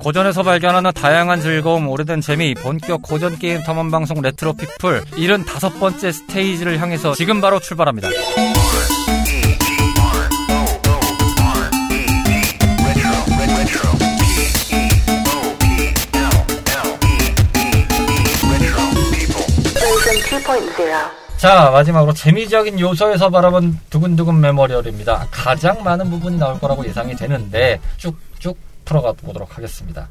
고전에서 0.00 0.42
발견하는 0.42 0.92
다양한 0.92 1.42
즐거움, 1.42 1.86
오래된 1.88 2.22
재미, 2.22 2.54
본격 2.54 3.02
고전 3.02 3.38
게임 3.38 3.62
탐험 3.62 3.90
방송 3.90 4.22
레트로 4.22 4.54
피플 4.54 5.02
75번째 5.02 6.12
스테이지를 6.12 6.80
향해서 6.80 7.14
지금 7.14 7.42
바로 7.42 7.60
출발합니다. 7.60 8.08
자, 21.36 21.70
마지막으로 21.70 22.12
재미적인 22.14 22.80
요소에서 22.80 23.30
바라본 23.30 23.78
두근두근 23.90 24.40
메모리얼입니다. 24.40 25.28
가장 25.30 25.82
많은 25.82 26.10
부분이 26.10 26.38
나올 26.38 26.58
거라고 26.58 26.84
예상이 26.86 27.14
되는데 27.16 27.80
쭉쭉 27.98 28.69
풀어가 28.90 29.12
보도록 29.12 29.56
하겠습니다. 29.56 30.08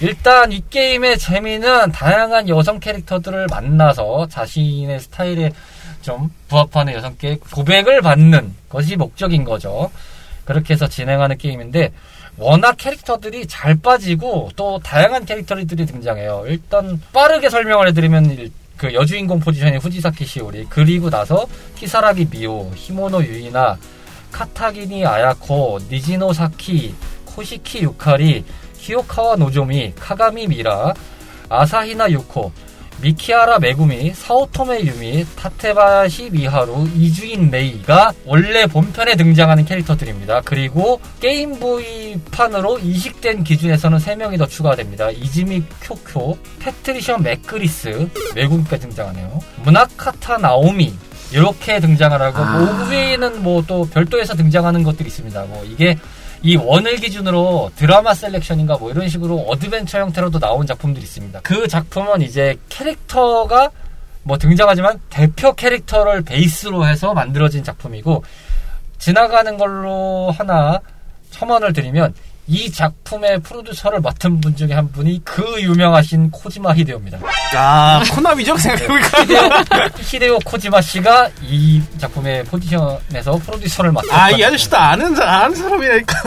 일단 0.00 0.52
이 0.52 0.62
게임의 0.70 1.18
재미는 1.18 1.90
다양한 1.90 2.48
여성 2.48 2.78
캐릭터들을 2.78 3.48
만나서 3.50 4.28
자신의 4.28 5.00
스타일에 5.00 5.50
좀 6.02 6.30
부합하는 6.48 6.92
여성께 6.92 7.38
고백을 7.50 8.02
받는 8.02 8.54
것이 8.68 8.94
목적인 8.94 9.42
거죠. 9.42 9.90
그렇게 10.44 10.74
해서 10.74 10.86
진행하는 10.86 11.36
게임인데 11.38 11.92
워낙 12.36 12.76
캐릭터들이 12.76 13.46
잘 13.46 13.74
빠지고 13.74 14.50
또 14.54 14.78
다양한 14.78 15.24
캐릭터들이 15.24 15.86
등장해요. 15.86 16.44
일단 16.46 17.00
빠르게 17.12 17.48
설명을 17.48 17.88
해드리면 17.88 18.50
그 18.76 18.92
여주인공 18.92 19.40
포지션이 19.40 19.78
후지사키 19.78 20.24
시오리 20.26 20.66
그리고 20.68 21.08
나서 21.08 21.46
키사라기 21.76 22.28
미오, 22.30 22.70
히모노 22.74 23.24
유이나, 23.24 23.78
카타기니 24.30 25.06
아야코, 25.06 25.78
니지노 25.90 26.34
사키, 26.34 26.94
코시키 27.36 27.82
유카리, 27.82 28.44
키요카와 28.78 29.36
노조미, 29.36 29.92
카가미 30.00 30.46
미라, 30.46 30.94
아사히나 31.50 32.10
유코, 32.10 32.50
미키하라 33.02 33.58
메구미, 33.58 34.14
사오토메 34.14 34.80
유미, 34.80 35.26
타테바야시 35.36 36.30
미하루, 36.30 36.88
이주인 36.96 37.50
레이가 37.50 38.14
원래 38.24 38.66
본편에 38.66 39.16
등장하는 39.16 39.66
캐릭터들입니다. 39.66 40.40
그리고 40.46 40.98
게임보이판으로 41.20 42.78
이식된 42.78 43.44
기준에서는 43.44 43.98
3명이 43.98 44.38
더 44.38 44.46
추가됩니다. 44.46 45.10
이즈미 45.10 45.62
쿄코, 45.80 46.38
패트리시아 46.58 47.22
맥그래스, 47.22 48.08
외국인까지 48.34 48.84
등장하네요. 48.84 49.40
무나카타 49.62 50.38
나오미, 50.38 50.94
이렇게 51.32 51.80
등장을 51.80 52.18
하고, 52.22 52.38
아... 52.38 52.58
뭐, 52.58 52.88
외에는 52.88 53.42
뭐 53.42 53.62
또 53.66 53.84
별도에서 53.90 54.34
등장하는 54.34 54.82
것들이 54.82 55.08
있습니다. 55.08 55.42
뭐, 55.46 55.64
이게 55.64 55.98
이 56.42 56.56
원을 56.56 56.96
기준으로 56.96 57.70
드라마 57.76 58.14
selection인가 58.14 58.76
뭐 58.78 58.90
이런 58.90 59.08
식으로 59.08 59.38
어드벤처 59.48 60.00
형태로도 60.00 60.38
나온 60.38 60.66
작품들이 60.66 61.04
있습니다. 61.04 61.40
그 61.42 61.66
작품은 61.66 62.22
이제 62.22 62.56
캐릭터가 62.68 63.70
뭐 64.22 64.36
등장하지만 64.38 65.00
대표 65.08 65.52
캐릭터를 65.52 66.22
베이스로 66.22 66.86
해서 66.86 67.14
만들어진 67.14 67.62
작품이고 67.62 68.24
지나가는 68.98 69.56
걸로 69.56 70.30
하나 70.30 70.80
첨언을 71.30 71.72
드리면 71.72 72.14
이 72.48 72.70
작품의 72.70 73.40
프로듀서를 73.40 74.00
맡은 74.00 74.40
분 74.40 74.54
중에 74.54 74.72
한 74.72 74.90
분이 74.92 75.22
그 75.24 75.60
유명하신 75.60 76.30
코지마 76.30 76.74
히데오입니다. 76.74 77.18
아, 77.56 78.02
코나미죠? 78.12 78.56
생각해보니까. 78.56 79.22
히데오, 79.26 79.50
히데오 80.00 80.38
코지마 80.44 80.80
씨가 80.80 81.30
이 81.42 81.82
작품의 81.98 82.44
포지션에서 82.44 83.38
프로듀서를 83.44 83.90
맡았다. 83.90 84.24
아, 84.24 84.30
이 84.30 84.44
아저씨도 84.44 84.76
아는, 84.76 85.20
아는 85.20 85.56
사람이니까. 85.56 86.22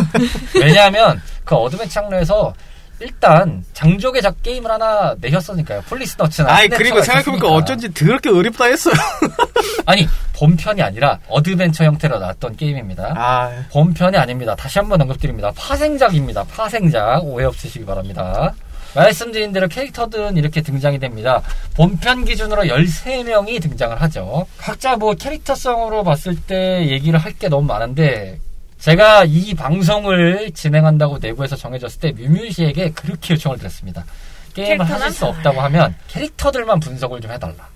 왜냐하면 0.56 1.22
그 1.46 1.56
어드벤처 1.56 2.02
장르에서 2.02 2.54
일단 3.02 3.64
장족의 3.74 4.22
작 4.22 4.42
게임을 4.44 4.70
하나 4.70 5.16
내셨으니까요. 5.20 5.82
Policenauts나. 5.88 6.54
아이 6.54 6.68
그리고 6.68 7.02
생각해보니까 7.02 7.48
어쩐지 7.48 7.94
더럽게 7.94 8.30
어렵다 8.30 8.66
했어요. 8.66 8.94
아니 9.86 10.08
본편이 10.34 10.82
아니라 10.82 11.20
어드벤처 11.28 11.84
형태로 11.86 12.20
나왔던 12.20 12.56
게임입니다. 12.58 13.14
아... 13.18 13.66
본편이 13.72 14.18
아닙니다. 14.18 14.56
다시 14.56 14.80
한번 14.80 15.02
언급드립니다. 15.02 15.52
파생작입니다. 15.56 16.44
파생작 16.46 17.24
오해 17.26 17.46
없으시기 17.46 17.86
바랍니다. 17.86 18.54
말씀드린 18.96 19.52
대로 19.54 19.68
캐릭터들은 19.68 20.36
이렇게 20.38 20.62
등장이 20.62 20.98
됩니다. 21.00 21.42
본편 21.76 22.26
기준으로 22.26 22.64
13명이 22.64 23.62
등장을 23.62 24.02
하죠. 24.02 24.48
각자 24.58 24.96
뭐 24.96 25.14
캐릭터성으로 25.14 26.04
봤을 26.04 26.36
때 26.36 26.88
얘기를 26.88 27.20
할 27.20 27.34
게 27.40 27.48
너무 27.50 27.68
많은데 27.68 28.40
제가 28.80 29.26
이 29.26 29.54
방송을 29.54 30.52
진행한다고 30.52 31.18
내부에서 31.20 31.56
정해졌을 31.56 32.00
때 32.00 32.12
뮤뮤 32.14 32.50
씨에게 32.50 32.92
그렇게 32.92 33.34
요청을 33.34 33.58
드렸습니다. 33.58 34.06
게임을 34.54 34.90
하실 34.90 35.12
수 35.12 35.26
없다고 35.26 35.60
하면 35.62 35.96
캐릭터들만 36.08 36.80
분석을 36.80 37.20
좀 37.22 37.32
해달라. 37.32 37.68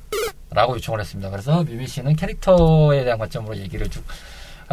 라고 0.50 0.76
요청을 0.76 1.02
했습니다. 1.02 1.30
그래서 1.30 1.64
뮤뮤 1.64 1.86
씨는 1.86 2.16
캐릭터에 2.16 3.04
대한 3.04 3.20
관점으로 3.20 3.58
얘기를 3.58 3.88
쭉 3.90 4.04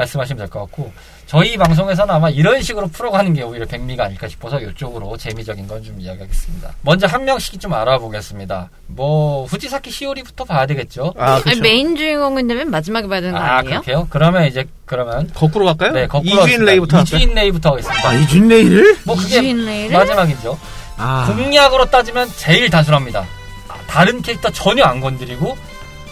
말씀하시면 0.01 0.39
될 0.39 0.49
것 0.51 0.61
같고 0.61 0.93
저희 1.27 1.57
방송에서는 1.57 2.13
아마 2.13 2.29
이런 2.31 2.61
식으로 2.63 2.89
풀어가는 2.89 3.33
게 3.35 3.43
오히려 3.43 3.65
백미가 3.67 4.05
아닐까 4.05 4.27
싶어서 4.29 4.59
이쪽으로 4.61 5.17
재미적인 5.17 5.67
건 5.69 5.81
좀 5.81 5.99
이야기하겠습니다. 5.99 6.75
먼저 6.83 7.07
한 7.07 7.25
명씩 7.25 7.59
좀 7.61 7.73
알아보겠습니다. 7.73 8.69
뭐 8.89 9.45
후지사키 9.47 9.91
시오리부터 9.91 10.45
봐야 10.45 10.67
되겠죠. 10.67 11.15
아, 11.17 11.41
그렇죠. 11.41 11.51
아니, 11.51 11.61
메인 11.61 11.97
주인공인데 11.97 12.55
맨 12.55 12.71
마지막에 12.71 13.07
봐야 13.09 13.21
되는 13.23 13.35
거 13.35 13.41
아, 13.41 13.59
아니에요? 13.59 13.81
그렇게요? 13.81 14.07
그러면 14.11 14.45
이제 14.47 14.67
그러면 14.85 15.31
거꾸로 15.33 15.65
갈까요? 15.67 15.93
네, 15.93 16.07
거꾸로 16.07 16.43
이주인 16.47 16.65
레이부터 16.67 17.01
이주인 17.01 17.35
레이부터 17.35 17.71
하겠습니다. 17.71 18.09
아, 18.09 18.13
이주인 18.15 18.49
레이를? 18.49 18.99
뭐 19.05 19.17
그게 19.17 19.41
레이를? 19.41 19.97
마지막이죠. 19.97 20.59
아. 20.99 21.25
공략으로 21.35 21.87
따지면 21.87 22.29
제일 22.37 22.69
단순합니다. 22.69 23.25
다른 23.89 24.21
캐릭터 24.21 24.51
전혀 24.51 24.85
안 24.85 25.01
건드리고 25.01 25.57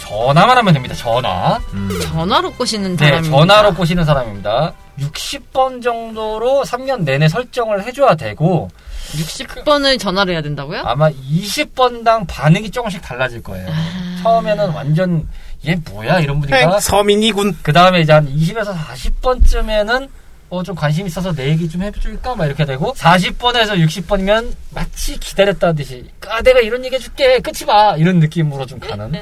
전화만 0.08 0.56
하면 0.56 0.72
됩니다. 0.72 0.94
전화. 0.94 1.60
음. 1.74 1.90
전화로 2.02 2.52
꼬시는 2.54 2.96
사람입니다. 2.96 3.22
네, 3.22 3.30
전화로 3.30 3.74
꼬시는 3.74 4.04
사람입니다. 4.06 4.72
60번 4.98 5.82
정도로 5.82 6.64
3년 6.64 7.02
내내 7.02 7.28
설정을 7.28 7.84
해줘야 7.84 8.14
되고 8.14 8.68
60번을 9.12 9.98
전화를 9.98 10.32
해야 10.32 10.42
된다고요? 10.42 10.80
아마 10.84 11.10
20번당 11.10 12.26
반응이 12.26 12.70
조금씩 12.70 13.02
달라질 13.02 13.42
거예요. 13.42 13.68
아... 13.70 14.22
처음에는 14.22 14.70
완전 14.70 15.28
얘 15.66 15.74
뭐야 15.74 16.20
이런 16.20 16.40
분위기가 16.40 16.80
서민이군. 16.80 17.58
그 17.62 17.72
다음에 17.72 18.00
이제 18.00 18.12
한 18.12 18.26
20에서 18.26 18.74
40번쯤에는 18.74 20.08
어, 20.50 20.62
좀 20.62 20.74
관심 20.74 21.06
있어서 21.06 21.34
내 21.34 21.50
얘기 21.50 21.68
좀 21.68 21.82
해줄까? 21.82 22.34
막 22.34 22.46
이렇게 22.46 22.64
되고, 22.64 22.94
40번에서 22.94 23.84
60번이면 23.86 24.50
마치 24.70 25.18
기다렸다는 25.20 25.74
듯이, 25.74 26.08
아, 26.26 26.40
내가 26.40 26.60
이런 26.60 26.82
얘기 26.86 26.94
해줄게! 26.94 27.38
끝이 27.40 27.66
봐! 27.66 27.96
이런 27.98 28.18
느낌으로 28.18 28.64
좀 28.64 28.80
가는. 28.80 29.12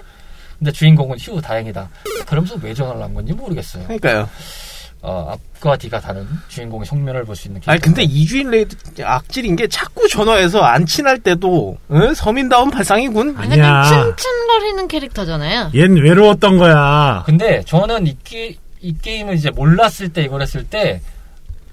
근데 0.59 0.73
주인공은 0.73 1.19
휴 1.19 1.41
다행이다. 1.41 1.89
그러면서 2.27 2.57
왜 2.63 2.73
전화를 2.73 3.03
한 3.03 3.13
건지 3.15 3.33
모르겠어요. 3.33 3.85
그러니까요. 3.85 4.29
어, 5.03 5.37
앞과 5.61 5.77
뒤가 5.77 6.01
다른 6.01 6.27
주인공의 6.49 6.87
측면을 6.87 7.25
볼 7.25 7.37
수 7.37 7.49
있는 7.49 7.61
아니 7.67 7.79
근데 7.81 8.03
이주인 8.03 8.51
레이도 8.51 8.77
악질인 9.03 9.55
게 9.55 9.69
자꾸 9.69 10.09
전화해서 10.09 10.63
안 10.63 10.87
친할 10.87 11.19
때도 11.21 11.77
응? 11.93 12.15
서민다운 12.15 12.71
발상이군. 12.71 13.37
아니야. 13.37 13.83
츤츤거리는 14.17 14.89
캐릭터잖아요. 14.89 15.71
얜 15.75 16.03
외로웠던 16.03 16.59
거야. 16.59 17.23
근데 17.27 17.63
저는 17.67 18.07
이, 18.07 18.17
게, 18.25 18.57
이 18.81 18.97
게임을 18.99 19.35
이제 19.35 19.51
몰랐을 19.51 20.09
때 20.13 20.23
이걸 20.23 20.43
했을 20.43 20.65
때 20.65 21.01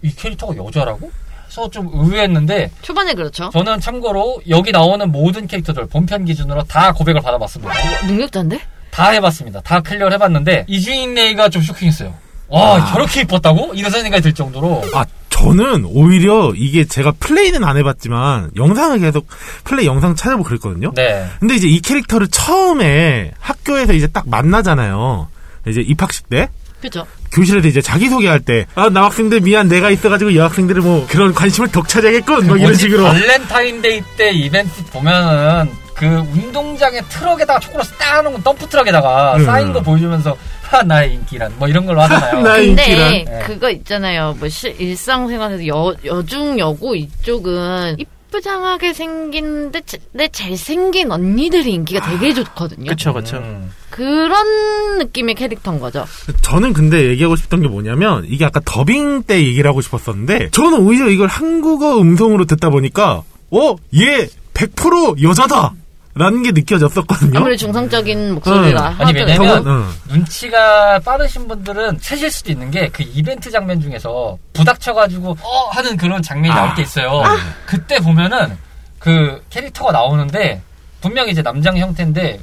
이 0.06 0.14
캐릭터가 0.14 0.54
여자라고? 0.58 1.10
그래서 1.46 1.70
좀 1.70 1.90
의외했는데 1.94 2.72
초반에 2.82 3.14
그렇죠. 3.14 3.50
저는 3.54 3.80
참고로 3.80 4.42
여기 4.50 4.74
나오는 4.74 5.10
모든 5.10 5.48
캐릭터들 5.48 5.86
본편 5.88 6.26
기준으로 6.26 6.64
다 6.64 6.92
고백을 6.92 7.22
받아봤습니다. 7.22 7.74
능력자인데? 8.08 8.60
다 8.94 9.10
해봤습니다. 9.10 9.62
다 9.62 9.82
클리어를 9.82 10.14
해봤는데 10.14 10.66
이주인 10.68 11.16
레이가 11.16 11.50
좀 11.50 11.64
쇼킹했어요. 11.64 12.14
와 12.48 12.76
아. 12.76 12.92
저렇게 12.92 13.22
이뻤다고? 13.22 13.74
이런 13.74 13.90
생각이 13.90 14.22
들 14.22 14.34
정도로 14.34 14.84
아 14.94 15.04
저는 15.30 15.86
오히려 15.86 16.54
이게 16.56 16.86
제가 16.86 17.14
플레이는 17.20 17.64
안 17.64 17.76
해봤지만 17.78 18.52
영상을 18.56 19.00
계속 19.00 19.28
플레이 19.64 19.88
영상 19.88 20.16
찾아보고 20.16 20.48
그랬거든요. 20.48 20.92
네. 20.96 21.28
근데 21.40 21.56
이제 21.56 21.68
이 21.68 21.80
캐릭터를 21.80 22.28
처음에 22.28 23.32
학교에서 23.40 23.94
이제 23.94 24.06
딱 24.06 24.30
만나잖아요. 24.30 25.28
이제 25.68 25.82
입학식 25.82 26.30
때. 26.30 26.50
그죠. 26.80 27.08
교실에서 27.32 27.68
이제 27.70 27.82
자기소개할 27.82 28.42
때, 28.42 28.66
아, 28.76 28.90
남학생들 28.90 29.40
미안, 29.40 29.70
내가 29.70 29.90
있어가지고 29.90 30.36
여학생들을 30.36 30.82
뭐, 30.82 31.08
그런 31.10 31.34
관심을 31.34 31.72
독차지하겠군, 31.72 32.46
뭐 32.46 32.58
이런 32.58 32.76
식으로. 32.76 33.04
발렌타인데이 33.06 34.02
때 34.18 34.32
이벤트 34.32 34.84
보면은, 34.92 35.72
그 35.96 36.06
운동장에 36.06 37.02
트럭에다가 37.10 37.60
초콜릿 37.60 37.98
따놓은 37.98 38.42
덤프 38.44 38.68
트럭에다가 38.68 39.38
음. 39.38 39.46
쌓인 39.46 39.74
거 39.74 39.82
보여주면서 39.82 40.36
하 40.64 40.82
나의 40.82 41.14
인기란 41.14 41.54
뭐 41.58 41.68
이런 41.68 41.86
걸로 41.86 42.02
하잖아요. 42.02 42.42
나의 42.42 42.68
근데 42.68 42.84
인기란. 42.84 43.12
네. 43.12 43.44
그거 43.46 43.70
있잖아요. 43.70 44.36
뭐 44.40 44.50
시, 44.50 44.70
일상생활에서 44.70 45.68
여 45.68 45.94
여중 46.06 46.58
여고 46.58 46.96
이쪽은 46.96 47.98
예쁘장하게 48.00 48.94
생긴데 48.94 49.82
내 50.14 50.28
잘생긴 50.28 51.12
언니들이 51.12 51.72
인기가 51.72 52.02
되게 52.10 52.32
아, 52.32 52.34
좋거든요. 52.34 52.90
그쵸, 52.90 53.14
그쵸. 53.14 53.38
음. 53.38 53.72
그런 53.92 54.98
느낌의 54.98 55.36
캐릭터인 55.36 55.80
거죠. 55.80 56.06
저는 56.42 56.74
근데 56.74 57.06
얘기하고 57.10 57.36
싶던 57.36 57.62
게 57.62 57.68
뭐냐면 57.68 58.26
이게 58.28 58.44
아까 58.44 58.60
더빙 58.66 59.24
때 59.24 59.44
얘기를 59.44 59.70
하고 59.70 59.82
싶었었는데 59.82 60.50
저는 60.50 60.80
오히려 60.80 61.10
이걸 61.10 61.28
한국어 61.28 62.00
음성으로 62.02 62.46
듣다 62.46 62.72
보니까 62.72 63.22
어? 63.52 63.76
얘 63.96 64.28
100% 64.56 65.22
여자다! 65.22 65.74
라는 66.16 66.44
게 66.44 66.52
느껴졌었거든요. 66.52 67.40
아무리 67.40 67.58
중성적인 67.58 68.36
목소리가. 68.36 68.90
응. 69.00 69.06
아니, 69.06 69.14
왜냐면, 69.14 69.64
응. 69.66 69.86
눈치가 70.10 71.00
빠르신 71.00 71.48
분들은 71.48 72.00
채실 72.02 72.30
수도 72.30 72.52
있는 72.52 72.70
게, 72.70 72.88
그 72.90 73.02
이벤트 73.02 73.50
장면 73.50 73.82
중에서 73.82 74.38
부닥쳐가지고, 74.54 75.38
어! 75.42 75.70
하는 75.72 75.98
그런 75.98 76.22
장면이 76.22 76.54
아. 76.54 76.56
나올 76.56 76.76
때 76.76 76.84
있어요. 76.84 77.24
아. 77.24 77.36
그때 77.66 78.00
보면은, 78.00 78.56
그 79.00 79.44
캐릭터가 79.50 79.92
나오는데, 79.92 80.62
분명히 81.02 81.32
이제 81.32 81.42
남장 81.42 81.78
형태인데, 81.78 82.40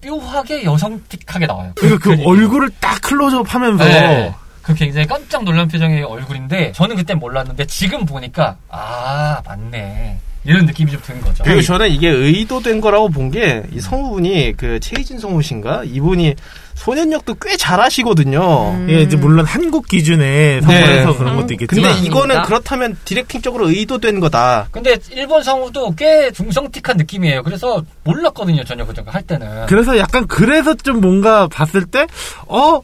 뾰하게 0.00 0.64
여성틱하게 0.64 1.46
나와요. 1.46 1.72
그, 1.76 1.98
그, 1.98 2.16
그 2.16 2.22
얼굴을 2.24 2.70
딱 2.80 3.02
클로즈업 3.02 3.54
하면서. 3.54 3.84
네. 3.84 4.34
그 4.62 4.72
굉장히 4.72 5.06
깜짝 5.06 5.44
놀란 5.44 5.68
표정의 5.68 6.02
얼굴인데, 6.02 6.72
저는 6.72 6.96
그때 6.96 7.12
몰랐는데, 7.12 7.66
지금 7.66 8.06
보니까, 8.06 8.56
아, 8.70 9.42
맞네. 9.44 10.18
이런 10.44 10.64
느낌이 10.66 10.90
좀 10.90 11.00
드는 11.02 11.20
거죠. 11.20 11.44
그리고 11.44 11.60
저는 11.62 11.90
이게 11.90 12.08
의도된 12.08 12.80
거라고 12.80 13.08
본 13.10 13.30
게 13.30 13.62
이 13.72 13.80
성우분이 13.80 14.54
그 14.56 14.80
최희진 14.80 15.18
성우신가 15.18 15.84
이분이 15.84 16.34
소년역도 16.74 17.34
꽤 17.42 17.56
잘하시거든요. 17.58 18.70
음. 18.72 18.86
예, 18.90 19.02
이제 19.02 19.16
물론 19.16 19.44
한국 19.44 19.86
기준에 19.86 20.60
성우해서 20.62 21.10
네. 21.12 21.18
그런 21.18 21.36
것도 21.36 21.52
있겠지만. 21.54 21.92
근데 21.92 22.06
이거는 22.06 22.42
그렇다면 22.42 22.96
디렉팅적으로 23.04 23.68
의도된 23.68 24.18
거다. 24.20 24.68
근데 24.70 24.96
일본 25.10 25.42
성우도 25.42 25.94
꽤 25.94 26.30
중성틱한 26.32 26.96
느낌이에요. 26.96 27.42
그래서 27.42 27.84
몰랐거든요, 28.04 28.64
전혀 28.64 28.86
그저 28.86 29.02
할 29.06 29.22
때는. 29.22 29.66
그래서 29.66 29.98
약간 29.98 30.26
그래서 30.26 30.74
좀 30.74 31.00
뭔가 31.00 31.46
봤을 31.48 31.84
때 31.84 32.06
어. 32.46 32.80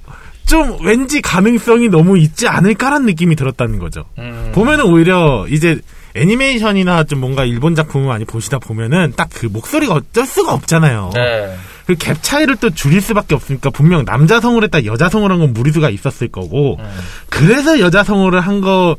좀 0.47 0.77
왠지 0.85 1.21
가능성이 1.21 1.89
너무 1.89 2.17
있지 2.19 2.47
않을까라는 2.47 3.05
느낌이 3.07 3.35
들었다는 3.35 3.81
거죠. 3.81 4.05
음. 4.19 4.53
보면은 4.55 4.85
오히려 4.85 5.45
이제 5.51 5.81
애니메이션이나 6.17 7.05
좀 7.05 7.21
뭔가 7.21 7.45
일본 7.45 7.75
작품을 7.75 8.07
많이 8.09 8.25
보시다 8.25 8.59
보면은 8.59 9.13
딱 9.17 9.29
그 9.37 9.47
목소리가 9.47 9.95
어쩔 9.95 10.25
수가 10.27 10.55
없잖아요. 10.55 11.11
네. 11.15 11.55
그갭 11.89 12.17
차이를 12.23 12.57
또 12.57 12.71
줄일 12.71 13.01
수밖에 13.03 13.35
없으니까 13.35 13.71
분명 13.71 14.05
남자 14.05 14.41
성우를 14.41 14.67
했다 14.69 14.85
여자 14.87 15.09
성우를 15.09 15.35
한 15.35 15.41
건 15.41 15.53
무리수가 15.53 15.91
있었을 15.91 16.29
거고 16.29 16.77
음. 16.79 16.85
그래서 17.29 17.79
여자 17.81 18.03
성우를 18.03 18.41
한 18.41 18.61
거. 18.61 18.97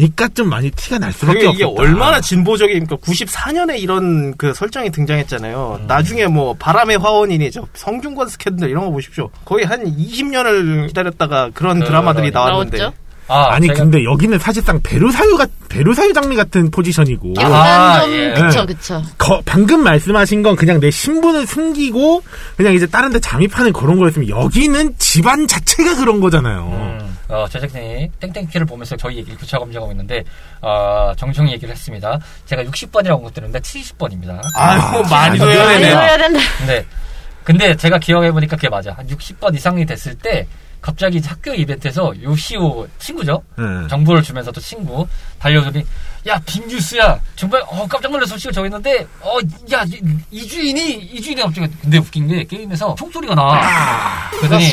니까 0.00 0.28
좀 0.28 0.48
많이 0.48 0.70
티가 0.70 0.98
날 1.00 1.12
수밖에 1.12 1.46
없다. 1.48 1.50
이게 1.54 1.64
얼마나 1.64 2.20
진보적이니까 2.20 2.94
94년에 2.98 3.80
이런 3.80 4.32
그 4.36 4.54
설정이 4.54 4.90
등장했잖아요. 4.90 5.78
음. 5.80 5.86
나중에 5.88 6.28
뭐 6.28 6.54
바람의 6.54 6.98
화원이니 6.98 7.50
저 7.50 7.66
성중권 7.74 8.28
스캔들 8.28 8.70
이런 8.70 8.84
거 8.84 8.90
보십시오. 8.92 9.28
거의 9.44 9.64
한 9.64 9.84
20년을 9.84 10.86
기다렸다가 10.86 11.50
그런 11.52 11.80
그, 11.80 11.86
드라마들이 11.86 12.30
나왔는데. 12.30 12.78
나왔죠? 12.78 12.96
아, 13.28 13.58
니 13.58 13.66
제가... 13.66 13.80
근데 13.80 14.02
여기는 14.04 14.38
사실상 14.38 14.80
베르사유가 14.82 15.46
베르사유 15.68 16.12
장미 16.12 16.34
같은 16.34 16.70
포지션이고. 16.70 17.34
약간 17.38 17.52
아, 17.52 18.00
좀 18.02 18.12
예. 18.12 18.32
그쵸 18.32 18.66
그쵸. 18.66 19.02
거, 19.18 19.40
방금 19.44 19.82
말씀하신 19.82 20.42
건 20.42 20.56
그냥 20.56 20.80
내 20.80 20.90
신분을 20.90 21.46
숨기고 21.46 22.22
그냥 22.56 22.74
이제 22.74 22.86
다른데 22.86 23.20
잠입하는 23.20 23.72
그런 23.72 23.98
거였으면 23.98 24.28
여기는 24.28 24.94
집안 24.98 25.46
자체가 25.46 25.96
그런 25.96 26.20
거잖아요. 26.20 26.68
음, 26.72 27.16
어, 27.28 27.46
제작진이 27.48 28.10
땡땡키를 28.18 28.66
보면서 28.66 28.96
저희 28.96 29.18
얘기를 29.18 29.36
교차 29.38 29.58
검증하고 29.58 29.92
있는데 29.92 30.24
어, 30.62 31.12
정정히 31.16 31.52
얘기를 31.52 31.74
했습니다. 31.74 32.18
제가 32.46 32.62
60번이라고 32.64 33.12
언급드렸는데 33.12 33.60
70번입니다. 33.60 34.40
아유 34.56 35.02
많이 35.10 35.38
둬야 35.38 35.68
되네. 35.78 36.28
네. 36.66 36.86
근데 37.44 37.74
제가 37.76 37.98
기억해 37.98 38.32
보니까 38.32 38.56
그게 38.56 38.68
맞아. 38.68 38.92
한 38.92 39.06
60번 39.06 39.54
이상이 39.54 39.86
됐을 39.86 40.14
때 40.14 40.46
갑자기 40.80 41.18
학교 41.18 41.52
이벤트에서 41.54 42.12
요시오 42.22 42.86
친구죠. 42.98 43.42
네. 43.56 43.64
정보를 43.88 44.22
주면서 44.22 44.52
또 44.52 44.60
친구 44.60 45.06
달려오더니 45.38 45.84
야 46.26 46.40
빅뉴스야 46.46 47.18
정말 47.36 47.62
어 47.66 47.86
깜짝 47.88 48.10
놀라서 48.12 48.34
소식을 48.34 48.52
정했는데 48.52 49.06
어야 49.20 49.84
이주인이 50.30 50.92
이주인이 51.12 51.42
갑자기 51.42 51.68
근데 51.80 51.98
웃긴 51.98 52.28
게 52.28 52.44
게임에서 52.44 52.94
총소리가 52.94 53.34
나. 53.34 53.42
아, 53.42 54.30
그러더니 54.30 54.64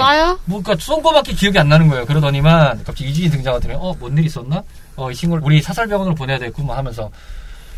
뭐 0.45 0.61
그러니까 0.61 0.83
쏜 0.83 1.01
거밖에 1.01 1.33
기억이 1.33 1.57
안 1.57 1.69
나는 1.69 1.87
거예요. 1.87 2.05
그러더니만 2.05 2.83
갑자기 2.83 3.09
이주인이 3.09 3.31
등장하더니 3.31 3.73
어뭔 3.75 4.17
일 4.17 4.25
있었나? 4.25 4.63
어 4.95 5.11
이 5.11 5.15
친구를 5.15 5.43
우리 5.43 5.61
사설병원으로 5.61 6.15
보내야 6.15 6.37
되겠구만 6.39 6.77
하면서 6.77 7.09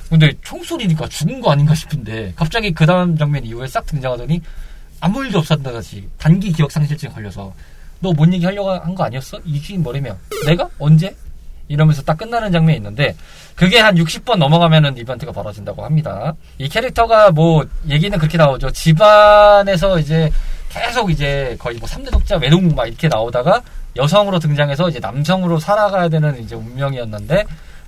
근데 0.09 0.31
총소리니까 0.43 1.07
죽은 1.09 1.41
거 1.41 1.51
아닌가 1.51 1.75
싶은데 1.75 2.33
갑자기 2.35 2.73
그 2.73 2.85
다음 2.85 3.17
장면 3.17 3.43
이후에 3.45 3.67
싹 3.67 3.85
등장하더니 3.85 4.41
아무 4.99 5.23
일도 5.25 5.39
없었다같이 5.39 6.07
단기 6.17 6.51
기억 6.51 6.71
상실증 6.71 7.11
걸려서 7.11 7.53
너 7.99 8.11
뭔 8.13 8.33
얘기 8.33 8.45
하려고 8.45 8.71
한 8.71 8.95
거 8.95 9.03
아니었어? 9.03 9.39
이주인 9.45 9.83
뭐래며 9.83 10.15
내가? 10.45 10.69
언제? 10.79 11.15
이러면서 11.69 12.01
딱 12.03 12.17
끝나는 12.17 12.51
장면이 12.51 12.77
있는데 12.77 13.15
그게 13.55 13.79
한 13.79 13.95
60번 13.95 14.37
넘어가면은 14.37 14.95
이벤트가 14.97 15.31
벌어진다고 15.33 15.83
합니다. 15.83 16.33
이 16.59 16.69
캐릭터가 16.69 17.31
뭐 17.31 17.65
얘기는 17.89 18.17
그렇게 18.17 18.37
나오죠. 18.37 18.69
집안에서 18.71 19.99
이제 19.99 20.29
계속 20.69 21.09
이제 21.11 21.55
거의 21.59 21.77
뭐 21.77 21.87
3대 21.89 22.11
독자 22.11 22.37
외동 22.37 22.67
막 22.75 22.85
이렇게 22.87 23.07
나오다가 23.07 23.61
여성으로 23.95 24.39
등장해서 24.39 24.89
이제 24.89 24.99
남성으로 24.99 25.59
살아가야 25.59 26.07
되는 26.07 26.39
이제 26.41 26.55
운명이었는데 26.55 27.43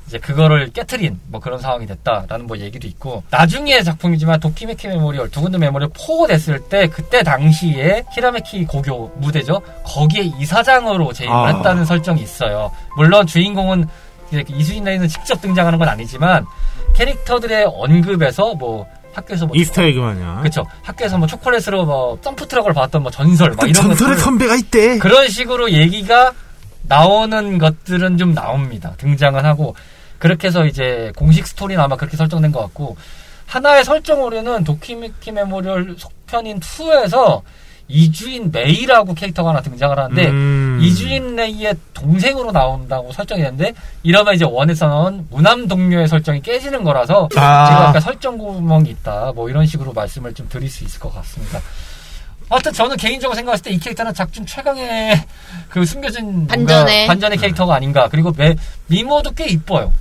이제 0.10 0.18
그거를 0.18 0.72
깨트린 0.74 1.20
뭐 1.28 1.40
그런 1.40 1.60
상황이 1.60 1.86
됐다라는 1.86 2.48
뭐 2.48 2.58
얘기도 2.58 2.88
있고 2.88 3.22
나중에 3.30 3.84
작품이지만 3.84 4.40
도키메키 4.40 4.88
메모리얼 4.88 5.30
두근드 5.30 5.58
메모리얼 5.58 5.92
포고됐을 5.96 6.62
때 6.62 6.88
그때 6.88 7.22
당시에 7.22 8.04
히라메키 8.12 8.66
고교 8.66 9.12
무대죠? 9.18 9.62
거기에 9.86 10.24
이사장으로 10.40 11.14
재임을 11.14 11.36
아. 11.36 11.48
했다는 11.50 11.86
설정이 11.86 12.24
있어요. 12.24 12.72
물론 12.98 13.28
주인공은 13.28 13.88
이수진 14.48 14.84
레이는 14.84 15.08
직접 15.08 15.40
등장하는 15.42 15.78
건 15.78 15.88
아니지만 15.88 16.44
캐릭터들의 16.96 17.66
언급에서 17.66 18.56
뭐 18.56 18.88
학교에서 19.14 19.46
뭐 19.46 19.56
Easter 19.56 19.84
egg 19.84 20.00
마냥 20.00 20.40
그렇죠 20.40 20.66
학교에서 20.82 21.20
뭐 21.20 21.28
초콜릿으로 21.28 21.86
뭐 21.86 22.18
덤프 22.22 22.48
트럭을 22.48 22.74
봤던 22.74 23.04
뭐 23.04 23.12
전설 23.12 23.52
막 23.52 23.70
이런 23.70 23.74
전설의 23.74 24.18
선배가 24.18 24.56
있대. 24.56 24.98
그런 24.98 25.28
식으로 25.28 25.72
얘기가 25.72 26.34
나오는 26.82 27.60
것들은 27.60 28.18
좀 28.18 28.34
나옵니다. 28.34 28.94
등장은 28.98 29.46
하고 29.46 29.76
그렇게 30.20 30.48
해서 30.48 30.66
이제 30.66 31.12
공식 31.16 31.48
스토리는 31.48 31.82
아마 31.82 31.96
그렇게 31.96 32.18
설정된 32.18 32.52
것 32.52 32.60
같고 32.62 32.98
하나의 33.48 33.84
설정 33.84 34.22
오류는 34.22 34.64
도키메키 34.64 35.32
메모리얼 35.32 35.96
속편인 35.98 36.60
2에서 36.60 37.42
이주인 37.92 38.52
메이라고 38.52 39.16
캐릭터가 39.16 39.50
하나 39.50 39.62
등장을 39.62 39.98
하는데 39.98 40.28
음. 40.28 40.78
이주인 40.80 41.36
레이의 41.36 41.74
동생으로 41.96 42.52
나온다고 42.52 43.12
설정이 43.12 43.42
됐는데 43.42 43.74
이러면 44.04 44.36
이제 44.36 44.46
one에서 44.46 44.88
나온 44.88 45.26
무남독녀의 45.32 46.08
설정이 46.08 46.44
깨지는 46.44 46.84
거라서 46.84 47.28
아. 47.36 47.66
제가 47.66 47.90
아까 47.90 48.00
설정 48.00 48.38
구멍이 48.38 48.92
있다 48.92 49.32
뭐 49.34 49.50
이런 49.50 49.66
식으로 49.66 49.92
말씀을 49.94 50.36
좀 50.36 50.48
드릴 50.50 50.70
수 50.70 50.84
있을 50.84 51.00
것 51.00 51.12
같습니다. 51.16 51.60
하여튼 52.50 52.74
저는 52.74 52.98
개인적으로 52.98 53.36
생각했을 53.36 53.64
때 53.64 53.72
이 53.72 53.80
캐릭터는 53.80 54.14
작중 54.14 54.46
최강의 54.46 55.24
그 55.70 55.84
숨겨진 55.86 56.46
반전의 56.48 57.08
반전의 57.08 57.38
캐릭터가 57.40 57.74
아닌가 57.76 58.08
그리고 58.10 58.32
매, 58.38 58.56
미모도 58.88 59.32
꽤 59.32 59.46
이뻐요. 59.48 59.92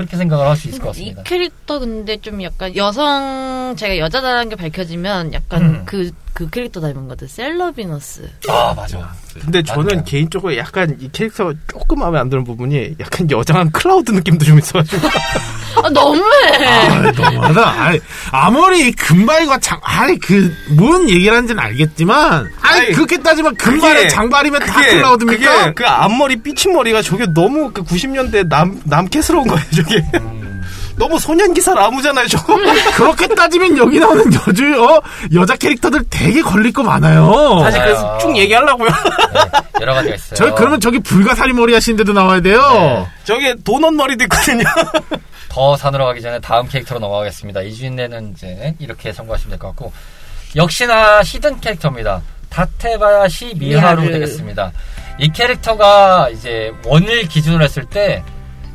그렇게 0.00 0.16
생각을 0.16 0.46
할 0.46 0.56
수 0.56 0.68
있을 0.68 0.80
것 0.80 0.88
같습니다. 0.88 1.20
이 1.20 1.24
캐릭터 1.24 1.78
근데 1.78 2.16
좀 2.18 2.42
약간 2.42 2.74
여성 2.76 3.74
제가 3.76 3.98
여자다라는 3.98 4.48
게 4.48 4.56
밝혀지면 4.56 5.32
약간 5.32 5.62
음. 5.62 5.82
그, 5.86 6.10
그 6.32 6.48
캐릭터 6.48 6.80
닮은 6.80 7.08
것 7.08 7.18
같아. 7.18 7.26
세일러비너스. 7.30 8.28
아 8.48 8.72
맞아. 8.74 9.12
근데 9.40 9.62
저는 9.62 9.86
맞아요. 9.86 10.04
개인적으로 10.04 10.56
약간 10.56 10.96
이 11.00 11.08
캐릭터 11.12 11.52
조금 11.70 11.98
마음에 12.00 12.18
안 12.18 12.28
드는 12.30 12.44
부분이 12.44 12.96
약간 13.00 13.30
여장한 13.30 13.70
클라우드 13.72 14.10
느낌도 14.12 14.44
좀 14.44 14.58
있어가지고. 14.58 15.08
아, 15.76 15.88
너무해. 15.88 16.66
아, 16.66 17.12
너무하다. 17.12 17.70
아니, 17.70 18.00
아무리 18.32 18.90
금발과 18.92 19.58
장, 19.60 19.78
아니, 19.84 20.18
그, 20.18 20.52
뭔 20.70 21.08
얘기를 21.08 21.32
하는지는 21.32 21.62
알겠지만, 21.62 22.50
아니, 22.60 22.80
아니 22.80 22.92
그렇게 22.92 23.18
따지면 23.18 23.54
금발에 23.54 24.08
장발이면 24.08 24.60
다 24.66 24.80
클라우드입니까? 24.82 25.58
그게 25.58 25.74
그 25.74 25.86
앞머리, 25.86 26.42
삐친 26.42 26.72
머리가 26.72 27.02
저게 27.02 27.26
너무 27.32 27.70
그 27.72 27.84
90년대 27.84 28.48
남, 28.48 28.80
남캐스러운 28.84 29.46
거예요, 29.46 29.64
저게. 29.74 30.02
음. 31.00 31.08
너무 31.08 31.18
소년기사 31.18 31.74
라무잖아요, 31.74 32.26
저거. 32.28 32.56
그렇게 32.94 33.26
따지면 33.28 33.76
여기 33.78 33.98
나오는 33.98 34.24
여주, 34.46 34.84
어, 34.84 35.00
여자 35.34 35.56
캐릭터들 35.56 36.04
되게 36.10 36.42
걸릴 36.42 36.72
거 36.72 36.82
많아요. 36.82 37.60
사실 37.62 37.80
그래서 37.82 38.18
쭉 38.18 38.36
얘기하려고요. 38.36 38.88
네, 38.88 39.40
여러 39.80 39.94
가지가 39.94 40.14
있어요. 40.14 40.34
저, 40.36 40.54
그러면 40.54 40.80
저기 40.80 40.98
불가사리 40.98 41.52
머리 41.54 41.72
하시는데도 41.74 42.12
나와야 42.12 42.40
돼요. 42.40 42.60
네. 42.72 43.06
저기 43.24 43.54
도넛 43.64 43.94
머리도 43.94 44.24
있거든요. 44.24 44.64
더 45.48 45.76
산으로 45.76 46.04
가기 46.04 46.20
전에 46.22 46.38
다음 46.38 46.68
캐릭터로 46.68 47.00
넘어가겠습니다. 47.00 47.62
이주인네는 47.62 48.34
이제 48.36 48.74
이렇게 48.78 49.12
참고하시면 49.12 49.50
될 49.50 49.58
것 49.58 49.68
같고 49.68 49.92
역시나 50.54 51.22
히든 51.24 51.60
캐릭터입니다. 51.60 52.20
다테바야시 52.50 53.54
미하루 53.56 54.02
미하루. 54.02 54.12
되겠습니다. 54.12 54.72
이 55.18 55.30
캐릭터가 55.32 56.28
이제 56.30 56.72
원을 56.84 57.26
기준으로 57.28 57.64
했을 57.64 57.84
때 57.84 58.22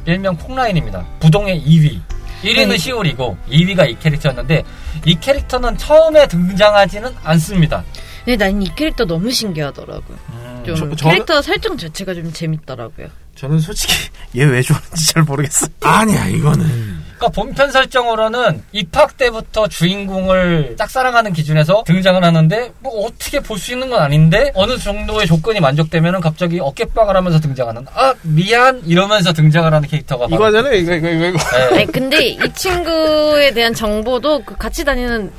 일명 0.06 0.36
콩라인입니다. 0.38 1.06
부동의 1.20 1.62
2위. 1.66 2.00
1위는 2.44 2.78
시오리고 2.80 3.38
2위가 3.50 3.90
이 3.90 3.98
캐릭터였는데 4.00 4.64
이 5.06 5.16
캐릭터는 5.20 5.78
처음에 5.78 6.28
등장하지는 6.28 7.12
않습니다. 7.24 7.84
네, 8.26 8.36
난 8.36 8.62
이 8.62 8.70
캐릭터 8.76 9.06
너무 9.06 9.32
신기하더라고요. 9.32 10.18
음. 10.30 10.64
좀 10.66 10.96
저, 10.96 11.10
캐릭터 11.10 11.42
설정 11.42 11.78
자체가 11.78 12.14
좀 12.16 12.32
재밌더라고요. 12.34 13.08
저는 13.36 13.60
솔직히 13.60 13.94
얘 14.38 14.44
왜 14.46 14.62
좋아하는지 14.62 15.14
잘 15.14 15.24
모르겠어. 15.24 15.68
아니야 15.82 16.28
이거는 16.28 17.04
그러니까 17.18 17.30
본편 17.30 17.72
설정으로는 17.72 18.62
입학 18.74 19.18
때부터 19.18 19.68
주인공을 19.68 20.76
짝사랑하는 20.78 21.32
기준에서 21.34 21.84
등장을 21.86 22.22
하는데 22.24 22.72
뭐 22.80 23.06
어떻게 23.06 23.40
볼 23.40 23.56
수 23.56 23.72
있는 23.72 23.90
건 23.90 24.02
아닌데 24.02 24.52
어느 24.54 24.78
정도의 24.78 25.26
조건이 25.28 25.60
만족되면은 25.62 26.20
갑자기 26.20 26.60
어깨빵을 26.60 27.16
하면서 27.16 27.40
등장하는 27.40 27.86
아 27.96 28.14
미안 28.22 28.82
이러면서 28.86 29.32
등장을 29.34 29.74
하는 29.74 29.88
캐릭터가 29.88 30.26
이거잖아요 30.30 30.74
이거 30.76 30.94
이거 30.94 31.08
이거. 31.10 31.26
이거. 31.28 31.38
네. 31.38 31.76
아니, 31.78 31.86
근데 31.88 32.28
이 32.28 32.38
친구에 32.54 33.52
대한 33.54 33.74
정보도 33.74 34.44
그 34.44 34.56
같이 34.58 34.84
다니는 34.84 35.32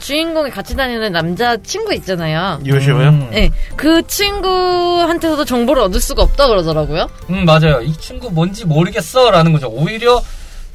주인공이 0.00 0.50
같이 0.50 0.74
다니는 0.76 1.12
남자 1.12 1.56
친구 1.58 1.92
있잖아요. 1.94 2.58
요시오요? 2.66 3.08
음. 3.08 3.28
네, 3.30 3.50
그 3.76 4.04
친구한테서도 4.06 5.44
정보를 5.44 5.82
얻을 5.82 6.00
수가 6.00 6.22
없다 6.22 6.48
그러더라고요. 6.48 7.08
음 7.30 7.44
맞아요. 7.44 7.80
이 7.82 7.92
친구 7.98 8.30
뭔지 8.30 8.64
모르겠어라는 8.64 9.52
거죠. 9.52 9.68
오히려 9.68 10.20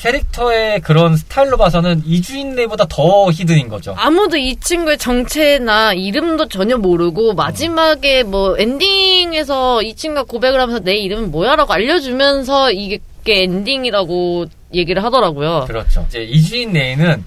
캐릭터의 0.04 0.82
그런 0.82 1.16
스타일로 1.16 1.56
봐서는 1.56 2.04
이주인 2.06 2.40
레이보다 2.40 2.88
더 2.90 3.32
hidden인 3.32 3.70
거죠. 3.70 3.96
아무도 3.98 4.36
이 4.36 4.58
친구의 4.58 4.98
정체나 4.98 5.94
이름도 5.94 6.50
전혀 6.50 6.78
모르고 6.78 7.34
마지막에 7.36 8.24
뭐 8.24 8.58
엔딩에서 8.58 9.82
이 9.82 9.96
친구가 9.96 10.24
고백을 10.24 10.60
하면서 10.60 10.84
내 10.84 10.96
이름은 10.96 11.32
뭐야라고 11.32 11.72
알려주면서 11.72 12.74
이게 12.74 13.00
엔딩이라고 13.26 14.48
얘기를 14.74 15.02
하더라고요. 15.06 15.64
그렇죠. 15.68 16.06
이제 16.10 16.24
이주인 16.24 16.74
레이는 16.74 17.24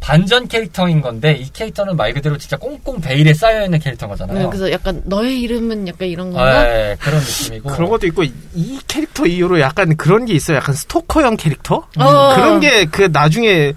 반전 0.00 0.48
캐릭터인 0.48 1.00
건데 1.02 1.32
이 1.34 1.48
캐릭터는 1.52 1.94
말 1.96 2.12
그대로 2.14 2.36
진짜 2.38 2.56
꽁꽁 2.56 3.00
베일에 3.00 3.34
쌓여 3.34 3.64
있는 3.64 3.78
캐릭터 3.78 4.08
거잖아요. 4.08 4.38
네, 4.38 4.46
그래서 4.46 4.70
약간 4.72 5.02
너의 5.04 5.40
이름은 5.42 5.86
약간 5.88 6.08
이런 6.08 6.32
건가? 6.32 6.64
네, 6.64 6.96
그런 7.00 7.20
느낌이고 7.20 7.68
그런 7.70 7.90
것도 7.90 8.06
있고 8.06 8.22
이 8.24 8.78
캐릭터 8.88 9.26
이후로 9.26 9.60
약간 9.60 9.96
그런 9.96 10.24
게 10.24 10.32
있어요. 10.32 10.56
약간 10.56 10.74
스토커형 10.74 11.36
캐릭터 11.36 11.86
어. 11.98 12.34
그런 12.34 12.60
게 12.60 12.86
그 12.90 13.08
나중에 13.12 13.74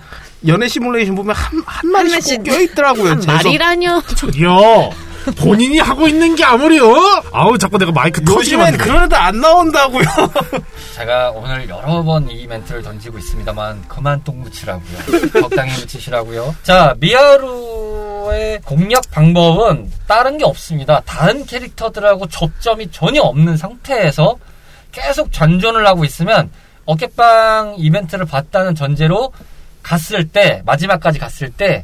연애 0.48 0.68
시뮬레이션 0.68 1.16
보면 1.16 1.36
한, 1.36 1.62
한 1.66 1.92
마리씩 1.92 2.44
껴 2.44 2.60
있더라고요. 2.62 3.12
한 3.12 3.24
마리라뇨? 3.26 4.02
저기요. 4.16 4.92
본인이 5.32 5.80
하고 5.80 6.08
있는 6.08 6.36
게 6.36 6.44
아무리요? 6.44 6.84
아우 7.32 7.58
자꾸 7.58 7.78
내가 7.78 7.92
마이크 7.92 8.24
터지면 8.24 8.78
그런 8.78 9.04
애들 9.06 9.18
안 9.18 9.40
나온다고요. 9.40 10.04
제가 10.96 11.32
오늘 11.32 11.68
여러 11.70 12.04
번 12.04 12.28
이 12.30 12.48
멘트를 12.48 12.82
던지고 12.84 13.18
있습니다만 13.20 13.88
그만 13.88 14.24
똥 14.24 14.42
묻히라고요. 14.42 15.32
적당히 15.42 15.74
묻히시라고요. 15.80 16.56
자 16.64 16.96
미아루의 17.00 18.62
공략 18.66 19.04
방법은 19.12 19.92
다른 20.08 20.38
게 20.38 20.46
없습니다. 20.46 21.02
다른 21.06 21.46
캐릭터들하고 21.46 22.28
접점이 22.28 22.92
전혀 22.92 23.22
없는 23.22 23.58
상태에서 23.58 24.38
계속 24.92 25.32
전전을 25.32 25.86
하고 25.88 26.06
있으면 26.06 26.50
어깨빵 26.86 27.76
이벤트를 27.78 28.26
봤다는 28.26 28.76
전제로 28.76 29.32
갔을 29.82 30.28
때 30.28 30.62
마지막까지 30.66 31.20
갔을 31.20 31.50
때 31.50 31.84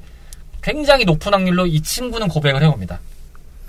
굉장히 0.62 1.06
높은 1.06 1.34
확률로 1.34 1.66
이 1.66 1.82
친구는 1.82 2.28
고백을 2.28 2.62
해옵니다. 2.62 3.00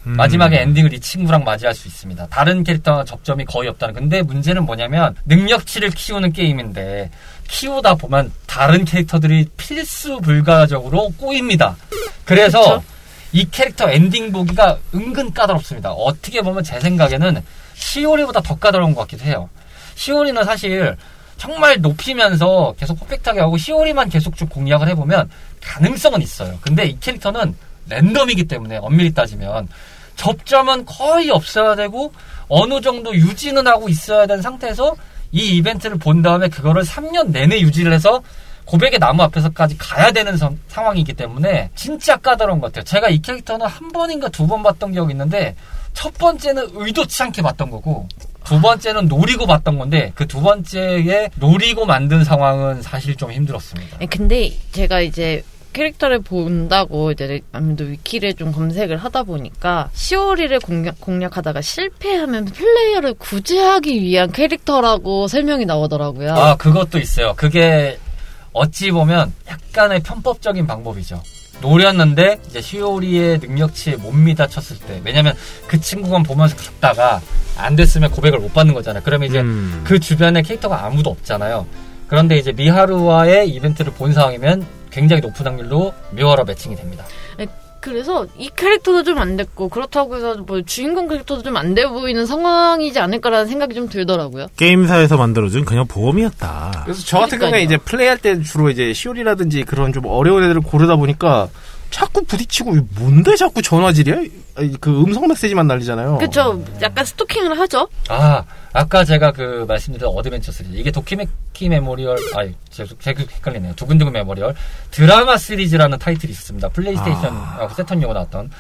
음. 0.07 0.13
마지막에 0.13 0.61
엔딩을 0.61 0.95
이 0.95 1.01
친구랑 1.01 1.45
맞이할 1.45 1.75
수 1.75 1.89
있습니다. 1.89 2.27
다른 2.29 2.65
캐릭터와 2.65 3.05
접점이 3.05 3.45
거의 3.45 3.69
없다는. 3.69 3.95
근데 3.95 4.23
문제는 4.23 4.65
뭐냐면 4.65 5.15
능력치를 5.27 5.91
키우는 5.91 6.33
게임인데 6.33 7.11
키우다 7.49 7.97
보면 7.97 8.33
다른 8.47 8.85
캐릭터들이 8.85 9.49
필수 9.57 10.21
불가적으로 10.21 11.11
꼬입니다. 11.19 11.77
그래서 12.25 12.61
그쵸? 12.61 12.83
이 13.33 13.49
캐릭터 13.51 13.91
엔딩 13.91 14.33
보기가 14.33 14.79
은근 14.95 15.33
까다롭습니다. 15.33 15.93
어떻게 15.93 16.41
보면 16.41 16.65
제 16.65 16.81
생각에는 16.81 17.43
시오리보다 17.75 18.41
더 18.41 18.57
까다로운 18.57 18.95
것 18.95 19.03
같기도 19.03 19.25
해요. 19.25 19.49
시오리는 19.95 20.43
사실 20.45 20.97
정말 21.37 21.81
높이면서 21.81 22.75
계속 22.79 22.99
퍼펙트하게 23.01 23.41
하고 23.41 23.57
시오리만 23.57 24.09
계속 24.09 24.37
좀 24.37 24.49
공략을 24.49 24.89
해보면 24.89 25.31
가능성은 25.63 26.21
있어요. 26.23 26.59
근데 26.61 26.87
이 26.87 27.01
캐릭터는 27.01 27.55
랜덤이기 27.89 28.45
때문에 28.45 28.77
엄밀히 28.79 29.13
따지면 29.13 29.69
접점은 30.17 30.85
거의 30.85 31.31
없어야 31.31 31.75
되고 31.77 32.13
어느 32.49 32.81
정도 32.81 33.15
유지는 33.15 33.67
하고 33.67 33.89
있어야 33.89 34.27
되는 34.27 34.43
상태에서 34.43 34.95
이 35.33 35.57
이벤트를 35.57 35.97
본 35.99 36.23
다음에 36.23 36.49
그거를 36.49 36.83
3년 36.83 37.29
내내 37.31 37.61
유지를 37.61 37.93
해서 37.93 38.23
고백의 38.67 38.99
나무 38.99 39.23
앞에서까지 39.23 39.79
가야 39.79 40.13
되는 40.13 40.37
성, 40.37 40.59
상황이기 40.69 41.15
때문에 41.15 41.71
진짜 41.75 42.17
까다로운 42.17 42.61
것 42.61 42.69
같아요. 42.69 42.85
제가 42.85 43.09
이 43.09 43.21
캐릭터는 43.23 43.67
한 43.67 43.89
번인가 43.89 44.29
두 44.29 44.47
번 44.47 44.63
봤던 44.63 44.93
기억이 44.93 45.13
있는데 45.13 45.57
첫 45.95 46.13
번째는 46.19 46.69
의도치 46.75 47.23
않게 47.23 47.43
봤던 47.43 47.71
거고 47.71 48.07
두 48.45 48.61
번째는 48.61 49.07
노리고 49.07 49.47
봤던 49.47 49.79
건데 49.79 50.13
그 50.15 50.27
두 50.27 50.41
번째에 50.41 51.31
노리고 51.37 51.85
만든 51.87 52.23
상황은 52.25 52.83
사실 52.83 53.17
좀 53.17 53.33
힘들었습니다. 53.33 53.99
근데 54.11 54.53
제가 54.73 55.01
이제 55.01 55.43
캐릭터를 55.73 56.21
본다고 56.21 57.13
이제 57.13 57.41
아무래도 57.53 57.85
위키를 57.85 58.35
좀 58.35 58.53
검색을 58.53 58.97
하다 58.97 59.23
보니까 59.25 59.91
시오리를 59.93 60.59
공략, 60.61 61.01
공략 61.01 61.37
하다가 61.37 61.61
실패하면 61.61 62.47
플레이어를 62.47 63.15
구제하기 63.15 64.01
위한 64.03 64.33
캐릭터라고 64.33 65.29
설명이 65.29 65.67
나오더라고요. 65.67 66.35
아, 66.35 66.57
그것도 66.57 66.99
있어요. 66.99 67.35
그게 67.37 67.99
어찌 68.53 68.91
보면 68.91 69.33
약간의 69.49 70.01
편법적인 70.01 70.67
방법이죠. 70.67 71.23
노렸는데 71.61 72.41
이제 72.49 72.61
시오리의 72.61 73.39
능력치에 73.39 73.97
못 73.97 74.13
미다쳤을 74.13 74.79
때 74.79 75.01
왜냐면 75.05 75.35
그 75.67 75.81
친구만 75.81 76.23
보면서 76.23 76.57
갔다가 76.57 77.21
안 77.57 77.77
됐으면 77.77 78.11
고백을 78.11 78.39
못 78.39 78.53
받는 78.55 78.75
거잖아요. 78.75 79.03
그러면 79.05 79.29
이제 79.29 79.41
음. 79.41 79.83
그 79.85 80.01
주변에 80.01 80.43
캐릭터가 80.43 80.85
아무도 80.87 81.11
없잖아요. 81.11 81.67
그런데 82.09 82.39
이제 82.39 82.53
미하루와의 82.53 83.51
이벤트를 83.51 83.93
본 83.93 84.13
상황이면 84.13 84.67
굉장히 84.91 85.23
높은 85.23 85.47
확률로 85.47 85.93
묘하러 86.11 86.45
매칭이 86.45 86.77
됩니다. 86.77 87.05
네, 87.39 87.47
그래서 87.81 88.27
이 88.37 88.51
캐릭터도 88.55 89.03
좀 89.05 89.19
안 89.19 89.37
됐고 89.37 89.69
그렇다고 89.71 90.17
해서 90.17 90.37
뭐 90.37 90.61
주인공 90.63 91.09
캐릭터도 91.09 91.43
좀 91.43 91.57
안 91.57 91.75
돼 91.75 91.87
보이는 91.87 92.27
상황이지 92.27 92.99
않을까라는 92.99 93.47
생각이 93.47 93.75
좀 93.75 93.89
들더라고요. 93.89 94.49
게임사에서 94.57 95.17
만들어준 95.17 95.65
그냥 95.65 95.87
보험이었다. 95.87 96.83
그래서 96.85 97.03
저 97.07 97.19
같은 97.21 97.39
그러니까요. 97.39 97.51
경우에 97.51 97.63
이제 97.63 97.77
플레이할 97.79 98.19
때 98.19 98.43
주로 98.43 98.69
이제 98.71 98.93
시오리라든지 98.93 99.63
그런 99.65 99.93
좀 99.93 100.05
어려운 100.07 100.43
애들을 100.45 100.61
고르다 100.61 100.97
보니까 100.97 101.49
자꾸 101.91 102.25
부딪히고 102.25 102.75
뭔데 102.99 103.37
자꾸 103.37 103.61
전화질이야? 103.61 104.17
그 104.81 105.03
음성 105.03 105.27
메시지만 105.27 105.67
날리잖아요. 105.67 106.19
그렇죠. 106.19 106.63
약간 106.83 107.05
스토킹을 107.05 107.59
하죠. 107.61 107.89
아 108.09 108.45
아까 108.73 109.05
제가 109.05 109.33
그 109.33 109.65
말씀드린 109.67 110.07
어드벤처 110.07 110.53
시리즈 110.53 110.77
이게 110.77 110.91
도키메키 110.91 111.69
메모리얼 111.69 112.19
아니 112.37 112.55
제가 112.71 113.23
헷갈리네요. 113.37 113.75
두근두근 113.75 114.13
메모리얼 114.13 114.55
드라마 114.91 115.37
시리즈라는 115.37 115.99
타이틀이 115.99 116.31
있었습니다. 116.33 116.69
플레이스테이션 116.69 117.25
아. 117.33 117.69
새턴용으로 117.75 118.15
나왔던 118.15 118.51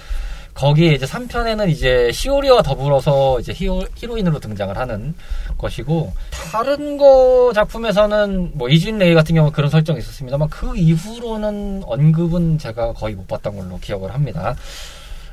거기에 0.55 0.93
이제 0.95 1.07
3편에는 1.07 1.69
이제 1.71 2.11
시오리와 2.13 2.63
더불어서 2.63 3.41
이제 3.41 3.53
히로, 3.53 3.85
히로인으로 3.95 4.41
등장을 4.41 4.77
하는 4.77 5.15
것이고 5.59 6.13
다른 6.31 6.99
거 6.99 7.53
작품에서는 7.55 8.53
뭐 8.55 8.69
이주인 8.69 8.99
레이 8.99 9.15
같은 9.15 9.35
경우 9.35 9.51
그런 9.51 9.71
설정이 9.71 9.99
있었습니다만 10.01 10.49
그 10.51 10.77
이후로는 10.77 11.83
언급은 11.87 12.59
제가 12.59 12.93
거의 12.93 13.15
못 13.15 13.27
봤던 13.29 13.57
걸로 13.57 13.79
기억을 13.79 14.13
합니다. 14.13 14.55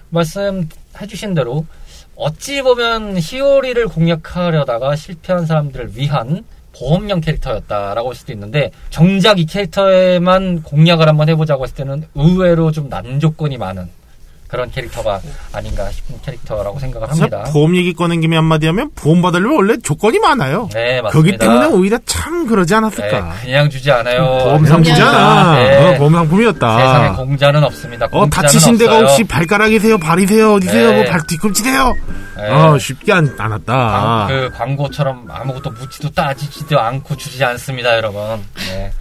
말씀해주신 0.09 1.33
대로 1.33 1.65
어찌 2.15 2.61
보면 2.61 3.17
히오리를 3.19 3.87
공략하려다가 3.89 4.95
실패한 4.95 5.45
사람들을 5.45 5.95
위한 5.97 6.43
보험형 6.77 7.21
캐릭터였다라고 7.21 8.09
할 8.09 8.15
수도 8.15 8.31
있는데 8.33 8.71
정작 8.91 9.39
이 9.39 9.45
캐릭터에만 9.45 10.63
공략을 10.63 11.07
한번 11.07 11.27
해보자고 11.29 11.63
했을 11.63 11.75
때는 11.75 12.07
의외로 12.15 12.71
좀 12.71 12.87
난 12.89 13.19
조건이 13.19 13.57
많은 13.57 13.89
그런 14.47 14.71
캐릭터가 14.71 15.19
아닌가 15.51 15.89
싶은 15.91 16.15
캐릭터라고 16.23 16.79
생각을 16.79 17.09
합니다. 17.09 17.43
보험 17.51 17.75
얘기 17.75 17.93
꺼낸 17.93 18.21
김에 18.21 18.35
한마디 18.35 18.65
하면 18.67 18.89
보험 18.95 19.21
받으려면 19.21 19.55
원래 19.57 19.77
조건이 19.77 20.19
많아요. 20.19 20.69
네, 20.73 21.01
맞습니다. 21.01 21.09
거기 21.11 21.37
때문에 21.37 21.65
오히려 21.67 21.97
참 22.05 22.47
그러지 22.47 22.73
않았을까. 22.75 23.19
네, 23.21 23.29
그냥 23.45 23.69
주지 23.69 23.91
않아요. 23.91 24.23
보험 24.43 24.65
상품이잖아. 24.65 25.53
네. 25.55 25.77
어, 25.95 25.97
보험 25.97 26.13
상품이었다. 26.13 26.77
세상에 26.77 27.15
공자는 27.15 27.63
없습니다. 27.65 28.07
어, 28.11 28.29
다치신. 28.29 28.77
데가 28.77 28.99
혹시 28.99 29.23
발가락이세요? 29.23 29.97
발이세요? 29.97 30.53
어디세요? 30.53 30.91
네. 30.91 30.95
뭐 31.01 31.11
발 31.11 31.21
뒤꿈치세요? 31.27 31.93
네. 32.37 32.49
어, 32.51 32.77
쉽지 32.77 33.11
않, 33.11 33.33
않았다. 33.37 33.73
광, 33.75 34.27
그 34.27 34.49
광고처럼 34.55 35.25
아무것도 35.29 35.71
묻지도 35.71 36.09
따지지도 36.11 36.79
않고 36.79 37.17
주지 37.17 37.43
않습니다, 37.43 37.95
여러분. 37.97 38.21
네. 38.69 38.91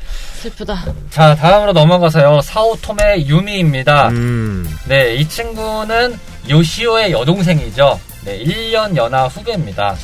슬프다. 0.50 0.84
자, 1.10 1.34
다음으로 1.34 1.72
넘어가서요. 1.72 2.40
사오토메 2.40 3.26
유미입니다. 3.26 4.08
음. 4.10 4.68
네, 4.88 5.14
이 5.16 5.28
친구는 5.28 6.18
요시오의 6.48 7.12
여동생이죠. 7.12 7.98
네, 8.24 8.42
1년 8.44 8.96
연하 8.96 9.26
후배입니다. 9.26 9.96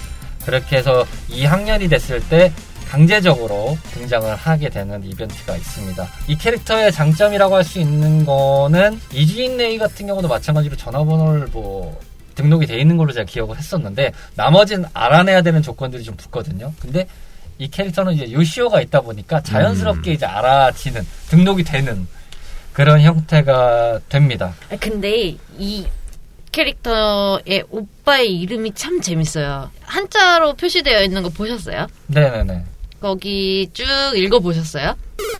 그렇게 0.45 0.77
해서 0.79 1.05
2학년이 1.31 1.89
됐을 1.89 2.21
때 2.29 2.53
강제적으로 2.89 3.79
등장을 3.95 4.35
하게 4.35 4.69
되는 4.69 5.03
이벤트가 5.05 5.57
있습니다. 5.57 6.07
이 6.29 6.37
캐릭터의 6.37 6.93
장점이라고 6.93 7.55
할 7.57 7.65
수 7.65 7.79
있는 7.79 8.27
거는 8.27 9.01
이주인 9.13 9.57
레이 9.57 9.79
같은 9.79 10.07
경우도 10.07 10.29
마찬가지로 10.29 10.77
전화번호를 10.77 11.49
뭐 11.53 11.99
등록이 12.35 12.67
돼 12.67 12.79
있는 12.81 12.97
걸로 12.97 13.13
제가 13.13 13.25
기억을 13.25 13.57
했었는데 13.57 14.13
나머지는 14.35 14.87
알아내야 14.93 15.43
되는 15.43 15.63
조건들이 15.63 16.03
좀 16.03 16.17
붙거든요. 16.17 16.73
근데 16.81 17.07
이 17.63 17.69
캐릭터는 17.69 18.15
이제 18.15 18.33
요시오가 18.33 18.81
있다 18.81 19.01
보니까 19.03 19.41
자연스럽게 19.41 20.11
음. 20.11 20.15
이제 20.15 20.27
알아지는 20.27 21.07
등록이 21.29 21.63
되는 21.63 22.09
그런 22.73 23.01
형태가 23.01 24.01
됩니다. 24.09 24.55
아, 24.69 24.77
근데 24.81 25.37
이 25.59 25.87
캐릭터의 26.51 27.65
오빠의 27.71 28.35
이름이 28.41 28.73
참 28.75 29.01
재밌어요. 29.01 29.71
한자로 29.83 30.55
표시되어 30.55 31.03
있는 31.03 31.23
거 31.23 31.29
보셨어요? 31.29 31.87
네네네. 32.09 32.65
거기 33.01 33.69
쭉 33.73 33.85
읽어보셨어요? 34.17 34.97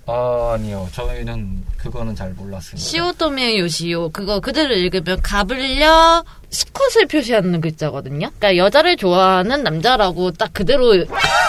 아, 0.07 0.53
아니요. 0.55 0.89
저희는 0.93 1.65
그거는 1.77 2.15
잘 2.15 2.31
몰랐습니다. 2.31 2.79
시오토메 2.89 3.59
요시오. 3.59 4.11
그거 4.11 4.41
그대로 4.41 4.75
읽으면 4.75 5.21
가불려 5.23 6.25
스컷을 6.51 7.07
표시하는 7.07 7.61
글자거든요. 7.61 8.31
그러니까 8.39 8.57
여자를 8.57 8.97
좋아하는 8.97 9.63
남자라고 9.63 10.33
딱 10.33 10.51
그대로 10.53 10.93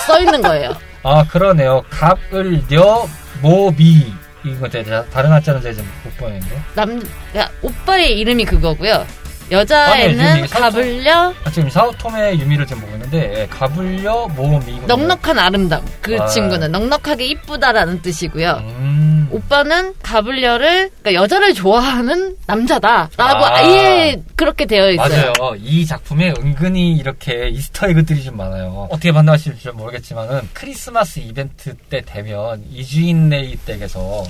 써 0.06 0.20
있는 0.20 0.42
거예요. 0.42 0.72
아, 1.04 1.26
그러네요. 1.28 1.84
갑을려 1.90 3.08
모비. 3.42 4.14
이거 4.46 4.70
제가 4.70 5.06
다른 5.06 5.32
한자는 5.32 5.62
제가 5.62 5.82
못 6.04 6.18
보는데. 6.18 6.62
남, 6.76 7.02
야, 7.36 7.50
오빠의 7.62 8.18
이름이 8.20 8.46
그거고요. 8.46 9.06
여자애는 9.52 10.48
가불려 10.48 11.34
아, 11.44 11.52
지금 11.52 11.70
사우톰의 11.70 12.40
유미를 12.40 12.66
지금 12.66 12.82
보고 12.82 12.94
있는데 12.94 13.42
예, 13.42 13.48
가불려 13.48 14.28
모음이 14.30 14.82
넉넉한 14.88 15.38
아름다움 15.38 15.86
그 16.02 16.18
아. 16.20 16.26
친구는 16.28 16.72
넉넉하게 16.72 17.26
이쁘다라는 17.26 18.02
뜻이고요 18.02 18.52
음. 18.64 19.28
오빠는 19.32 19.96
가불려를 20.02 20.90
그러니까 21.02 21.14
여자를 21.14 21.54
좋아하는 21.54 22.38
남자다라고 22.46 23.46
아. 23.46 23.64
예 23.64 24.22
그렇게 24.36 24.66
되어 24.66 24.92
있어요 24.92 25.34
맞아요 25.40 25.56
이 25.58 25.86
작품에 25.86 26.34
은근히 26.38 26.94
이렇게 26.94 27.50
Easter 27.50 27.90
egg들이 27.90 28.24
좀 28.24 28.38
많아요 28.38 28.88
어떻게 28.90 29.12
판단하실지 29.12 29.72
모르겠지만은 29.72 30.50
크리스마스 30.54 31.20
이벤트 31.20 31.76
때 31.90 32.02
되면 32.06 32.64
이주인 32.72 33.30
레이 33.30 33.56
댁에서 33.58 34.24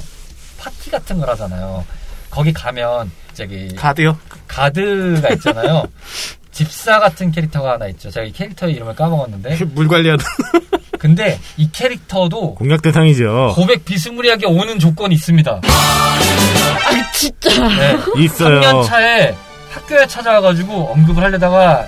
파티 0.57 0.89
같은 0.89 1.19
걸 1.19 1.29
하잖아요 1.31 1.85
거기 2.29 2.51
가면 2.51 3.11
저기 3.33 3.75
가드요? 3.75 4.17
가드가 4.53 5.29
있잖아요. 5.29 5.83
집사 6.51 6.99
같은 6.99 7.31
캐릭터가 7.31 7.73
하나 7.73 7.87
있죠. 7.87 8.11
제가 8.11 8.25
이 8.27 8.31
캐릭터의 8.31 8.75
이름을 8.75 8.95
까먹었는데 8.95 9.65
물 9.73 9.87
관리하는. 9.87 10.23
근데 10.99 11.39
이 11.57 11.69
캐릭터도 11.71 12.55
공략 12.55 12.81
대상이죠. 12.81 13.53
고백 13.55 13.83
비스무리하게 13.83 14.45
오는 14.45 14.79
조건이 14.79 15.15
있습니다. 15.15 15.61
아 15.63 17.11
진짜. 17.13 17.67
네. 17.67 17.97
있어요. 18.23 18.61
3년 18.61 18.85
차에 18.85 19.35
학교에 19.71 20.07
찾아와가지고 20.07 20.91
언급을 20.93 21.23
하려다가 21.23 21.85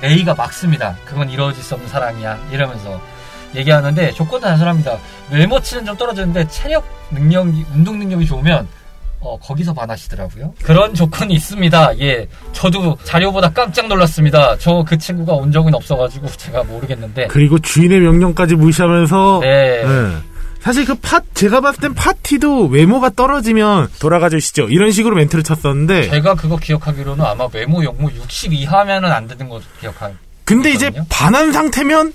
레이가 0.00 0.34
막습니다. 0.34 0.96
그건 1.04 1.30
이루어질 1.30 1.62
수 1.62 1.74
없는 1.74 1.88
사랑이야. 1.88 2.48
이러면서 2.50 3.00
얘기하는데 3.54 4.10
조건은 4.12 4.48
단순합니다. 4.48 4.98
외모치는 5.30 5.84
좀 5.84 5.96
떨어지는데 5.96 6.48
체력 6.48 6.84
능력이 7.12 7.66
운동 7.72 7.98
능력이 7.98 8.26
좋으면 8.26 8.66
어, 9.26 9.38
거기서 9.38 9.72
반하시더라고요. 9.74 10.54
그런 10.62 10.94
조건이 10.94 11.34
있습니다. 11.34 11.98
예. 12.00 12.28
저도 12.52 12.96
자료보다 13.04 13.50
깜짝 13.52 13.88
놀랐습니다. 13.88 14.56
저 14.58 14.84
그 14.86 14.96
친구가 14.96 15.32
온 15.32 15.50
적은 15.50 15.74
없어가지고 15.74 16.28
제가 16.36 16.62
모르겠는데. 16.64 17.26
그리고 17.26 17.58
주인의 17.58 17.98
명령까지 18.00 18.54
무시하면서. 18.54 19.40
네. 19.42 19.84
네. 19.84 20.16
사실 20.60 20.84
그 20.84 20.94
파, 20.96 21.20
제가 21.34 21.60
봤을 21.60 21.80
땐 21.80 21.94
파티도 21.94 22.66
외모가 22.66 23.10
떨어지면 23.10 23.88
돌아가 24.00 24.28
주시죠. 24.28 24.68
이런 24.68 24.90
식으로 24.92 25.16
멘트를 25.16 25.42
쳤었는데. 25.44 26.08
제가 26.10 26.34
그거 26.34 26.56
기억하기로는 26.56 27.24
아마 27.24 27.46
외모 27.52 27.84
영모 27.84 28.10
60 28.10 28.52
이하면은 28.52 29.10
안 29.12 29.26
되는 29.28 29.48
거 29.48 29.60
기억할. 29.80 30.14
근데 30.44 30.70
이제 30.72 30.90
반한 31.08 31.52
상태면, 31.52 32.12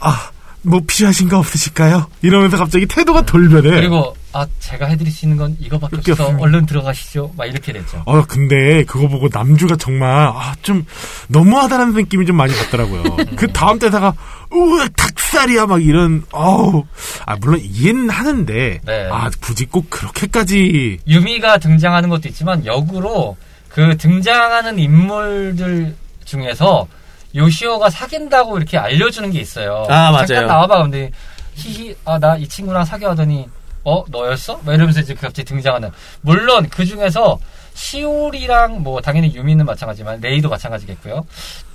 아, 0.00 0.30
뭐 0.64 0.80
필요하신 0.86 1.28
거 1.28 1.38
없으실까요? 1.38 2.06
이러면서 2.22 2.56
갑자기 2.56 2.86
태도가 2.86 3.22
돌변해. 3.26 3.70
그리고 3.70 4.14
아 4.32 4.46
제가 4.60 4.86
해드릴 4.86 5.12
수 5.12 5.24
있는 5.26 5.36
건 5.36 5.56
이거밖에 5.60 5.96
없어. 5.96 6.12
없습니다. 6.12 6.42
얼른 6.42 6.66
들어가시죠. 6.66 7.32
막 7.36 7.46
이렇게 7.46 7.72
됐죠. 7.72 8.02
어 8.06 8.24
근데 8.24 8.84
그거 8.84 9.08
보고 9.08 9.28
남주가 9.32 9.76
정말 9.76 10.10
아 10.28 10.54
좀 10.62 10.84
너무하다는 11.28 11.94
느낌이 11.94 12.24
좀 12.26 12.36
많이 12.36 12.54
받더라고요. 12.54 13.02
음. 13.18 13.36
그 13.36 13.48
다음 13.52 13.80
대사가 13.80 14.14
우와 14.52 14.86
닭살이야 14.96 15.66
막 15.66 15.82
이런 15.82 16.22
어우 16.30 16.84
아 17.26 17.34
물론 17.36 17.60
이해는 17.60 18.08
하는데 18.10 18.80
네. 18.84 19.08
아 19.10 19.28
굳이 19.40 19.64
꼭 19.66 19.90
그렇게까지 19.90 20.98
유미가 21.08 21.58
등장하는 21.58 22.08
것도 22.08 22.28
있지만 22.28 22.64
역으로 22.64 23.36
그 23.68 23.96
등장하는 23.96 24.78
인물들 24.78 25.96
중에서 26.24 26.86
요시오가 27.34 27.88
사귄다고 27.90 28.56
이렇게 28.58 28.78
알려주는 28.78 29.30
게 29.30 29.40
있어요. 29.40 29.86
아 29.88 30.10
맞아요. 30.12 30.26
잠깐 30.26 30.46
나와봐. 30.46 30.82
근데 30.82 31.10
히히 31.54 31.94
아 32.04 32.18
나 32.18 32.36
이 32.36 32.46
친구랑 32.48 32.84
사귀어하더니 32.84 33.48
어 33.84 34.04
너였어? 34.08 34.60
막 34.64 34.74
이러면서 34.74 35.00
이제 35.00 35.14
갑자기 35.14 35.44
등장하는. 35.44 35.90
물론 36.20 36.68
그 36.68 36.84
중에서 36.84 37.38
시올이랑 37.74 38.82
뭐 38.82 39.00
당연히 39.00 39.34
유미는 39.34 39.64
마찬가지지만 39.66 40.20
레이도 40.20 40.48
마찬가지겠고요. 40.48 41.26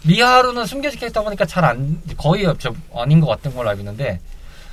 미하루는 0.03 0.65
숨겨진 0.65 0.99
캐릭터 0.99 1.23
보니까 1.23 1.45
잘 1.45 1.65
안 1.65 1.99
거의 2.17 2.45
저 2.59 2.73
아닌 2.95 3.19
것 3.19 3.27
같은 3.27 3.53
걸로 3.55 3.69
알고 3.69 3.81
있는데 3.81 4.19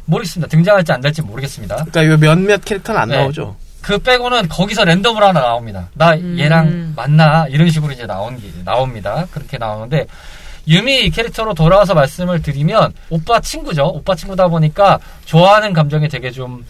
모르겠습니다. 0.05 0.49
등장할지 0.51 0.93
안 0.93 1.01
될지 1.01 1.23
모르겠습니다. 1.23 1.77
그러니까 1.77 2.07
요 2.07 2.17
몇몇 2.19 2.63
캐릭터는 2.65 3.01
안 3.01 3.09
네. 3.09 3.17
나오죠. 3.17 3.57
그 3.81 3.99
빼고는 3.99 4.49
거기서 4.49 4.85
랜덤으로 4.85 5.27
하나 5.27 5.41
나옵니다. 5.41 5.89
나 5.95 6.13
음. 6.15 6.37
얘랑 6.39 6.93
만나 6.97 7.47
이런 7.49 7.69
식으로 7.71 7.93
이제 7.93 8.07
나온 8.07 8.39
게 8.39 8.51
나옵니다. 8.65 9.27
그렇게 9.31 9.59
나오는데 9.59 10.07
유미 10.67 11.11
캐릭터로 11.11 11.55
돌아와서 11.55 11.95
말씀을 11.95 12.43
드리면 12.43 12.93
오빠 13.11 13.41
친구죠. 13.41 13.87
오빠 13.87 14.15
친구다 14.15 14.49
보니까 14.49 14.99
좋아하는 15.25 15.73
감정이 15.73 16.09
되게 16.09 16.31
좀 16.31 16.65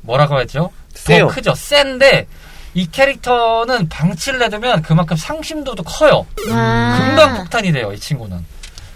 뭐라고 0.00 0.40
했죠? 0.40 0.70
세요. 0.94 1.28
더 1.28 1.34
크죠. 1.34 1.54
센데 1.54 2.26
이 2.74 2.88
캐릭터는 2.90 3.88
방치를 3.88 4.42
해두면 4.42 4.82
그만큼 4.82 5.16
상심도도 5.16 5.82
커요. 5.82 6.26
아~ 6.50 6.98
금방 6.98 7.38
폭탄이 7.38 7.72
돼요. 7.72 7.92
이 7.92 7.98
친구는. 7.98 8.44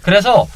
그래서 0.01 0.47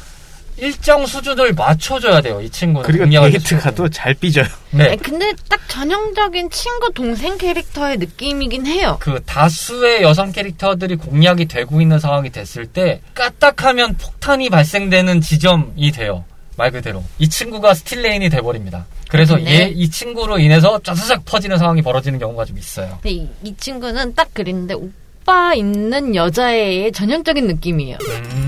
일정 0.58 1.06
수준을 1.06 1.54
맞춰줘야 1.54 2.20
돼요. 2.20 2.40
이 2.40 2.50
친구는. 2.50 2.86
그리고 2.86 3.06
데이트가 3.08 3.70
또잘 3.72 4.14
삐져요. 4.14 4.46
네. 4.70 4.96
근데 4.96 5.32
딱 5.48 5.60
전형적인 5.68 6.50
친구 6.50 6.92
동생 6.92 7.38
캐릭터의 7.38 7.98
느낌이긴 7.98 8.66
해요. 8.66 8.96
그 9.00 9.20
다수의 9.24 10.02
여성 10.02 10.32
캐릭터들이 10.32 10.96
공략이 10.96 11.46
되고 11.46 11.80
있는 11.80 11.98
상황이 11.98 12.30
됐을 12.30 12.66
때 12.66 13.00
까딱하면 13.14 13.96
폭탄이 13.96 14.50
발생되는 14.50 15.20
지점이 15.20 15.92
돼요. 15.92 16.24
말 16.56 16.72
그대로 16.72 17.04
이 17.20 17.28
친구가 17.28 17.72
steel 17.74 18.01
rain이 18.01 18.28
돼버립니다. 18.30 18.84
그래서 19.08 19.36
네. 19.36 19.44
얘 19.60 19.72
이 19.72 19.88
친구로 19.88 20.38
인해서 20.40 20.80
쫙쫙 20.82 21.24
퍼지는 21.24 21.56
상황이 21.56 21.80
벌어지는 21.82 22.18
경우가 22.18 22.44
좀 22.44 22.58
있어요. 22.58 22.98
이, 23.04 23.26
이 23.44 23.54
친구는 23.56 24.14
딱 24.16 24.28
그린데 24.34 24.74
오빠 24.74 25.54
있는 25.54 26.14
여자애의 26.16 26.90
전형적인 26.92 27.46
느낌이에요. 27.46 27.96
음. 28.00 28.47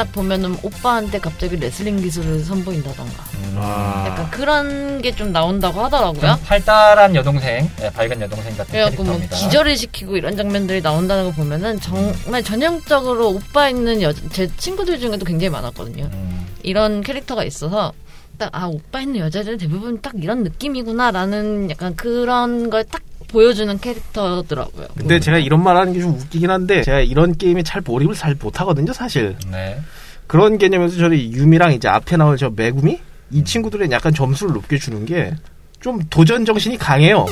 딱 0.00 0.12
보면은 0.12 0.56
오빠한테 0.62 1.18
갑자기 1.18 1.56
레슬링 1.56 2.00
기술을 2.00 2.42
선보인다던가. 2.42 3.22
음. 3.34 3.56
약간 3.58 4.30
그런 4.30 5.02
게 5.02 5.10
좀 5.12 5.30
나온다고 5.32 5.82
하더라고요. 5.84 6.38
활달한 6.44 7.14
여동생, 7.14 7.68
네, 7.76 7.90
밝은 7.90 8.18
여동생 8.22 8.56
같은 8.56 8.72
그래갖고 8.72 9.04
뭐 9.04 9.20
기절을 9.30 9.76
시키고 9.76 10.16
이런 10.16 10.36
장면들이 10.38 10.80
나온다는 10.80 11.24
거 11.26 11.32
보면은 11.32 11.78
정말 11.80 12.42
전형적으로 12.42 13.28
오빠 13.28 13.68
있는 13.68 14.00
여, 14.00 14.10
제 14.32 14.48
친구들 14.56 14.98
중에도 14.98 15.26
굉장히 15.26 15.50
많았거든요. 15.50 16.08
음. 16.10 16.46
이런 16.62 17.02
캐릭터가 17.02 17.44
있어서 17.44 17.92
딱 18.38 18.48
아 18.54 18.68
오빠 18.68 19.02
있는 19.02 19.20
여자들 19.20 19.58
대부분 19.58 20.00
딱 20.00 20.14
이런 20.16 20.42
느낌이구나라는 20.44 21.70
약간 21.70 21.94
그런 21.94 22.70
걸 22.70 22.84
딱 22.84 23.02
보여주는 23.30 23.78
캐릭터더라고요. 23.78 24.88
근데 24.96 25.16
음. 25.16 25.20
제가 25.20 25.38
이런 25.38 25.62
말 25.62 25.76
하는 25.76 25.92
게 25.92 26.00
좀 26.00 26.14
웃기긴 26.14 26.50
한데 26.50 26.82
제가 26.82 27.00
이런 27.00 27.36
게임에 27.36 27.62
잘 27.62 27.80
몰입을 27.82 28.14
잘 28.14 28.36
못하거든요, 28.40 28.92
사실. 28.92 29.36
네. 29.50 29.78
그런 30.26 30.58
개념에서 30.58 30.96
저는 30.96 31.16
유미랑 31.18 31.72
이제 31.72 31.88
앞에 31.88 32.16
나올 32.16 32.36
저 32.36 32.50
매구미 32.50 33.00
이 33.32 33.38
음. 33.38 33.44
친구들은 33.44 33.90
약간 33.92 34.12
점수를 34.14 34.54
높게 34.54 34.78
주는 34.78 35.04
게 35.06 35.34
좀 35.80 35.98
도전 36.10 36.44
정신이 36.44 36.76
강해요. 36.76 37.24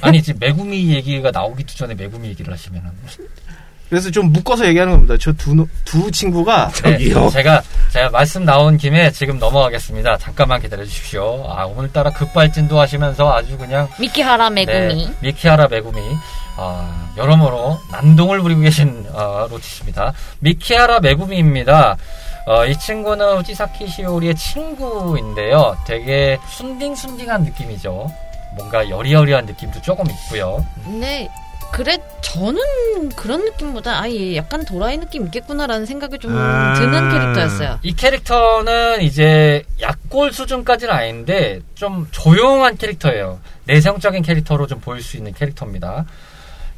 아니 0.00 0.22
지금 0.22 0.38
매구미 0.38 0.94
얘기가 0.94 1.32
나오기도 1.32 1.74
전에 1.74 1.94
매구미 1.94 2.28
얘기를 2.28 2.52
하시면은 2.52 2.90
그래서 3.88 4.10
좀 4.10 4.32
묶어서 4.32 4.66
얘기하는 4.66 4.92
겁니다. 4.94 5.16
저 5.18 5.32
두 5.32 5.66
두 5.84 6.10
친구가 6.10 6.70
네, 6.82 6.98
제가 7.30 7.62
제가 7.92 8.10
말씀 8.10 8.44
나온 8.44 8.76
김에 8.76 9.10
지금 9.12 9.38
넘어가겠습니다. 9.38 10.18
잠깐만 10.18 10.60
기다려 10.60 10.84
주십시오. 10.84 11.44
아 11.48 11.64
오늘따라 11.64 12.10
급발진도 12.10 12.78
하시면서 12.80 13.32
아주 13.32 13.56
그냥 13.56 13.88
미키하라 14.00 14.50
메구미 14.50 15.06
네, 15.06 15.12
미키하라 15.20 15.68
메구미 15.68 16.00
아, 16.58 17.10
여러모로 17.16 17.78
난동을 17.92 18.40
부리고 18.40 18.62
계신 18.62 19.06
어, 19.12 19.46
로치입니다. 19.50 20.12
미키하라 20.40 21.00
메구미입니다. 21.00 21.96
어, 22.46 22.64
이 22.66 22.78
친구는 22.78 23.38
후지사키 23.38 23.86
시오리의 23.88 24.34
친구인데요. 24.36 25.76
되게 25.86 26.38
순딩순딩한 26.48 27.42
느낌이죠. 27.44 28.10
뭔가 28.56 28.88
여리여리한 28.88 29.46
느낌도 29.46 29.82
조금 29.82 30.06
있고요. 30.10 30.64
근데 30.84 31.28
그래 31.72 31.98
저는 32.22 33.10
그런 33.16 33.44
느낌보다 33.44 34.00
아예 34.00 34.36
약간 34.36 34.64
도라이 34.64 34.96
느낌 34.98 35.26
있겠구나라는 35.26 35.84
생각이 35.86 36.18
좀 36.18 36.34
아~ 36.36 36.74
드는 36.74 37.10
캐릭터였어요. 37.10 37.78
이 37.82 37.94
캐릭터는 37.94 39.02
이제 39.02 39.64
약골 39.80 40.32
수준까지는 40.32 40.92
아닌데 40.92 41.60
좀 41.74 42.08
조용한 42.12 42.76
캐릭터예요. 42.78 43.40
내성적인 43.64 44.22
캐릭터로 44.22 44.66
좀 44.66 44.80
보일 44.80 45.02
수 45.02 45.16
있는 45.16 45.34
캐릭터입니다. 45.34 46.06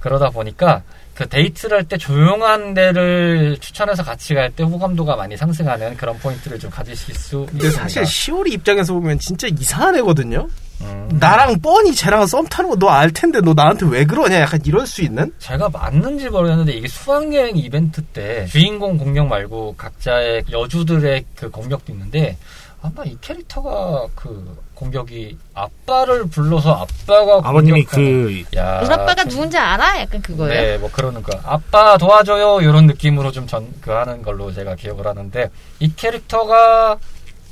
그러다 0.01 0.31
보니까 0.31 0.83
그 1.15 1.29
데이트를 1.29 1.79
할 1.79 1.85
때 1.85 1.97
조용한 1.97 2.75
데를 2.75 3.57
추천해서 3.61 4.05
같이 4.05 4.35
갈 4.35 4.51
때 4.53 4.63
호감도가 4.63 5.17
많이 5.17 5.37
상승하는 5.37 5.97
그런 5.97 6.17
포인트를 6.19 6.59
좀 6.59 6.71
가지실 6.71 7.15
수 7.15 7.47
근데 7.49 7.67
있습니다. 7.67 7.83
사실 7.83 8.07
시오리 8.07 8.53
입장에서 8.53 8.93
보면 8.95 9.19
진짜 9.19 9.49
이상한 9.49 9.97
애거든요. 9.97 10.49
음. 10.81 11.09
나랑 11.21 11.61
뻔히 11.61 11.95
쟤랑 11.95 12.27
썸 12.27 12.45
타는 12.47 12.71
거 12.71 12.77
너 12.77 12.89
알 12.89 13.11
텐데 13.11 13.41
너 13.41 13.53
나한테 13.55 13.87
왜 13.87 14.05
그러냐 14.05 14.41
약간 14.41 14.61
이럴 14.65 14.87
수 14.87 15.03
있는? 15.03 15.33
제가 15.39 15.69
맞는지 15.69 16.29
모르겠는데 16.31 16.73
이게 16.73 16.89
수학여행 16.89 17.57
이벤트 17.57 18.03
때 18.03 18.47
주인공 18.47 18.97
공격 18.99 19.27
말고 19.27 19.75
각자의 19.77 20.45
여주들의 20.53 21.25
그 21.35 21.51
공격도 21.51 21.93
있는데 21.93 22.37
아마 22.81 23.03
이 23.05 23.17
캐릭터가 23.21 24.07
그 24.15 24.57
공격이 24.75 25.37
아빠를 25.53 26.27
불러서 26.29 26.87
아빠가 26.87 27.39
아버님이 27.49 27.83
그 27.83 28.45
야, 28.57 28.81
우리 28.85 28.93
아빠가 28.93 29.25
누군지 29.25 29.59
알아? 29.59 30.01
약간 30.01 30.23
그거예요. 30.23 30.63
네, 30.63 30.79
뭐 30.79 30.89
그러는 30.93 31.21
거. 31.25 31.37
아빠 31.43 31.99
도와줘요 31.99 32.61
이런 32.61 32.87
느낌으로 32.87 33.33
좀 33.33 33.49
전 33.49 33.67
그 33.81 33.91
하는 33.91 34.23
걸로 34.23 34.53
제가 34.53 34.77
기억을 34.77 35.09
하는데 35.09 35.51
이 35.81 35.93
캐릭터가 35.97 36.99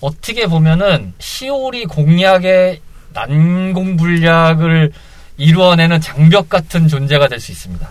어떻게 0.01 0.47
보면은 0.47 1.15
시오리 1.19 1.87
공략의 1.87 2.81
난공불약을 3.17 4.93
이루어내는 5.39 6.01
장벽 6.01 6.49
같은 6.49 6.89
존재가 6.89 7.29
될 7.29 7.41
수 7.41 7.53
있습니다. 7.53 7.87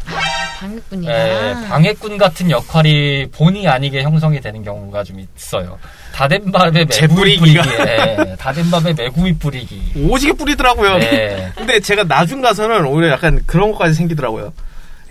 방해꾼이야. 0.59 1.11
네, 1.11 1.67
방해꾼 1.67 2.17
같은 2.17 2.49
역할이 2.49 3.27
본의 3.31 3.67
아니게 3.67 4.01
형성이 4.03 4.39
되는 4.41 4.63
경우가 4.63 5.03
좀 5.03 5.19
있어요. 5.37 5.77
다된 6.13 6.51
밥에 6.51 6.85
매구미 6.85 7.07
뿌리기. 7.37 7.53
네, 7.83 8.35
다된 8.39 8.71
밥에 8.71 8.93
매구미 8.93 9.37
뿌리기. 9.37 10.07
오지게 10.09 10.33
뿌리더라고요. 10.33 10.97
네. 10.97 11.51
근데 11.55 11.79
제가 11.79 12.05
나중 12.05 12.41
가서는 12.41 12.85
오히려 12.85 13.11
약간 13.11 13.41
그런 13.45 13.71
것까지 13.73 13.93
생기더라고요. 13.93 14.53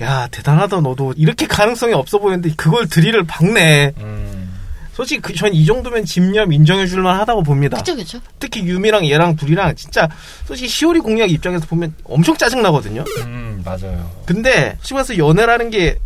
야 0.03 0.27
대단하다 0.33 0.81
너도 0.81 1.15
이렇게 1.17 1.47
가능성이 1.47 1.93
없어 1.93 2.19
보이는데 2.19 2.51
그걸 2.57 2.89
드릴을 2.89 3.25
박네. 3.27 3.93
음. 3.99 4.44
솔직히 4.95 5.21
그, 5.21 5.35
전 5.35 5.53
이 5.53 5.67
정도면 5.67 6.05
집념 6.05 6.53
인정해줄만 6.53 7.19
하다고 7.21 7.43
봅니다. 7.43 7.77
그쵸, 7.79 7.95
그쵸. 7.97 8.21
특히 8.39 8.63
유미랑 8.65 9.07
얘랑 9.11 9.37
둘이랑 9.37 9.75
진짜 9.77 10.09
솔직히 10.47 10.69
시오리 10.69 11.01
공략 11.01 11.31
입장에서 11.31 11.67
보면 11.67 11.95
엄청 12.05 12.37
짜증나거든요. 12.37 13.05
음, 13.27 13.63
맞아요. 13.65 14.11
근데 14.25 14.77
시골에서 14.83 15.19
연애라는 15.19 15.71
게 15.71 15.97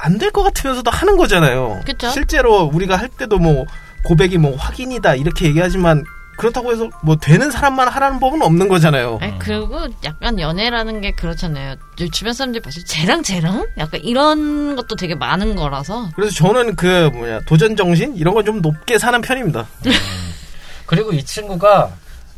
안 0.00 0.16
될 0.18 0.30
것 0.30 0.44
같으면서도 0.44 0.90
하는 0.92 1.16
거잖아요. 1.16 1.80
그쵸. 1.84 2.08
실제로 2.10 2.62
우리가 2.72 2.96
할 2.96 3.08
때도 3.08 3.38
뭐 3.38 3.66
고백이 4.04 4.38
뭐 4.38 4.54
확인이다 4.56 5.16
이렇게 5.16 5.46
얘기하지만 5.46 6.04
그렇다고 6.38 6.72
해서 6.72 6.88
뭐 7.02 7.16
되는 7.16 7.50
사람만 7.50 7.88
하라는 7.88 8.20
법은 8.20 8.40
없는 8.42 8.68
거잖아요. 8.68 9.18
아니, 9.20 9.38
그리고 9.40 9.86
약간 10.04 10.38
연애라는 10.38 11.00
게 11.00 11.10
그렇잖아요. 11.10 11.74
주변 12.12 12.32
사람들이 12.32 12.62
봤을 12.62 12.82
때 12.82 12.86
쟤랑 12.86 13.22
쟤랑 13.24 13.66
약간 13.76 14.00
이런 14.02 14.76
것도 14.76 14.94
되게 14.96 15.14
많은 15.16 15.56
거라서. 15.56 16.08
그래서 16.14 16.32
저는 16.34 16.76
그 16.76 17.10
뭐냐 17.12 17.40
도전 17.40 17.74
정신 17.76 18.16
이런 18.16 18.34
건 18.34 18.44
좀 18.48 18.62
높게 18.62 18.98
사는 18.98 19.20
편입니다. 19.20 19.66
음. 19.86 19.92
그리고 20.86 21.12
이 21.12 21.22
친구가 21.22 21.90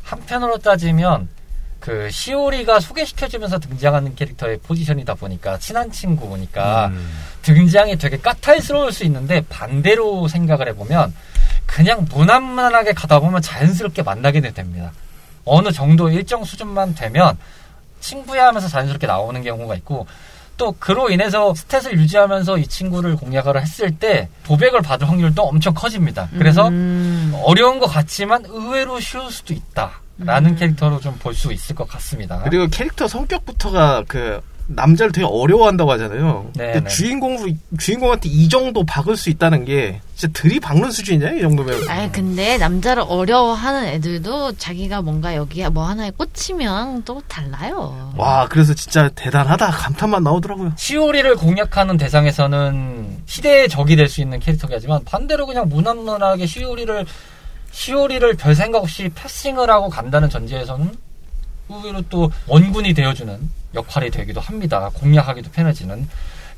한편으로 0.03 0.59
따지면 0.59 1.29
그 1.79 2.11
시오리가 2.11 2.81
소개시켜주면서 2.81 3.59
등장하는 3.59 4.15
캐릭터의 4.15 4.59
포지션이다 4.67 5.15
보니까 5.15 5.59
친한 5.59 5.91
친구니까 5.93 6.87
음. 6.89 7.09
등장이 7.43 7.97
되게 7.99 8.17
까탈스러울 8.19 8.93
수 8.93 9.05
있는데 9.05 9.43
반대로 9.49 10.27
생각을 10.27 10.69
해보면 10.69 11.15
그냥 11.71 12.05
무난무난하게 12.11 12.93
가다 12.95 13.21
보면 13.21 13.41
자연스럽게 13.43 14.03
만나게 14.03 14.41
됩니다. 14.41 14.91
어느 15.45 15.71
정도 15.71 16.11
일정 16.11 16.45
수준만 16.45 16.95
되면 16.97 17.39
친구야 18.01 18.49
하면서 18.49 18.67
자연스럽게 18.69 19.07
나오는 19.07 19.41
경우가 19.43 19.77
있고 19.77 20.07
또 20.57 20.73
그로 20.79 21.11
인해서 21.11 21.53
스탯을 21.53 21.93
유지하면서 21.93 22.59
이 22.59 22.67
친구를 22.67 23.17
공략을 23.17 23.61
했을 23.63 23.97
때 23.97 24.29
도백을 24.45 24.83
받을 24.83 25.09
확률도 25.09 25.43
엄청 25.43 25.73
커집니다. 25.73 26.29
그래서 26.37 26.69
음. 26.69 27.33
어려운 27.45 27.79
것 27.79 27.87
같지만 27.87 28.45
의외로 28.47 28.99
쉬울 29.01 29.31
수도 29.31 29.55
있다. 29.55 29.93
라는 30.19 30.51
음. 30.51 30.57
캐릭터로 30.57 31.01
좀 31.01 31.17
볼 31.19 31.35
수 31.35 31.51
있을 31.53 31.75
것 31.77 31.89
같습니다. 31.89 32.43
그리고 32.45 32.67
캐릭터 32.67 33.09
성격부터가 33.09 34.05
그 34.07 34.43
남자를 34.73 35.13
되게 35.13 35.27
어려워한다고 35.27 35.91
하잖아요. 35.93 36.51
네, 36.55 36.73
근데 36.73 36.89
네. 36.89 36.89
주인공 36.89 37.37
주인공한테 37.79 38.29
이 38.29 38.49
정도 38.49 38.85
박을 38.85 39.17
수 39.17 39.29
있다는 39.31 39.65
게 39.65 40.01
진짜 40.15 40.33
들이박는 40.41 40.91
수준이냐 40.91 41.33
이 41.33 41.41
정도면. 41.41 41.89
아 41.89 42.11
근데 42.11 42.57
남자를 42.59 43.03
어려워하는 43.07 43.87
애들도 43.87 44.53
자기가 44.53 45.03
뭔가 45.03 45.35
여기에 45.35 45.71
뭐 45.71 45.85
하나에 45.89 46.11
꽂히면 46.11 47.03
또 47.05 47.21
달라요. 47.27 48.13
와 48.17 48.47
그래서 48.49 48.73
진짜 48.75 49.09
대단하다 49.15 49.71
감탄만 49.71 50.23
나오더라고요. 50.23 50.73
시오리를 50.77 51.35
공략하는 51.37 51.97
대상에서는 51.97 53.23
시대의 53.27 53.69
적이 53.69 53.97
될 53.97 54.09
수 54.09 54.21
있는 54.21 54.41
캐릭터이지만 54.41 55.05
반대로 55.05 55.47
그냥 55.47 55.69
무난무난하게 55.69 56.47
시오리를 56.47 57.07
시오리를 57.73 58.35
별 58.35 58.55
생각 58.55 58.83
없이 58.83 59.09
패싱을 59.15 59.71
하고 59.71 59.89
간다는 59.89 60.29
전제에서는 60.29 60.91
의외로 61.71 62.03
또 62.09 62.31
원군이 62.47 62.95
되어주는 62.95 63.39
역할이 63.75 64.11
되기도 64.11 64.41
합니다. 64.41 64.91
공략하기도 64.95 65.51
편해지는 65.53 66.09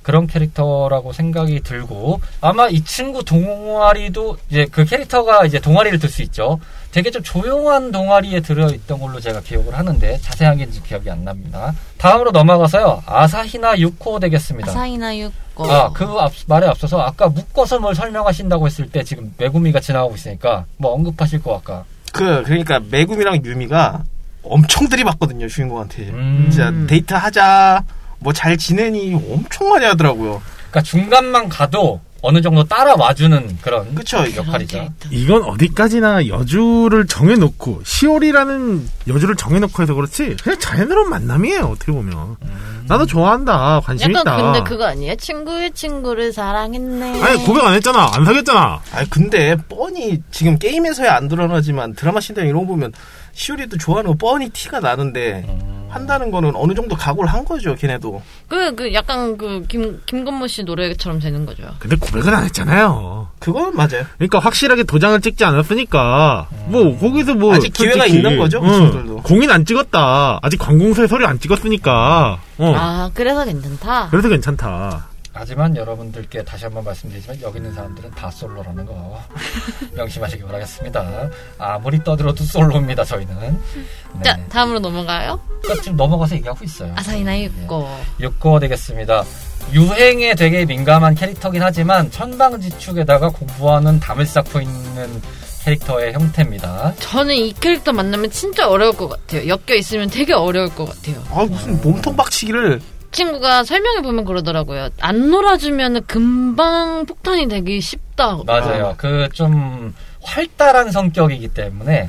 그런 0.02 0.26
캐릭터라고 0.26 1.12
생각이 1.12 1.60
들고 1.60 2.20
아마 2.40 2.66
이 2.68 2.82
친구 2.82 3.24
동아리도 3.24 4.36
이제 4.50 4.66
그 4.72 4.84
캐릭터가 4.84 5.44
이제 5.46 5.60
동아리를 5.60 5.96
들 6.00 6.08
수 6.08 6.22
있죠. 6.22 6.58
되게 6.90 7.10
좀 7.10 7.22
조용한 7.22 7.92
동아리에 7.92 8.40
들어있던 8.40 8.98
걸로 8.98 9.20
제가 9.20 9.40
기억을 9.40 9.78
하는데 9.78 10.18
자세하게는 10.18 10.72
기억이 10.82 11.08
안 11.08 11.24
납니다. 11.24 11.72
다음으로 11.98 12.32
넘어가서요. 12.32 13.04
아사히나 13.06 13.78
유코 13.78 14.18
되겠습니다. 14.18 14.72
아사히나 14.72 15.16
유코. 15.16 15.70
아, 15.70 15.90
그 15.92 16.04
앞, 16.18 16.32
말에 16.48 16.66
앞서서 16.66 17.00
아까 17.00 17.28
묶어서 17.28 17.78
뭘 17.78 17.94
설명하신다고 17.94 18.66
했을 18.66 18.90
때 18.90 19.04
지금 19.04 19.32
메구미가 19.38 19.78
지나가고 19.78 20.16
있으니까 20.16 20.64
뭐 20.78 20.92
언급하실 20.94 21.42
거 21.44 21.54
아까. 21.54 21.84
그 22.12 22.42
그러니까 22.42 22.80
메구미랑 22.90 23.44
유미가 23.44 24.02
엄청 24.42 24.88
들이받거든요 24.88 25.48
주인공한테. 25.48 26.02
음. 26.10 26.48
진짜 26.50 26.72
데이트 26.86 27.14
하자, 27.14 27.84
뭐 28.18 28.32
잘 28.32 28.56
지내니 28.56 29.14
엄청 29.14 29.68
많이 29.70 29.84
하더라고요. 29.84 30.40
그러니까 30.70 30.82
중간만 30.82 31.48
가도 31.48 32.00
어느 32.24 32.40
정도 32.40 32.62
따라와주는 32.62 33.58
그런 33.62 33.96
그쵸, 33.96 34.18
역할이죠. 34.36 34.88
이건 35.10 35.42
어디까지나 35.42 36.28
여주를 36.28 37.08
정해놓고 37.08 37.82
시월이라는 37.84 38.88
여주를 39.08 39.34
정해놓고 39.34 39.82
해서 39.82 39.92
그렇지 39.94 40.36
그냥 40.40 40.56
자연스러운 40.60 41.10
만남이에요 41.10 41.64
어떻게 41.64 41.90
보면 41.90 42.36
음. 42.42 42.84
나도 42.86 43.06
좋아한다 43.06 43.80
관심 43.80 44.12
약간 44.14 44.22
있다. 44.22 44.36
근데 44.52 44.62
그거 44.62 44.86
아니에요? 44.86 45.16
친구의 45.16 45.72
친구를 45.72 46.32
사랑했네. 46.32 47.22
아니 47.24 47.44
고백 47.44 47.64
안 47.64 47.74
했잖아 47.74 48.10
안 48.14 48.24
사귀었잖아. 48.24 48.80
아니 48.92 49.10
근데 49.10 49.56
뻔히 49.68 50.22
지금 50.30 50.56
게임에서야 50.60 51.16
안 51.16 51.26
드러나지만 51.26 51.94
드라마 51.94 52.20
신당 52.20 52.46
이런 52.46 52.60
거 52.60 52.66
보면 52.68 52.92
시오리도 53.32 53.78
좋아하는 53.78 54.10
거 54.10 54.16
뻔히 54.16 54.48
티가 54.50 54.80
나는데 54.80 55.44
음. 55.48 55.72
한다는 55.92 56.30
거는 56.30 56.52
어느 56.56 56.72
정도 56.74 56.96
각오를 56.96 57.28
한 57.30 57.44
거죠, 57.44 57.74
걔네도. 57.74 58.22
그, 58.48 58.74
그 58.74 58.94
약간 58.94 59.36
그 59.36 59.62
김, 59.68 60.00
김건모 60.06 60.46
씨 60.46 60.64
노래처럼 60.64 61.20
되는 61.20 61.44
거죠. 61.44 61.64
근데 61.78 61.96
고백은 61.96 62.32
안 62.34 62.44
했잖아요. 62.44 63.28
그건 63.38 63.76
맞아요. 63.76 64.06
그러니까 64.16 64.38
확실하게 64.38 64.84
도장을 64.84 65.20
찍지 65.20 65.44
않았으니까 65.44 66.48
음. 66.50 66.66
뭐 66.68 66.98
거기서 66.98 67.34
뭐 67.34 67.54
아직 67.54 67.74
기회가 67.74 68.06
있는 68.06 68.38
거죠, 68.38 68.60
그 68.62 68.66
응. 68.68 69.16
공인 69.22 69.50
안 69.50 69.66
찍었다. 69.66 70.38
아직 70.40 70.56
관공서에 70.56 71.06
서류 71.06 71.26
안 71.26 71.38
찍었으니까. 71.38 72.38
어. 72.58 72.74
아, 72.74 73.10
그래서 73.12 73.44
괜찮다. 73.44 74.08
그래서 74.10 74.28
괜찮다. 74.30 75.11
하지만 75.34 75.74
여러분들께 75.76 76.44
다시 76.44 76.64
한번 76.64 76.84
말씀드리지만 76.84 77.40
여기 77.42 77.58
있는 77.58 77.72
사람들은 77.72 78.10
다 78.10 78.30
솔로라는 78.30 78.84
거 78.84 79.18
명심하시기 79.96 80.42
바라겠습니다. 80.44 81.30
아무리 81.58 82.02
떠들어도 82.04 82.44
솔로입니다. 82.44 83.04
저희는. 83.04 83.60
네. 84.14 84.22
자 84.22 84.36
다음으로 84.50 84.78
넘어가요. 84.80 85.40
그러니까 85.62 85.82
지금 85.82 85.96
넘어가서 85.96 86.34
얘기하고 86.36 86.64
있어요. 86.64 86.92
아사히나 86.96 87.40
육고. 87.40 87.78
네. 87.82 88.04
육고 88.24 88.58
되겠습니다. 88.60 89.24
유행에 89.72 90.34
되게 90.34 90.64
민감한 90.66 91.14
캐릭터긴 91.14 91.62
하지만 91.62 92.10
천방지축에다가 92.10 93.30
공부하는 93.30 94.00
담을 94.00 94.26
쌓고 94.26 94.60
있는 94.60 95.22
캐릭터의 95.64 96.12
형태입니다. 96.12 96.92
저는 96.98 97.36
이 97.36 97.52
캐릭터 97.54 97.92
만나면 97.92 98.30
진짜 98.30 98.68
어려울 98.68 98.92
것 98.96 99.08
같아요. 99.08 99.46
엮여 99.48 99.76
있으면 99.76 100.10
되게 100.10 100.32
어려울 100.34 100.68
것 100.74 100.86
같아요. 100.86 101.22
아 101.30 101.44
무슨 101.44 101.80
몸통 101.80 102.16
박치기를 102.16 102.80
친구가 103.12 103.64
설명해 103.64 104.02
보면 104.02 104.24
그러더라고요. 104.24 104.88
안 105.00 105.30
놀아주면 105.30 106.06
금방 106.06 107.04
폭탄이 107.06 107.48
되기 107.48 107.80
쉽다. 107.80 108.38
맞아요. 108.46 108.94
그 108.96 109.28
좀 109.32 109.94
활달한 110.22 110.90
성격이기 110.90 111.48
때문에 111.48 112.08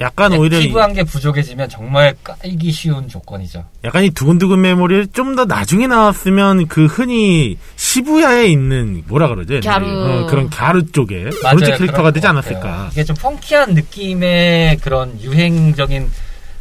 약간 0.00 0.32
오히려 0.32 0.60
피부한 0.60 0.92
게 0.92 1.02
부족해지면 1.02 1.68
정말 1.68 2.14
까이기 2.22 2.70
쉬운 2.70 3.08
조건이죠. 3.08 3.64
약간 3.84 4.04
이 4.04 4.10
두근두근 4.10 4.60
메모리를 4.60 5.08
좀 5.12 5.34
더 5.34 5.44
나중에 5.44 5.86
나왔으면 5.88 6.68
그 6.68 6.86
흔히 6.86 7.58
시부야에 7.76 8.46
있는 8.46 9.02
뭐라 9.08 9.26
그러죠? 9.28 9.58
갸루 9.60 9.86
어, 10.22 10.26
그런 10.26 10.48
갸루 10.50 10.92
쪽에 10.92 11.24
그런 11.24 11.58
캐릭터가 11.58 12.12
되지 12.12 12.26
않았을까? 12.28 12.90
이게 12.92 13.02
좀 13.04 13.16
펑키한 13.16 13.74
느낌의 13.74 14.76
그런 14.78 15.20
유행적인 15.20 16.08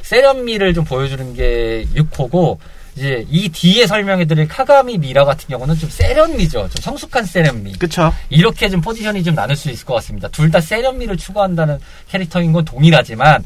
세련미를 0.01 0.73
좀 0.73 0.83
보여주는 0.83 1.33
게 1.35 1.85
6호고 1.95 2.57
이제 2.97 3.23
이 3.29 3.47
뒤에 3.49 3.85
설명해드릴 3.85 4.47
카가미 4.47 4.97
미라 4.97 5.23
같은 5.23 5.47
경우는 5.49 5.77
좀 5.77 5.87
세련미죠. 5.87 6.61
좀 6.69 6.81
성숙한 6.81 7.25
세련미. 7.25 7.73
그쵸. 7.73 8.11
이렇게 8.29 8.67
좀 8.69 8.81
포지션이 8.81 9.23
좀 9.23 9.35
나눌 9.35 9.55
수 9.55 9.69
있을 9.69 9.85
것 9.85 9.93
같습니다. 9.95 10.27
둘 10.29 10.47
다 10.49 10.59
세련미를 10.61 11.17
추구한다는 11.17 11.77
캐릭터인 12.09 12.53
건 12.53 12.65
동일하지만 12.65 13.43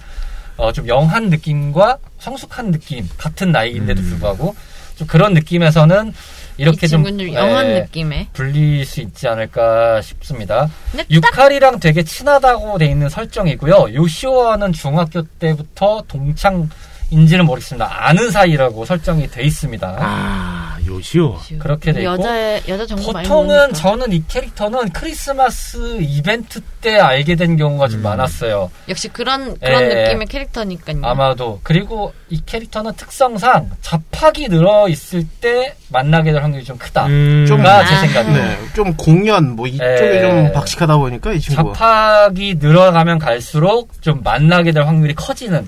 어, 0.55 0.71
좀 0.71 0.87
영한 0.87 1.29
느낌과 1.29 1.97
성숙한 2.19 2.71
느낌 2.71 3.09
같은 3.17 3.51
나이인데도 3.51 3.99
음. 3.99 4.09
불구하고 4.09 4.55
좀 4.95 5.07
그런 5.07 5.33
느낌에서는 5.33 6.13
이렇게 6.57 6.85
좀, 6.87 7.03
좀 7.03 7.33
영한 7.33 7.65
예, 7.71 7.79
느낌에 7.81 8.27
불릴 8.33 8.85
수 8.85 9.01
있지 9.01 9.27
않을까 9.27 10.01
싶습니다. 10.01 10.69
유칼이랑 11.09 11.79
되게 11.79 12.03
친하다고 12.03 12.77
돼 12.77 12.85
있는 12.85 13.09
설정이고요. 13.09 13.95
요시오와는 13.95 14.71
중학교 14.73 15.23
때부터 15.39 16.03
동창 16.07 16.69
인지는 17.11 17.45
모르겠습니다. 17.45 18.07
아는 18.07 18.31
사이라고 18.31 18.85
설정이 18.85 19.29
돼 19.29 19.43
있습니다. 19.43 19.97
아, 19.99 20.77
요시오. 20.87 21.37
그렇게 21.59 21.91
돼 21.91 22.01
있고. 22.01 22.13
여자, 22.13 22.67
여자 22.69 22.85
정보 22.85 23.11
보통은 23.11 23.73
저는 23.73 24.13
이 24.13 24.23
캐릭터는 24.27 24.89
크리스마스 24.93 25.97
이벤트 25.99 26.61
때 26.79 26.97
알게 26.99 27.35
된 27.35 27.57
경우가 27.57 27.89
좀 27.89 27.99
음. 27.99 28.03
많았어요. 28.03 28.71
역시 28.87 29.09
그런, 29.09 29.57
그런 29.59 29.83
예, 29.83 30.03
느낌의 30.05 30.27
캐릭터니까요. 30.27 31.01
아마도. 31.03 31.59
그리고 31.63 32.13
이 32.29 32.41
캐릭터는 32.45 32.93
특성상 32.93 33.71
잡학이 33.81 34.47
늘어 34.47 34.87
있을 34.87 35.27
때 35.41 35.75
만나게 35.89 36.31
될 36.31 36.41
확률이 36.41 36.63
좀 36.63 36.77
크다. 36.77 37.07
음. 37.07 37.45
좀가 37.45 37.85
제 37.85 38.07
생각이에요. 38.07 38.37
네, 38.37 38.57
좀 38.73 38.95
공연, 38.95 39.55
뭐 39.57 39.67
이쪽에 39.67 40.17
예, 40.17 40.21
좀 40.21 40.51
박식하다 40.53 40.95
보니까 40.95 41.33
이 41.33 41.39
친구. 41.41 41.73
잡학이 41.73 42.55
늘어가면 42.59 43.19
갈수록 43.19 44.01
좀 44.01 44.21
만나게 44.23 44.71
될 44.71 44.83
확률이 44.83 45.13
커지는 45.13 45.67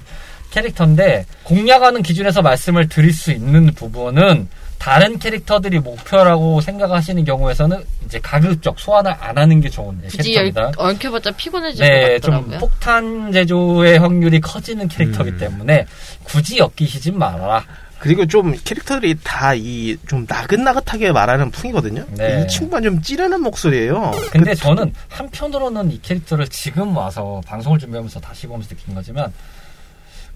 캐릭터인데 0.58 1.26
공략하는 1.44 2.04
기준에서 2.04 2.42
말씀을 2.42 2.88
드릴 2.88 3.12
수 3.12 3.32
있는 3.32 3.74
부분은 3.74 4.48
다른 4.78 5.18
캐릭터들이 5.18 5.80
목표라고 5.80 6.60
생각하시는 6.62 7.24
경우에서는 7.24 7.84
이제 8.06 8.20
가급적 8.20 8.80
소환을 8.80 9.16
안 9.20 9.38
하는 9.38 9.62
게 9.62 9.70
좋은 9.70 10.00
캐릭터입니다. 10.02 10.72
얽혀봤자 10.78 11.32
피곤해질 11.32 11.86
네, 11.88 12.02
것 12.02 12.22
같더라고요. 12.22 12.52
좀 12.52 12.60
폭탄 12.60 13.32
제조의 13.32 13.98
확률이 14.00 14.40
커지는 14.42 14.88
캐릭터이기 14.90 15.32
음. 15.32 15.38
때문에 15.38 15.86
굳이 16.24 16.60
엮이시지 16.60 17.12
말아라. 17.14 17.64
그리고 18.00 18.26
좀 18.26 18.54
캐릭터들이 18.66 19.16
다 19.24 19.56
이 19.56 19.96
좀 20.08 20.26
나긋나긋하게 20.28 21.14
말하는 21.14 21.50
풍이거든요. 21.52 22.04
네. 22.18 22.44
이 22.44 22.48
친구가 22.50 22.82
좀 22.82 23.02
찌르는 23.02 23.42
목소리예요. 23.42 24.12
근데 24.30 24.52
그, 24.52 24.58
저는 24.58 24.94
한편으로는 25.08 25.90
이 25.92 26.02
캐릭터를 26.02 26.46
지금 26.50 26.96
와서 26.98 27.42
방송을 27.48 27.80
준비하면서 27.80 28.20
다시 28.20 28.46
보면서 28.48 28.68
느낀 28.68 28.94
거지만 28.94 29.32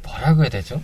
뭐라고 0.07 0.43
해야 0.43 0.49
되죠? 0.49 0.81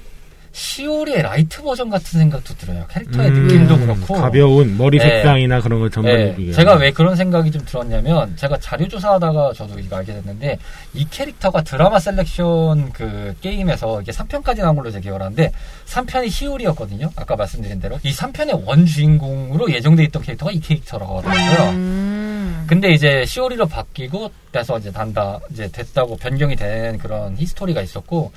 시오리의 0.53 1.23
light 1.23 1.63
버전 1.63 1.89
같은 1.89 2.19
생각도 2.19 2.53
들어요. 2.53 2.85
캐릭터의 2.87 3.29
음, 3.29 3.47
느낌도 3.47 3.79
그렇고 3.79 4.13
가벼운 4.13 4.77
머리 4.77 4.99
네. 4.99 5.05
색상이나 5.05 5.61
그런 5.61 5.79
걸 5.79 5.89
전반적으로 5.89 6.35
네. 6.37 6.51
제가 6.51 6.75
왜 6.75 6.91
그런 6.91 7.15
생각이 7.15 7.49
좀 7.49 7.65
들었냐면 7.65 8.35
제가 8.37 8.59
자료 8.59 8.87
조사하다가 8.87 9.53
저도 9.53 9.79
이거 9.79 9.95
알게 9.97 10.13
됐는데 10.13 10.59
이 10.93 11.07
캐릭터가 11.09 11.63
드라마 11.63 11.97
셀렉션 11.97 12.91
그 12.93 13.35
게임에서 13.41 14.01
이게 14.01 14.11
3편까지 14.11 14.59
나온 14.59 14.75
걸로 14.75 14.91
제가 14.91 15.01
기억을 15.01 15.23
하는데 15.23 15.51
3편이 15.87 16.29
시오리였거든요. 16.29 17.09
아까 17.15 17.35
말씀드린 17.35 17.79
대로 17.79 17.99
이 18.03 18.13
3편의 18.13 18.63
원 18.67 18.85
주인공으로 18.85 19.71
예정돼 19.71 20.03
있던 20.03 20.21
캐릭터가 20.21 20.51
이 20.51 20.59
캐릭터라고 20.59 21.17
하더라고요. 21.17 21.69
음. 21.71 22.65
근데 22.67 22.91
이제 22.91 23.25
시오리로 23.25 23.65
바뀌고 23.65 24.31
그래서 24.51 24.77
이제 24.77 24.91
단다 24.91 25.39
이제 25.51 25.67
됐다고 25.67 26.17
변경이 26.17 26.55
된 26.55 26.99
그런 26.99 27.35
history가 27.37 27.81
있었고 27.81 28.31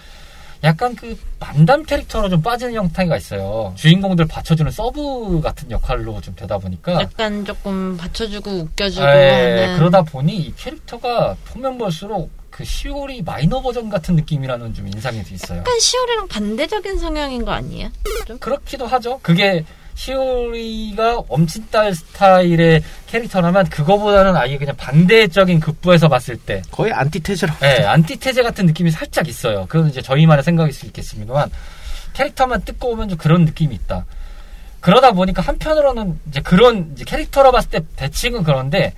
약간 0.65 0.95
그 0.97 1.19
만담 1.39 1.85
캐릭터로 1.85 2.29
좀 2.29 2.43
빠지는 2.43 2.75
형태가 2.75 3.17
있어요. 3.17 3.73
주인공들 3.77 4.27
받쳐주는 4.27 4.71
서브 4.73 5.41
같은 5.41 5.71
역할로 5.71 6.21
좀 6.21 6.35
되다 6.35 6.59
보니까 6.59 6.95
약간 7.01 7.45
조금 7.45 7.97
받쳐주고 7.97 8.51
웃겨주고 8.51 9.05
네, 9.07 9.65
하는 9.65 9.79
그러다 9.79 10.03
보니 10.03 10.37
이 10.37 10.55
캐릭터가 10.57 11.37
보면 11.45 11.79
볼수록 11.79 12.31
그 12.51 12.65
시오리 12.65 13.23
마이너 13.23 13.61
버전 13.61 13.91
같은 13.91 14.17
느낌이라는 14.17 14.73
좀 14.73 14.87
인상이 14.89 15.23
있어요. 15.31 15.59
약간 15.59 15.79
시오리랑 15.79 16.29
반대적인 16.29 16.99
성향인 16.99 17.45
거 17.45 17.53
아니에요? 17.53 17.91
좀? 18.27 18.39
그렇기도 18.39 18.87
하죠. 18.87 19.21
그게 19.23 19.65
시오리가 19.97 21.23
엄친딸 21.29 21.95
스타일의 21.95 22.83
캐릭터라면 23.07 23.69
그거보다는 23.71 24.37
아예 24.37 24.59
그냥 24.59 24.77
반대적인 24.77 25.59
급부에서 25.59 26.09
봤을 26.09 26.37
때 26.37 26.63
거의 26.71 26.93
안티테제로 26.93 27.53
네, 27.61 27.85
안티테제 27.85 28.43
같은 28.43 28.67
느낌이 28.67 28.91
살짝 28.91 29.27
있어요. 29.27 29.67
그건 29.69 29.89
이제 29.89 30.01
저희만의 30.03 30.45
생각일 30.45 30.73
수 30.73 30.87
있겠습니다만 30.87 31.51
캐릭터만 32.13 32.65
뜯고 32.65 32.91
오면 32.91 33.09
좀 33.09 33.19
그런 33.19 33.45
느낌이 33.45 33.75
있다. 33.75 34.05
그러다 34.81 35.13
보니까 35.13 35.43
한편으로는 35.43 36.21
이제 36.29 36.41
그런 36.41 36.93
이제 36.95 37.05
캐릭터로 37.05 37.51
봤을 37.51 37.71
때 37.71 37.81
대칭은 37.97 38.45
그런데 38.45 38.93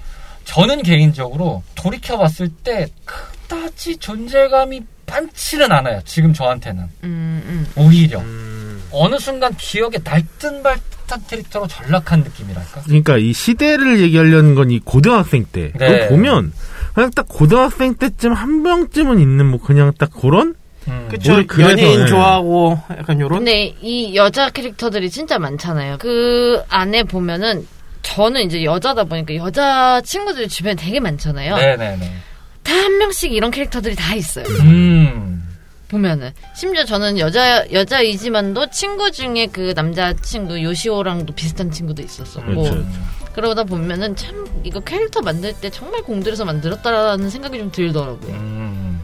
저는 0.45 0.83
개인적으로 0.83 1.63
돌이켜 1.75 2.19
봤을 2.19 2.49
때 2.49 2.89
그다지 3.05 3.99
존재감이 3.99 4.83
많지는 5.07 5.73
않아요. 5.73 6.01
지금 6.05 6.35
저한테는 6.35 6.83
음, 7.05 7.43
음. 7.45 7.67
오히려. 7.77 8.19
음. 8.21 8.48
어느 8.93 9.19
순간 9.19 9.55
기억에 9.57 9.99
날뜬발듯한 10.03 11.23
캐릭터로 11.29 11.67
전락한 11.67 12.21
느낌이랄까. 12.21 12.83
그러니까 12.85 13.17
이 13.19 13.33
시대를 13.33 14.01
얘기하려는 14.01 14.55
건 14.55 14.71
이 14.71 14.81
고등학생 14.81 15.45
때. 15.51 15.73
네. 15.79 16.09
보면 16.09 16.53
그냥 16.95 17.11
딱 17.15 17.27
고등학생 17.29 17.95
때쯤 17.95 18.33
한 18.33 18.63
명쯤은 18.63 19.21
있는 19.21 19.47
뭐 19.47 19.61
그냥 19.61 19.93
딱 19.99 20.11
그런 20.11 20.55
음. 20.89 21.09
그쵸. 21.11 21.43
연예인 21.61 22.01
네. 22.01 22.07
좋아하고 22.07 22.79
약간 22.91 23.21
요런. 23.21 23.41
근데 23.41 23.75
이 23.83 24.15
여자 24.17 24.51
캐릭터들이 24.51 25.11
진짜 25.11 25.39
많잖아요. 25.39 25.99
그 25.99 26.63
안에 26.69 27.05
보면은 27.05 27.67
저는 28.03 28.43
이제 28.43 28.65
여자다 28.65 29.05
보니까 29.05 29.35
여자 29.37 30.01
친구들이 30.03 30.49
주변에 30.49 30.77
되게 30.77 30.99
많잖아요. 31.01 31.57
네네네. 31.57 32.13
다 32.63 32.75
한 32.75 32.99
명씩 32.99 33.33
이런 33.33 33.51
캐릭터들이 33.51 33.95
다 33.97 34.15
있어요. 34.15 34.45
음. 34.61 35.48
보면은 35.89 36.33
심지어 36.55 36.85
저는 36.85 37.19
여자 37.19 37.65
여자이지만도 37.73 38.71
친구 38.71 39.11
중에 39.11 39.47
그 39.51 39.75
남자 39.75 40.13
친구 40.15 40.63
요시오랑도 40.63 41.35
비슷한 41.35 41.71
친구도 41.71 42.03
있었었고 42.03 42.47
그렇죠, 42.47 42.71
그렇죠. 42.71 42.89
그러다 43.35 43.65
보면은 43.65 44.15
참 44.17 44.47
이거 44.65 44.81
캐릭터 44.81 45.21
만들 45.23 45.53
때 45.55 45.71
정말 45.71 46.03
공들여서 46.03 46.45
만들었다라는 46.45 47.31
생각이 47.31 47.59
좀 47.59 47.71
들더라고요. 47.73 48.33
음. 48.35 49.01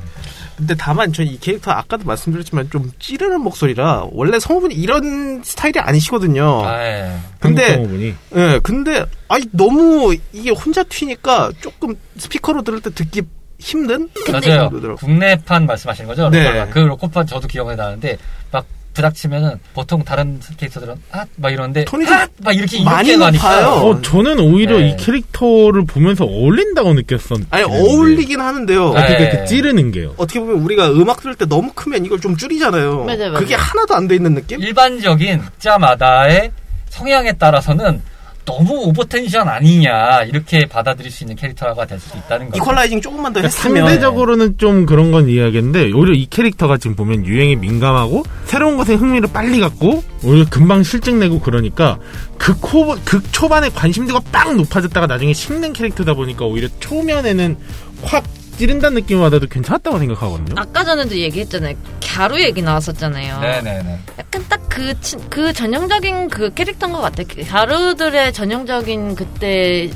근데 0.57 0.75
다만 0.77 1.13
전 1.13 1.27
이 1.27 1.37
캐릭터 1.41 1.73
아까도 1.73 2.05
말씀드렸지만 2.05 2.71
좀 2.71 2.93
찌르는 3.01 3.41
목소리라 3.41 4.05
원래 4.13 4.39
성우분이 4.39 4.75
이런 4.75 5.43
스타일이 5.43 5.81
아니시거든요. 5.81 6.65
아, 6.65 6.85
예. 6.85 7.17
근데 7.41 7.75
성우분이. 7.75 8.15
예, 8.37 8.61
근데 8.63 9.05
아니 9.29 9.45
너무 9.51 10.15
이게 10.33 10.51
혼자 10.51 10.85
튀니까 10.85 11.51
조금 11.61 11.97
스피커로 12.19 12.63
들을 12.63 12.81
때 12.81 12.91
듣기 12.95 13.23
힘든? 13.69 14.09
맞아요. 14.31 14.69
국내판 14.99 15.65
말씀하시는 15.67 16.07
거죠? 16.07 16.29
네. 16.29 16.45
로코판. 16.45 16.71
그 16.71 16.79
로코판 16.81 17.27
저도 17.27 17.49
기억이 17.49 17.75
나는데 17.75 18.19
막 18.53 18.67
부닥치면은 18.93 19.59
보통 19.73 20.05
다른 20.05 20.39
캐릭터들은 20.59 20.95
아막 21.11 21.53
이러는데 21.53 21.85
톤이 21.87 22.05
막 22.05 22.55
이렇게 22.55 22.85
많이 22.85 23.17
높아요. 23.17 23.69
어, 23.69 24.03
저는 24.03 24.39
오히려 24.39 24.79
네. 24.79 24.91
이 24.91 24.97
캐릭터를 24.97 25.85
보면서 25.87 26.25
어울린다고 26.25 26.93
느꼈었. 26.93 27.41
아니 27.51 27.65
어울리긴 27.65 28.39
하는데요. 28.41 28.91
어떻게 28.91 29.19
네. 29.19 29.31
그 29.31 29.47
찌르는 29.47 29.91
게요. 29.93 30.15
어떻게 30.19 30.39
보면 30.39 30.57
우리가 30.57 30.91
음악 30.93 31.23
들을 31.23 31.35
때 31.35 31.47
너무 31.47 31.73
크면 31.75 32.05
이걸 32.05 32.21
좀 32.21 32.37
줄이잖아요. 32.37 33.05
맞아요, 33.05 33.19
맞아요. 33.19 33.33
그게 33.35 33.55
하나도 33.55 33.95
안 33.95 34.07
돼 34.07 34.15
있는 34.17 34.35
느낌? 34.35 34.61
일반적인 34.61 35.43
자마다의 35.59 36.53
성향에 36.91 37.33
따라서는 37.33 38.01
너무 38.45 38.75
over 38.89 39.10
tension 39.10 39.49
아니냐 39.49 40.25
이렇게 40.25 40.67
받아들일 40.67 41.11
수 41.11 41.25
있는 41.25 41.35
캐릭터가 41.37 41.87
될수 41.87 42.17
있다는 42.17 42.51
거죠. 42.51 42.63
equalizing 42.63 43.01
조금만 43.01 43.33
더 43.33 43.41
그러니까 43.41 43.57
했으면 43.57 43.87
상대적으로는 43.87 44.59
좀 44.59 44.85
그런 44.87 45.11
건 45.13 45.29
이해하겠는데 45.29 45.93
오히려 45.93 46.13
이 46.15 46.27
캐릭터가 46.27 46.77
지금 46.77 46.95
보면 46.95 47.25
유행에 47.27 47.57
민감하고 47.57 48.23
새로운 48.45 48.77
것에 48.77 48.95
흥미를 48.95 49.31
빨리 49.33 49.61
갖고 49.61 50.03
오히려 50.23 50.45
금방 50.51 50.83
싫증 50.83 51.19
내고 51.19 51.41
그러니까 51.41 51.99
극 52.39 52.75
호 52.75 52.97
극 53.05 53.33
초반에 53.33 53.69
관심도가 53.71 54.21
빵 54.31 54.57
높아졌다가 54.57 55.07
나중에 55.07 55.33
식는 55.33 55.73
캐릭터다 55.73 56.15
보니까 56.15 56.45
오히려 56.45 56.69
초면에는 56.81 57.57
확 58.03 58.25
찌른다는 58.57 59.03
느낌을 59.03 59.23
받아도 59.23 59.47
괜찮았다고 59.47 59.99
생각하거든요. 59.99 60.55
아까 60.57 60.85
전에도 60.85 61.17
얘기했잖아요. 61.17 61.75
갸루 62.03 62.41
얘기 62.41 62.63
나왔었잖아요. 62.63 63.41
네네네. 63.41 63.99
약간 64.19 64.45
딱 64.49 64.61
그, 64.69 64.95
그 65.31 65.53
전형적인 65.53 66.29
그 66.29 66.53
캐릭터인 66.55 66.93
것 66.93 67.01
같아요. 67.01 67.27
갸루들의 67.47 68.33
전형적인 68.33 69.15
그때 69.17 69.91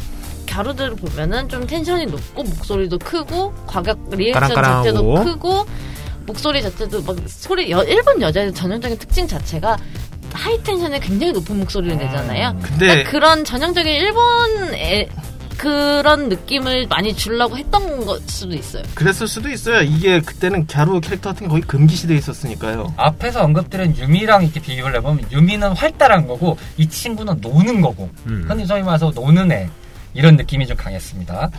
갸루들을 0.49 0.97
보면은 0.97 1.49
좀 1.49 1.67
tension이 1.67 2.07
높고 2.07 2.43
목소리도 2.43 2.99
크고 2.99 3.55
과격 3.67 3.99
리액션 4.11 4.49
자체도 4.55 5.15
크고 5.15 5.67
목소리 6.27 6.63
자체도 6.63 7.03
막 7.03 7.17
소리 7.27 7.71
여, 7.71 7.83
일본 7.85 8.21
여자의 8.21 8.53
전형적인 8.53 8.99
특징 8.99 9.27
자체가 9.27 9.77
high 10.33 10.63
tension에 10.63 10.99
굉장히 11.01 11.33
높은 11.33 11.59
목소리를 11.59 11.97
음. 11.97 11.99
내잖아요. 11.99 12.57
근데 12.63 12.87
그러니까 12.87 13.11
그런 13.11 13.45
전형적인 13.45 13.93
일본의 13.93 15.09
그런 15.59 16.29
느낌을 16.29 16.87
많이 16.87 17.15
주려고 17.15 17.59
했던 17.59 18.07
것 18.07 18.23
수도 18.31 18.55
있어요. 18.55 18.83
그랬을 18.95 19.27
수도 19.27 19.51
있어요. 19.51 19.83
이게 19.83 20.21
그때는 20.21 20.67
갸루 20.67 21.01
캐릭터 21.01 21.31
같은 21.31 21.47
게 21.47 21.51
거의 21.51 21.63
금기시대에 21.63 22.17
있었으니까요. 22.17 22.95
앞에서 22.97 23.43
언급드린 23.43 23.97
유미랑 23.97 24.45
이렇게 24.45 24.61
비교를 24.61 24.97
해보면 24.97 25.31
유미는 25.33 25.73
활달한 25.73 26.27
거고 26.27 26.57
이 26.77 26.89
친구는 26.89 27.39
노는 27.41 27.81
거고 27.81 28.09
음. 28.27 28.47
흔히 28.49 28.65
소위 28.65 28.83
말해서 28.83 29.11
노는 29.15 29.51
애 29.53 29.69
이런 30.15 30.37
느낌이 30.37 30.67
좀 30.67 30.77
강했습니다. 30.77 31.51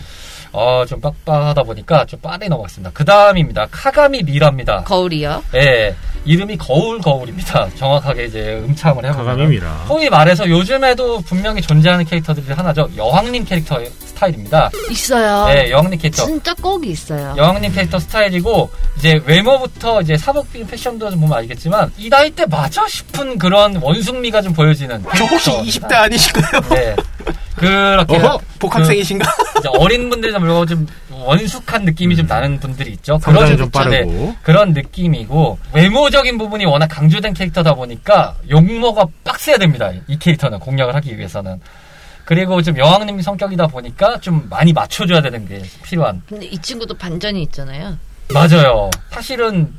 어, 0.52 0.86
좀 0.88 1.00
빡빡하다 1.00 1.64
보니까 1.64 2.06
좀 2.06 2.20
빠르게 2.22 2.48
넘어갔습니다. 2.50 2.92
그 2.94 3.06
다음입니다. 3.06 3.68
카가미 3.70 4.24
미라입니다. 4.24 4.84
거울이요? 4.84 5.44
예. 5.56 5.96
이름이 6.26 6.58
거울 6.58 7.00
거울입니다. 7.00 7.70
정확하게 7.76 8.26
이제 8.26 8.62
음참을 8.66 9.06
해보면. 9.06 9.88
소위 9.88 10.10
말해서 10.10 10.50
요즘에도 10.50 11.22
분명히 11.22 11.62
존재하는 11.62 12.06
캐릭터들이 12.06 12.54
하나죠. 12.54 12.90
여왕님 12.96 13.46
캐릭터 13.46 13.80
스타일입니다. 14.06 14.70
있어요. 14.92 15.48
예, 15.56 15.72
여왕님 15.72 15.98
캐릭터. 16.00 16.26
진짜 16.26 16.54
꼭 16.56 16.86
있어요. 16.86 17.34
여왕님 17.38 17.72
캐릭터 17.74 18.00
스타일이고, 18.00 18.70
이제 18.98 19.22
외모부터 19.26 20.02
이제 20.02 20.18
사복비 20.18 20.66
패션도 20.68 21.10
좀 21.10 21.22
보면 21.22 21.38
알겠지만, 21.38 21.92
이 21.98 22.10
나이 22.10 22.30
때 22.30 22.46
맞아 22.46 22.86
싶은 22.88 23.38
그런 23.38 23.78
원숭미가 23.78 24.42
좀 24.42 24.54
보여지는. 24.54 25.04
저 25.16 25.24
혹시 25.26 25.52
20대 25.52 25.94
아니실까요? 25.94 26.62
네. 26.70 26.96
그렇게 27.60 28.16
어허, 28.18 28.40
복학생이신가? 28.60 29.32
그 29.62 29.70
어린 29.78 30.10
분들이 30.10 30.32
물론 30.38 30.66
좀 30.66 30.88
원숙한 31.12 31.84
느낌이 31.84 32.16
좀 32.16 32.26
나는 32.26 32.60
분들이 32.60 32.92
있죠. 32.92 33.20
그런 33.20 33.58
좀 33.58 33.70
빠르고 33.70 34.12
네, 34.12 34.38
그런 34.42 34.74
느낌이고 34.74 35.60
외모적인 35.74 36.38
부분이 36.38 36.66
워낙 36.66 36.88
강조된 36.88 37.34
캐릭터다 37.34 37.74
보니까 37.76 38.36
용모가 38.50 39.06
빡세야 39.24 39.58
됩니다. 39.58 39.92
이 40.08 40.18
캐릭터는 40.18 40.60
공략을 40.60 40.96
하기 40.96 41.18
위해서는. 41.18 41.60
그리고 42.24 42.62
좀 42.62 42.78
여왕님 42.78 43.22
성격이다 43.22 43.68
보니까 43.68 44.20
좀 44.20 44.46
많이 44.50 44.72
맞춰줘야 44.72 45.20
되는 45.20 45.48
게 45.48 45.62
필요한. 45.84 46.22
근데 46.30 46.46
이 46.46 46.58
친구도 46.60 46.94
반전이 46.94 47.42
있잖아요. 47.44 47.98
맞아요. 48.32 48.90
사실은 49.10 49.74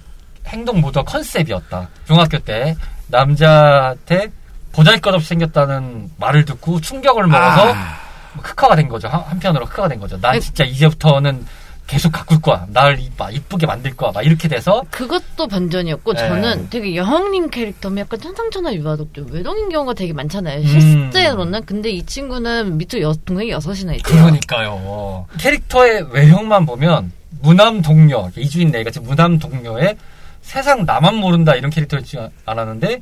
행동 0.49 0.81
모두 0.81 1.03
컨셉이었다. 1.05 1.89
중학교 2.07 2.39
때 2.41 2.77
남자한테 3.07 4.33
보잘것없이 4.73 5.29
생겼다는 5.29 6.11
말을 6.19 6.45
듣고 6.45 6.81
충격을 6.81 7.27
먹어서 7.27 7.73
아. 7.75 7.99
흑화가 8.43 8.77
된 8.77 8.89
거죠. 8.89 9.09
한, 9.09 9.39
편으로 9.41 9.67
흑화가 9.67 9.89
된 9.89 9.99
거죠. 10.01 10.19
난 10.21 10.39
진짜 10.41 10.65
이제부터는 10.65 11.45
계속 11.89 12.13
가꿀 12.13 12.41
거야. 12.41 12.67
날 12.73 12.97
막 13.19 13.35
이쁘게 13.35 13.67
만들 13.67 13.97
거야. 13.97 14.13
막 14.13 14.23
이렇게 14.25 14.47
돼서 14.47 14.83
그것도 14.91 15.49
반전이었고 15.49 16.13
네. 16.15 16.21
저는 16.21 16.71
되게 16.71 16.95
여왕님 16.95 17.51
캐릭터면 17.51 17.99
약간 17.99 18.21
천상천하 18.21 18.73
유아독죠. 18.73 19.27
외동인 19.31 19.69
경우가 19.69 19.95
되게 19.95 20.13
많잖아요. 20.13 20.61
음. 20.61 20.67
실제로는 20.67 21.65
근데 21.67 21.91
이 21.91 22.07
친구는 22.07 22.79
밑으로 22.79 23.03
여, 23.03 23.13
동생이 23.25 23.51
여섯이나 23.51 23.95
있대요. 23.95 24.23
그러니까요. 24.23 25.27
캐릭터의 25.39 26.07
외형만 26.13 26.65
보면 26.65 27.13
무남 27.43 27.83
동료 27.83 28.31
이주인 28.37 28.71
내가 28.71 28.91
무남 29.03 29.39
동료의 29.41 29.97
세상 30.43 30.85
나만 30.87 31.17
모른다 31.17 31.55
이런 31.57 31.71
캐릭터였지 31.71 32.17
않았는데 32.47 33.01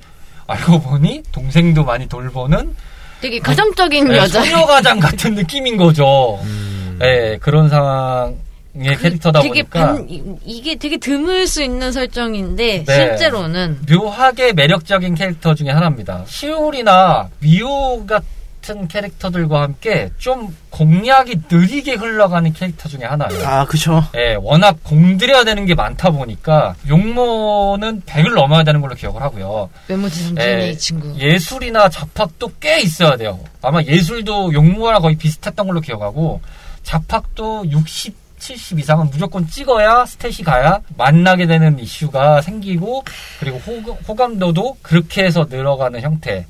알고 0.49 0.81
보니 0.81 1.23
동생도 1.31 1.85
많이 1.85 2.09
돌보는 2.09 2.75
되게 3.21 3.39
가정적인 3.39 4.09
네, 4.09 4.17
여자. 4.17 4.43
소녀 4.43 4.65
가장 4.65 4.99
같은 4.99 5.35
느낌인 5.35 5.77
거죠. 5.77 6.41
음. 6.43 6.97
네, 6.99 7.37
그런 7.39 7.69
상황 7.69 8.37
의 8.75 8.95
그, 8.97 9.03
캐릭터다 9.03 9.41
되게 9.41 9.63
보니까 9.63 9.87
반, 9.87 10.07
이게 10.45 10.77
되게 10.77 10.99
드물 10.99 11.47
수 11.49 11.63
있는 11.63 11.91
설정인데 11.91 12.85
네, 12.85 12.95
실제로는 12.95 13.81
묘하게 13.91 14.53
매력적인 14.53 15.15
캐릭터 15.17 15.55
중에 15.55 15.71
하나입니다. 15.71 16.25
시울이나 16.27 17.29
미호 17.41 18.07
같은 18.07 18.38
같은 18.68 18.87
캐릭터들과 18.87 19.62
함께 19.62 20.11
좀 20.18 20.54
공략이 20.68 21.40
느리게 21.50 21.94
흘러가는 21.94 22.52
캐릭터 22.52 22.88
중에 22.88 23.04
하나예요. 23.04 23.46
아, 23.46 23.64
그쵸. 23.64 24.04
예, 24.14 24.37
워낙 24.38 24.76
공들여야 24.85 25.44
되는 25.44 25.64
게 25.64 25.74
많다 25.74 26.11
보니까 26.11 26.74
용모는 26.87 28.02
100을 28.02 28.35
넘어야 28.35 28.62
되는 28.64 28.83
걸로 28.83 28.94
기억을 28.94 29.22
하고요. 29.22 29.70
외모지상주의 29.88 30.68
예, 30.68 30.74
친구. 30.74 31.18
예술이나 31.18 31.88
잡학도 31.88 32.52
꽤 32.61 32.81
있어야 32.81 33.16
돼요. 33.16 33.40
아마 33.62 33.83
예술도 33.83 34.52
용모랑 34.52 35.00
거의 35.00 35.16
비슷했던 35.16 35.66
걸로 35.66 35.81
기억하고 35.81 36.42
잡학도 36.83 37.70
60 37.70 38.28
70 38.38 38.78
이상은 38.78 39.11
무조건 39.11 39.48
찍어야 39.48 40.04
스탯이 40.04 40.44
가야 40.44 40.81
만나게 40.96 41.48
되는 41.48 41.76
이슈가 41.76 42.40
생기고 42.40 43.02
그리고 43.40 43.59
호, 44.07 44.14
감도도 44.14 44.76
그렇게 44.81 45.24
해서 45.24 45.44
늘어가는 45.50 46.00
형태 46.02 46.46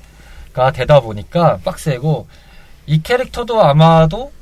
가 0.59 0.71
되다 0.71 0.99
보니까 0.99 1.57
빡세고 1.63 2.27
이 2.85 3.01
캐릭터도 3.01 3.63
아마도 3.63 4.33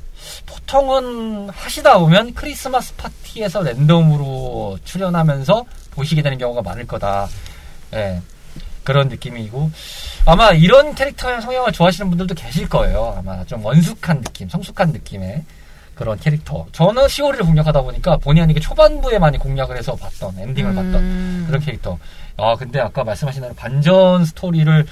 보통은 0.46 1.48
하시다 1.50 1.96
보면 1.98 2.34
크리스마스 2.34 2.92
파티에서 2.96 3.62
랜덤으로 3.62 4.78
출연하면서 4.84 5.64
보시게 5.92 6.22
되는 6.22 6.36
경우가 6.36 6.62
많을 6.62 6.88
거다. 6.88 7.28
예. 7.94 8.20
그런 8.82 9.08
느낌이고 9.08 9.70
아마 10.24 10.50
이런 10.50 10.96
캐릭터의 10.96 11.40
성향을 11.40 11.70
좋아하시는 11.70 12.08
분들도 12.08 12.34
계실 12.34 12.68
거예요. 12.68 13.14
아마 13.16 13.44
좀 13.44 13.64
원숙한 13.64 14.20
느낌, 14.22 14.48
성숙한 14.48 14.90
느낌의 14.90 15.44
그런 15.94 16.18
캐릭터. 16.18 16.66
저는 16.72 17.06
시오리를 17.06 17.44
공략하다 17.46 17.82
보니까 17.82 18.16
본의 18.16 18.42
아니게 18.42 18.58
초반부에 18.58 19.20
많이 19.20 19.38
공략을 19.38 19.76
해서 19.76 19.94
봤던 19.94 20.36
엔딩을 20.36 20.70
음. 20.72 20.74
봤던 20.74 21.44
그런 21.46 21.60
캐릭터. 21.60 21.96
아 22.36 22.56
근데 22.56 22.80
아까 22.80 23.04
말씀하신 23.04 23.42
대로 23.42 23.54
반전 23.54 24.24
스토리를 24.24 24.84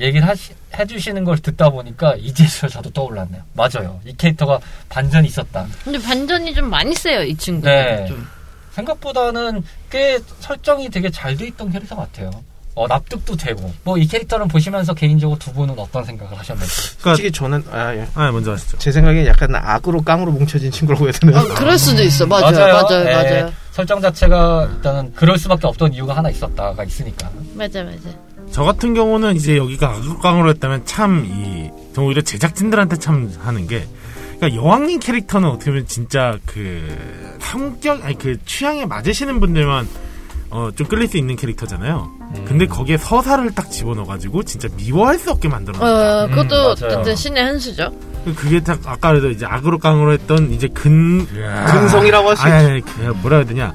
얘기를 0.00 0.26
하시, 0.26 0.52
해주시는 0.78 1.24
걸 1.24 1.38
듣다 1.38 1.70
보니까 1.70 2.14
이제서 2.16 2.68
저도 2.68 2.90
떠올랐네요. 2.90 3.42
맞아요. 3.54 4.00
이 4.04 4.14
캐릭터가 4.16 4.58
반전이 4.88 5.26
있었다. 5.28 5.66
근데 5.84 6.00
반전이 6.00 6.54
좀 6.54 6.70
많이 6.70 6.94
세요, 6.94 7.22
이 7.22 7.34
친구. 7.36 7.66
네. 7.66 8.06
좀. 8.06 8.26
생각보다는 8.72 9.62
꽤 9.90 10.18
설정이 10.40 10.88
되게 10.90 11.10
잘 11.10 11.36
돼 11.36 11.46
있던 11.48 11.70
캐릭터 11.72 11.96
같아요. 11.96 12.30
어, 12.74 12.86
납득도 12.86 13.34
되고. 13.36 13.72
뭐 13.82 13.98
이 13.98 14.06
캐릭터는 14.06 14.46
보시면서 14.46 14.94
개인적으로 14.94 15.36
두 15.36 15.52
분은 15.52 15.76
어떤 15.78 16.04
생각을 16.04 16.38
하셨는지. 16.38 16.72
그러니까 17.00 17.02
솔직히 17.10 17.32
저는 17.32 17.64
아, 17.72 17.92
예. 17.96 18.06
아 18.14 18.30
먼저 18.30 18.52
하시죠. 18.52 18.78
제 18.78 18.92
생각엔 18.92 19.26
약간 19.26 19.52
악으로 19.56 20.00
깡으로 20.02 20.30
뭉쳐진 20.30 20.70
친구라고 20.70 21.06
해야 21.06 21.12
되나요? 21.12 21.38
아, 21.40 21.54
그럴 21.54 21.76
수도 21.76 22.02
있어. 22.04 22.24
맞아요. 22.26 22.52
맞아요. 22.52 22.72
맞아요. 22.74 23.04
네. 23.04 23.14
맞아요. 23.14 23.52
설정 23.72 24.00
자체가 24.00 24.68
일단은 24.76 25.12
그럴 25.14 25.36
수밖에 25.38 25.66
없던 25.66 25.92
이유가 25.94 26.16
하나 26.16 26.30
있었다가 26.30 26.84
있으니까. 26.84 27.28
맞아 27.54 27.82
맞아. 27.82 27.98
저 28.50 28.64
같은 28.64 28.94
경우는 28.94 29.36
이제 29.36 29.56
여기가 29.56 29.88
악극강으로 29.88 30.50
했다면 30.50 30.84
참 30.84 31.24
이, 31.26 31.70
오히려 31.98 32.22
제작진들한테 32.22 32.96
참 32.96 33.32
하는 33.40 33.66
게, 33.66 33.86
그러니까 34.36 34.60
여왕님 34.60 35.00
캐릭터는 35.00 35.48
어떻게 35.48 35.70
보면 35.70 35.86
진짜 35.86 36.38
그 36.46 36.96
성격, 37.40 38.04
아니 38.04 38.16
그 38.16 38.36
취향에 38.44 38.86
맞으시는 38.86 39.40
분들만 39.40 39.88
어, 40.50 40.70
좀 40.74 40.86
끌릴 40.86 41.08
수 41.08 41.18
있는 41.18 41.36
캐릭터잖아요. 41.36 42.10
음. 42.20 42.44
근데 42.46 42.66
거기에 42.66 42.96
서사를 42.96 43.50
딱 43.54 43.70
집어넣어가지고 43.70 44.44
진짜 44.44 44.68
미워할 44.76 45.18
수 45.18 45.30
없게 45.30 45.48
만들어놨다. 45.48 46.24
어, 46.24 46.28
그것도 46.28 47.10
음, 47.10 47.14
신의 47.16 47.42
한 47.42 47.58
수죠. 47.58 47.92
그게 48.36 48.60
딱 48.60 48.80
아까도 48.86 49.30
이제 49.30 49.44
악으로 49.46 49.78
깡으로 49.78 50.12
했던 50.12 50.50
이제 50.52 50.68
근 50.68 51.26
근성이라고 51.26 52.30
할 52.30 52.36
수. 52.36 52.42
아니, 52.44 52.66
아니, 52.66 52.80
그 52.80 53.00
뭐라 53.22 53.38
해야 53.38 53.46
되냐. 53.46 53.74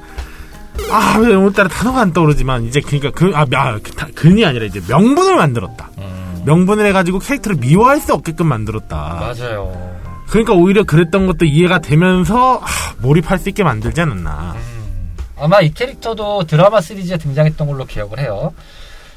아, 0.90 1.18
왜 1.18 1.34
오늘따라 1.34 1.68
단어가 1.68 2.00
안 2.00 2.12
떠오르지만, 2.12 2.66
이제 2.66 2.80
그니까 2.80 3.10
그, 3.10 3.32
아, 3.34 3.46
아 3.54 3.78
그, 3.82 4.12
근이 4.12 4.44
아니라 4.44 4.66
이제 4.66 4.80
명분을 4.88 5.36
만들었다. 5.36 5.90
음. 5.98 6.42
명분을 6.44 6.86
해가지고 6.86 7.20
캐릭터를 7.20 7.58
미워할 7.58 8.00
수 8.00 8.12
없게끔 8.12 8.46
만들었다. 8.46 8.96
맞아요. 9.20 9.94
그러니까 10.28 10.52
오히려 10.54 10.84
그랬던 10.84 11.26
것도 11.26 11.44
이해가 11.44 11.80
되면서, 11.80 12.60
아, 12.62 12.66
몰입할 12.98 13.38
수 13.38 13.48
있게 13.48 13.62
만들지 13.62 14.00
않았나. 14.00 14.54
음. 14.56 15.16
아마 15.36 15.60
이 15.60 15.72
캐릭터도 15.72 16.44
드라마 16.44 16.80
시리즈에 16.80 17.16
등장했던 17.16 17.66
걸로 17.66 17.84
기억을 17.84 18.18
해요. 18.20 18.52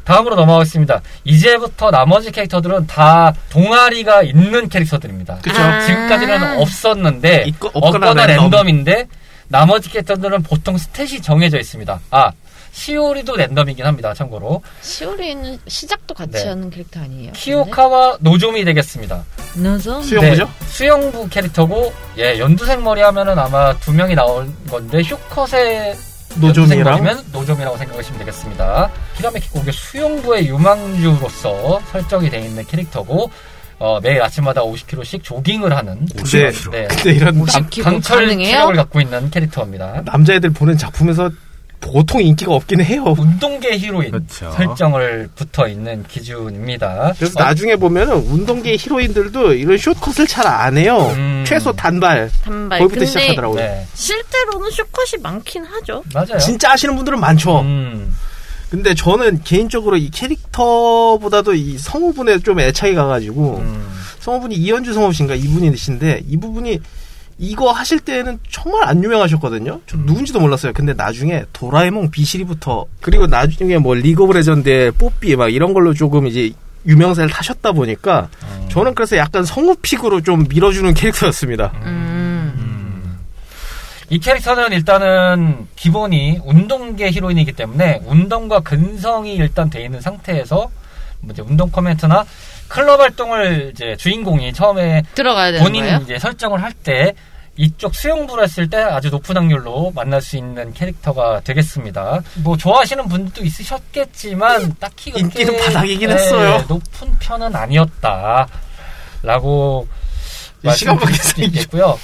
다음으로 0.04 0.36
넘어가겠습니다. 0.36 1.02
이제부터 1.26 1.91
나머지 1.91 2.32
캐릭터들은 2.32 2.88
다 2.88 3.34
동아리가 3.50 4.23
있는 4.23 4.69
캐릭터들입니다. 4.69 5.40
그렇죠. 5.42 5.62
아~ 5.62 5.82
지금까지는 5.82 6.60
없었는데 6.62 7.44
있고, 7.48 7.67
없거나, 7.73 8.12
없거나 8.12 8.25
랜덤. 8.25 8.69
인데 8.69 9.08
나머지 9.48 9.89
캐릭터들은 9.89 10.43
보통 10.43 10.75
stat이 10.75 11.23
정해져 11.23 11.58
있습니다. 11.58 12.00
아, 12.12 12.31
시오리도 12.71 13.35
랜덤이긴 13.35 13.85
합니다. 13.85 14.13
참고로. 14.13 14.62
시오리는 14.81 15.58
시작도 15.67 16.13
같이 16.13 16.33
네. 16.33 16.48
하는 16.48 16.69
캐릭터 16.69 17.00
아니에요? 17.00 17.31
키요카와 17.34 18.17
노조미 18.19 18.63
되겠습니다. 18.65 19.23
노조? 19.56 20.02
수영부죠? 20.02 20.45
네, 20.45 20.65
수영부 20.67 21.29
캐릭터고 21.29 21.91
예 22.17 22.37
연두색 22.37 22.81
머리 22.81 23.02
하면은 23.02 23.39
아마 23.39 23.73
두 23.79 23.91
명이 23.91 24.13
나올 24.15 24.48
건데 24.69 25.02
휴컷의 25.02 25.95
노조미랑 26.35 27.23
노조미라고 27.31 27.77
생각하시면 27.77 28.19
되겠습니다. 28.19 28.91
기가 29.15 29.31
막히고 29.31 29.60
이게 29.62 29.71
수영부의 29.71 30.48
유망주로서 30.48 31.81
설정이 31.91 32.29
되어 32.29 32.41
있는 32.41 32.63
캐릭터고 32.65 33.31
어, 33.80 34.00
매일 34.02 34.21
아침마다 34.21 34.62
50km씩 34.62 35.23
조깅을 35.23 35.75
하는 35.75 36.08
근데, 36.15 36.52
네. 36.71 36.88
근데 36.88 37.12
이런 37.12 37.46
남, 37.46 37.69
강철 37.84 38.28
체력을 38.30 38.75
갖고 38.75 39.00
있는 39.02 39.30
캐릭터입니다. 39.30 40.02
남자애들 40.06 40.50
보는 40.52 40.78
작품에서 40.78 41.30
보통 41.80 42.19
인기가 42.23 42.54
없긴 42.54 42.82
해요. 42.82 43.13
운동계 43.17 43.78
히로인 43.78 44.10
그렇죠. 44.10 44.52
설정을 44.52 45.30
붙어 45.36 45.67
있는 45.67 46.04
기준입니다. 46.08 47.13
그래서 47.19 47.40
어, 47.40 47.44
나중에 47.44 47.75
보면은 47.75 48.15
운동계 48.15 48.75
히로인들도 48.78 49.54
이런 49.54 49.78
숏컷을 49.78 50.25
잘 50.25 50.48
안 50.48 50.75
해요. 50.78 51.12
음. 51.15 51.44
최소 51.48 51.71
단발. 51.71 52.32
단발. 52.44 52.80
거기부터 52.80 53.06
시작하더라고요. 53.06 53.60
네. 53.60 53.86
실제로는 53.94 54.71
숏컷이 54.71 55.21
많긴 55.21 55.65
하죠. 55.65 56.04
맞아요. 56.15 56.40
진짜 56.40 56.71
아시는 56.71 56.96
분들은 56.96 57.19
많죠. 57.19 57.60
음. 57.62 58.12
근데 58.70 58.94
저는 58.94 59.42
개인적으로 59.44 59.98
이 59.98 60.10
캐릭터보다도 60.10 61.54
이 61.54 61.78
성우분에 61.78 62.40
좀 62.40 62.60
애착이 62.60 62.96
가가지고 62.96 63.58
음. 63.60 63.88
성우분이 64.20 64.56
이현주 64.56 64.94
성우신가 64.94 65.36
이분이신데 65.36 66.24
이 66.28 66.38
부분이 66.38 66.80
이거 67.40 67.72
하실 67.72 68.00
때는 68.00 68.40
정말 68.50 68.84
안 68.86 69.04
유명하셨거든요. 69.04 69.82
저 69.86 69.98
음. 69.98 70.04
누군지도 70.06 70.40
몰랐어요. 70.40 70.74
근데 70.74 70.94
나중에 70.94 71.46
도라에몽 71.54 72.10
비실이부터 72.10 72.86
그리고 73.00 73.28
나중에 73.28 73.78
뭐 73.78 73.94
리그 73.94 74.24
오브 74.24 74.34
레전드의 74.34 74.92
뽀삐 74.92 75.36
막 75.36 75.54
이런 75.54 75.74
걸로 75.74 75.94
조금 75.94 76.28
이제 76.28 76.52
유명세를 76.86 77.30
타셨다 77.30 77.72
보니까 77.74 78.30
음. 78.44 78.70
저는 78.70 78.96
그래서 78.96 79.18
약간 79.18 79.46
성우pick으로 79.46 80.21
좀 80.22 80.46
밀어주는 80.50 80.94
캐릭터였습니다. 80.94 81.72
음. 81.76 81.82
음. 81.86 82.17
이 84.10 84.20
캐릭터는 84.20 84.72
일단은 84.72 85.68
기본이 85.76 86.40
운동계 86.46 87.12
히로인이기 87.12 87.54
때문에 87.54 88.02
운동과 88.06 88.62
근성이 88.62 89.36
일단 89.36 89.70
돼 89.70 89.84
있는 89.84 90.00
상태에서 90.00 90.70
뭐 91.20 91.34
이제 91.34 91.42
운동 91.42 91.70
코멘트나 91.70 92.26
클럽 92.70 93.00
활동을 93.02 93.72
이제 93.74 93.96
주인공이 93.98 94.54
처음에 94.54 95.04
들어가야 95.14 95.52
되는 95.52 95.64
본인 95.64 95.84
거예요? 95.84 96.00
이제 96.04 96.20
설정을 96.20 96.62
할 96.64 96.72
때 96.84 97.14
이쪽 97.60 97.96
수영부를 97.96 98.44
했을 98.44 98.70
때 98.70 98.78
아주 98.78 99.10
높은 99.10 99.36
확률로 99.36 99.92
만날 99.96 100.22
수 100.22 100.38
있는 100.38 100.72
캐릭터가 100.74 101.42
되겠습니다. 101.44 102.22
뭐 102.44 102.56
좋아하시는 102.56 103.08
분도 103.08 103.44
있으셨겠지만 103.44 104.76
딱히 104.80 105.12
인기는 105.16 105.58
바닥이긴 105.66 106.10
네, 106.10 106.14
했어요. 106.16 106.64
높은 106.68 107.18
편은 107.18 107.56
아니었다. 107.56 108.48
라고 109.24 109.88
말씀드릴 110.62 111.16
수 111.16 111.42
있겠고요. 111.42 111.98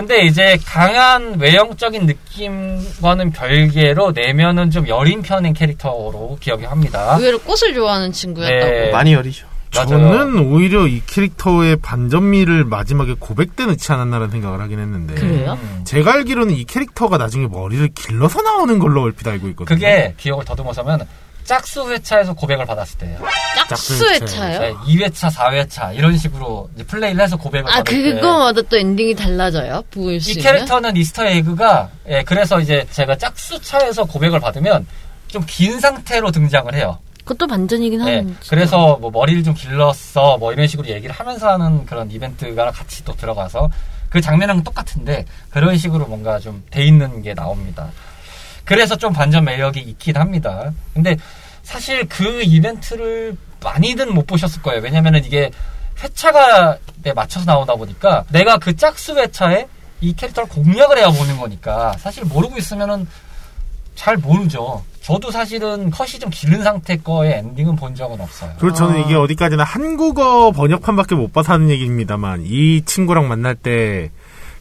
근데 0.00 0.22
이제 0.22 0.58
강한 0.64 1.38
외형적인 1.38 2.06
느낌과는 2.06 3.32
별개로 3.32 4.12
내면은 4.12 4.70
좀 4.70 4.88
여린 4.88 5.20
편인 5.20 5.52
캐릭터로 5.52 6.38
기억이 6.40 6.64
합니다. 6.64 7.16
의외로 7.18 7.38
꽃을 7.40 7.74
좋아하는 7.74 8.10
친구였다고. 8.10 8.72
네. 8.72 8.90
많이 8.90 9.12
여리죠. 9.12 9.46
저는 9.70 10.38
오히려 10.50 10.86
이 10.88 11.00
캐릭터의 11.06 11.76
반전미를 11.76 12.64
마지막에 12.64 13.14
고백 13.18 13.54
때 13.54 13.66
넣지 13.66 13.92
않았나라는 13.92 14.30
생각을 14.30 14.60
하긴 14.62 14.80
했는데. 14.80 15.14
그래요? 15.14 15.58
제가 15.84 16.14
알기로는 16.14 16.54
이 16.54 16.64
캐릭터가 16.64 17.18
나중에 17.18 17.46
머리를 17.46 17.88
길러서 17.94 18.42
나오는 18.42 18.78
걸로 18.78 19.02
얼핏 19.02 19.28
알고 19.28 19.48
있거든요. 19.50 19.76
그게 19.76 20.14
기억을 20.16 20.44
더듬어서면 20.44 21.06
짝수 21.50 21.90
회차에서 21.90 22.32
고백을 22.34 22.64
받았을 22.64 22.98
때예요. 22.98 23.18
짝수 23.68 24.08
회차요? 24.08 24.60
네, 24.60 24.72
2회차, 24.86 25.32
4회차 25.34 25.96
이런 25.96 26.16
식으로 26.16 26.70
플레이를 26.86 27.20
해서 27.20 27.36
고백을 27.36 27.68
아, 27.68 27.78
받을 27.78 27.92
때. 27.92 28.10
아, 28.10 28.14
그거마다 28.14 28.62
또 28.62 28.76
엔딩이 28.78 29.16
달라져요? 29.16 29.82
이 29.96 30.34
캐릭터는 30.34 30.96
Easter 30.96 31.26
egg가 31.26 31.90
예, 32.08 32.22
그래서 32.22 32.60
이제 32.60 32.86
제가 32.92 33.16
짝수 33.16 33.60
차에서 33.62 34.04
고백을 34.04 34.38
받으면 34.38 34.86
좀 35.26 35.42
긴 35.48 35.80
상태로 35.80 36.30
등장을 36.30 36.72
해요. 36.74 36.98
그것도 37.24 37.48
반전이긴 37.48 38.04
네, 38.04 38.16
하는. 38.18 38.36
그래서 38.48 38.96
뭐 39.00 39.10
머리를 39.10 39.42
좀 39.42 39.54
길렀어 39.54 40.38
뭐 40.38 40.52
이런 40.52 40.68
식으로 40.68 40.88
얘기를 40.88 41.12
하면서 41.12 41.50
하는 41.50 41.84
그런 41.84 42.10
이벤트가 42.12 42.70
같이 42.70 43.04
또 43.04 43.14
들어가서 43.16 43.70
그 44.08 44.20
장면은 44.20 44.62
똑같은데 44.62 45.24
그런 45.50 45.76
식으로 45.76 46.06
뭔가 46.06 46.38
좀 46.38 46.62
돼 46.70 46.84
있는 46.84 47.22
게 47.22 47.34
나옵니다. 47.34 47.88
그래서 48.64 48.94
좀 48.96 49.12
반전 49.12 49.44
매력이 49.44 49.80
있긴 49.80 50.16
합니다. 50.16 50.72
근데 50.94 51.16
사실 51.70 52.04
그 52.08 52.42
이벤트를 52.42 53.36
많이는 53.62 54.12
못 54.12 54.26
보셨을 54.26 54.60
거예요. 54.60 54.82
왜냐면은 54.82 55.24
이게 55.24 55.52
회차가 56.02 56.78
에 57.06 57.12
맞춰서 57.12 57.46
나오다 57.46 57.76
보니까 57.76 58.24
내가 58.32 58.58
그 58.58 58.74
짝수 58.74 59.14
회차에 59.14 59.68
이 60.00 60.12
캐릭터를 60.16 60.48
공략을 60.48 60.98
해야 60.98 61.10
보는 61.10 61.38
거니까 61.38 61.92
사실 61.98 62.24
모르고 62.24 62.58
있으면은 62.58 63.06
잘 63.94 64.16
모르죠. 64.16 64.82
저도 65.02 65.30
사실은 65.30 65.90
컷이 65.90 66.18
좀 66.18 66.30
길은 66.30 66.64
상태 66.64 66.96
거의 66.96 67.34
엔딩은 67.34 67.76
본 67.76 67.94
적은 67.94 68.20
없어요. 68.20 68.52
그리고 68.58 68.74
저는 68.74 68.96
아. 68.96 69.06
이게 69.06 69.14
어디까지나 69.14 69.62
한국어 69.62 70.50
번역판밖에 70.50 71.14
못 71.14 71.32
봐서 71.32 71.52
하는 71.52 71.70
얘기입니다만 71.70 72.42
이 72.46 72.82
친구랑 72.84 73.28
만날 73.28 73.54
때 73.54 74.10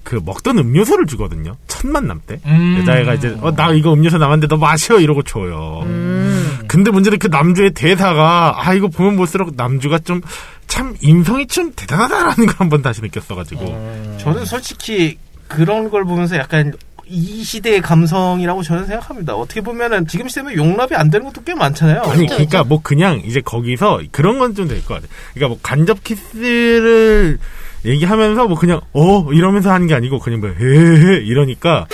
그 0.03 0.20
먹던 0.24 0.57
음료수를 0.57 1.05
주거든요. 1.05 1.55
첫 1.68 1.86
만남 1.88 2.22
때 2.26 2.39
음. 2.45 2.80
여자애가 2.80 3.14
이제 3.14 3.38
어, 3.41 3.53
나 3.53 3.72
이거 3.72 3.93
음료수 3.93 4.18
남았는데 4.18 4.47
너 4.47 4.57
마셔 4.57 4.99
이러고 4.99 5.24
줘요. 5.24 5.82
음. 5.84 6.28
근데 6.68 6.91
문제는 6.91 7.20
그 7.20 7.28
남주의 7.28 7.72
대사가 7.72 8.56
아 8.58 8.74
이거 8.74 8.88
보면 8.88 9.16
볼수록 9.18 9.54
남주가 9.56 10.00
좀 10.00 10.22
참 10.70 10.95
인성이 11.02 11.47
좀 11.47 11.74
대단하다라는 11.76 12.45
걸 12.45 12.56
한번 12.58 12.82
다시 12.84 13.02
느꼈어가지고 13.02 13.62
음. 13.66 14.18
저는 14.22 14.45
솔직히 14.45 15.18
그런 15.47 15.89
걸 15.89 16.06
보면서 16.06 16.38
약간 16.38 16.74
이 17.08 17.43
시대의 17.43 17.82
감성이라고 17.82 18.62
저는 18.62 18.86
생각합니다. 18.86 19.34
어떻게 19.34 19.62
보면은 19.62 20.06
지금 20.06 20.28
시대면 20.28 20.54
용납이 20.56 20.91
안 20.93 21.10
되는 21.10 21.26
것도 21.26 21.41
꽤 21.43 21.56
많잖아요. 21.56 22.04
아니 22.04 22.28
그러니까 22.28 22.64
뭐 22.64 22.80
그냥 22.84 23.20
이제 23.26 23.41
거기서 23.41 24.02
그런 24.12 24.38
건 24.38 24.54
좀 24.54 24.68
될 24.68 24.78
것 24.86 24.93
같아요. 24.93 25.10
그러니까 25.34 25.47
뭐 25.50 25.60
간접 25.64 26.04
키스를 26.04 27.39
얘기하면서 27.86 28.47
뭐 28.47 28.57
그냥 28.57 28.82
어 28.93 29.32
이러면서 29.32 29.71
하는 29.71 29.88
게 29.88 29.93
아니고 29.95 30.19
그냥 30.19 30.41
뭐 30.41 30.49
헤헤 30.49 31.17
이러니까 31.25 31.86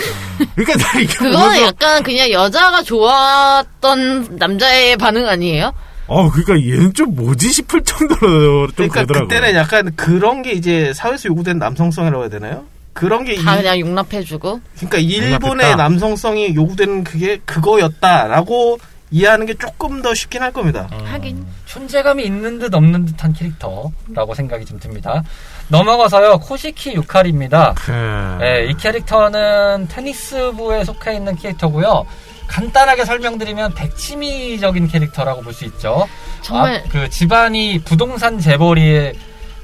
그러니까 0.56 0.78
나 0.94 1.00
이게 1.00 1.14
그거는 1.14 1.62
약간 1.62 2.04
그냥 2.04 2.30
여자가 2.32 2.82
좋았던 2.84 4.38
남자의 4.38 4.98
반응 4.98 5.28
아니에요? 5.28 5.74
어, 6.08 6.30
그러니까 6.30 6.54
얘는 6.60 6.94
좀 6.94 7.16
뭐지 7.16 7.52
싶을 7.52 7.84
정도로 7.84 8.68
좀 8.68 8.76
그러니까 8.76 9.06
그러더라고요. 9.06 9.28
그때는 9.28 9.56
약간 9.56 9.96
그런 9.96 10.42
게 10.44 10.52
이제 10.52 10.92
사회에서 10.94 11.30
요구된 11.30 11.58
남성성이라고 11.58 12.24
해야 12.24 12.30
되나요? 12.30 12.66
그런 12.94 13.26
게 13.26 13.36
다 13.36 13.56
이, 13.56 13.58
그냥 13.58 13.80
용납해주고. 13.80 14.62
그러니까 14.78 14.98
일본의 15.00 15.42
용납했다. 15.42 15.76
남성성이 15.76 16.56
요구되는 16.56 17.04
그게 17.04 17.40
그거였다라고 17.46 18.80
이해하는 19.16 19.46
게 19.46 19.54
조금 19.54 20.02
더 20.02 20.14
쉽긴 20.14 20.42
할 20.44 20.52
겁니다. 20.52 20.90
음, 20.92 21.06
하긴 21.06 21.46
존재감이 21.66 22.22
있는 22.26 22.60
듯 22.60 22.74
없는 22.76 23.06
듯한 23.06 23.32
캐릭터라고 23.32 24.34
생각이 24.36 24.66
좀 24.66 24.78
듭니다. 24.78 25.24
넘어가서요 25.70 26.40
코시키 26.40 26.94
유카리입니다. 26.96 27.76
그... 27.78 27.92
네, 28.42 28.66
이 28.66 28.74
캐릭터는 28.76 29.88
테니스부에 29.88 30.84
속해 30.84 31.14
있는 31.16 31.38
캐릭터고요. 31.38 32.06
간단하게 32.48 33.06
설명드리면 33.06 33.74
백치미적인 33.76 34.90
캐릭터라고 34.90 35.42
볼 35.42 35.54
수 35.54 35.64
있죠. 35.64 36.06
정말 36.42 36.84
아, 36.86 36.90
그 36.92 37.10
집안이 37.10 37.80
부동산 37.86 38.38
재벌이의 38.38 39.14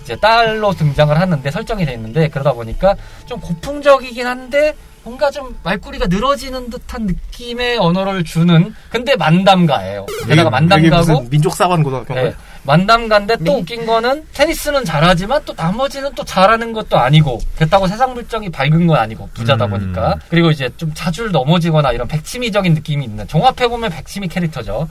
이제 0.02 0.16
딸로 0.16 0.72
등장을 0.72 1.20
하는데 1.20 1.52
설정이 1.52 1.86
돼 1.86 1.94
있는데 1.94 2.30
그러다 2.30 2.54
보니까 2.54 2.96
좀 3.26 3.40
고풍적이긴 3.42 4.26
한데 4.26 4.76
뭔가 5.04 5.32
좀 5.32 5.58
말꼬리가 5.64 6.08
늘어지는 6.08 6.70
듯한 6.70 7.08
느낌의 7.08 7.78
언어를 7.78 8.24
주는 8.24 8.74
근데 8.90 9.16
만담가예요. 9.16 10.06
게다가 10.28 10.50
만담가고 10.50 11.28
민족 11.30 11.56
사관 11.56 11.82
고등학교 11.82 12.14
네, 12.14 12.34
만담가인데 12.64 13.38
또 13.38 13.44
네. 13.44 13.52
웃긴 13.52 13.86
거는 13.86 14.26
테니스는 14.34 14.86
잘하지만 14.86 15.42
또 15.46 15.54
나머지는 15.56 16.14
또 16.14 16.24
잘하는 16.24 16.72
것도 16.74 17.00
아니고 17.00 17.40
그렇다고 17.56 17.88
세상 17.88 18.14
물정이 18.14 18.50
밝은 18.50 18.86
건 18.86 18.98
아니고 18.98 19.30
부자다 19.34 19.66
음. 19.66 19.70
보니까 19.72 20.20
그리고 20.30 20.52
이제 20.52 20.70
좀 20.78 20.92
자주 20.94 21.30
넘어지거나 21.30 21.92
이런 21.94 22.08
백치미적인 22.08 22.74
느낌이 22.76 23.04
있는 23.04 23.28
종합해 23.28 23.68
보면 23.68 23.90
백치미 23.90 24.28
캐릭터죠. 24.28 24.88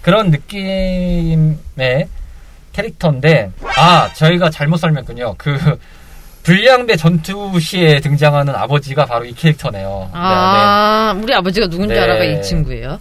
그런 0.00 0.30
느낌의 0.30 2.08
캐릭터인데 2.72 3.52
아 3.76 4.12
저희가 4.14 4.50
잘못 4.50 4.78
설명했군요. 4.78 5.36
그 5.38 5.78
불량배 6.42 6.96
전투 6.96 7.58
시에 7.60 8.00
등장하는 8.00 8.54
아버지가 8.54 9.06
바로 9.06 9.24
이 9.24 9.32
캐릭터네요. 9.32 10.10
아, 10.12 11.12
네, 11.14 11.18
네. 11.18 11.24
우리 11.24 11.34
아버지가 11.34 11.68
누군지 11.68 11.94
네. 11.94 12.00
알아가 12.00 12.24
이 12.24 12.42
친구예요. 12.42 12.98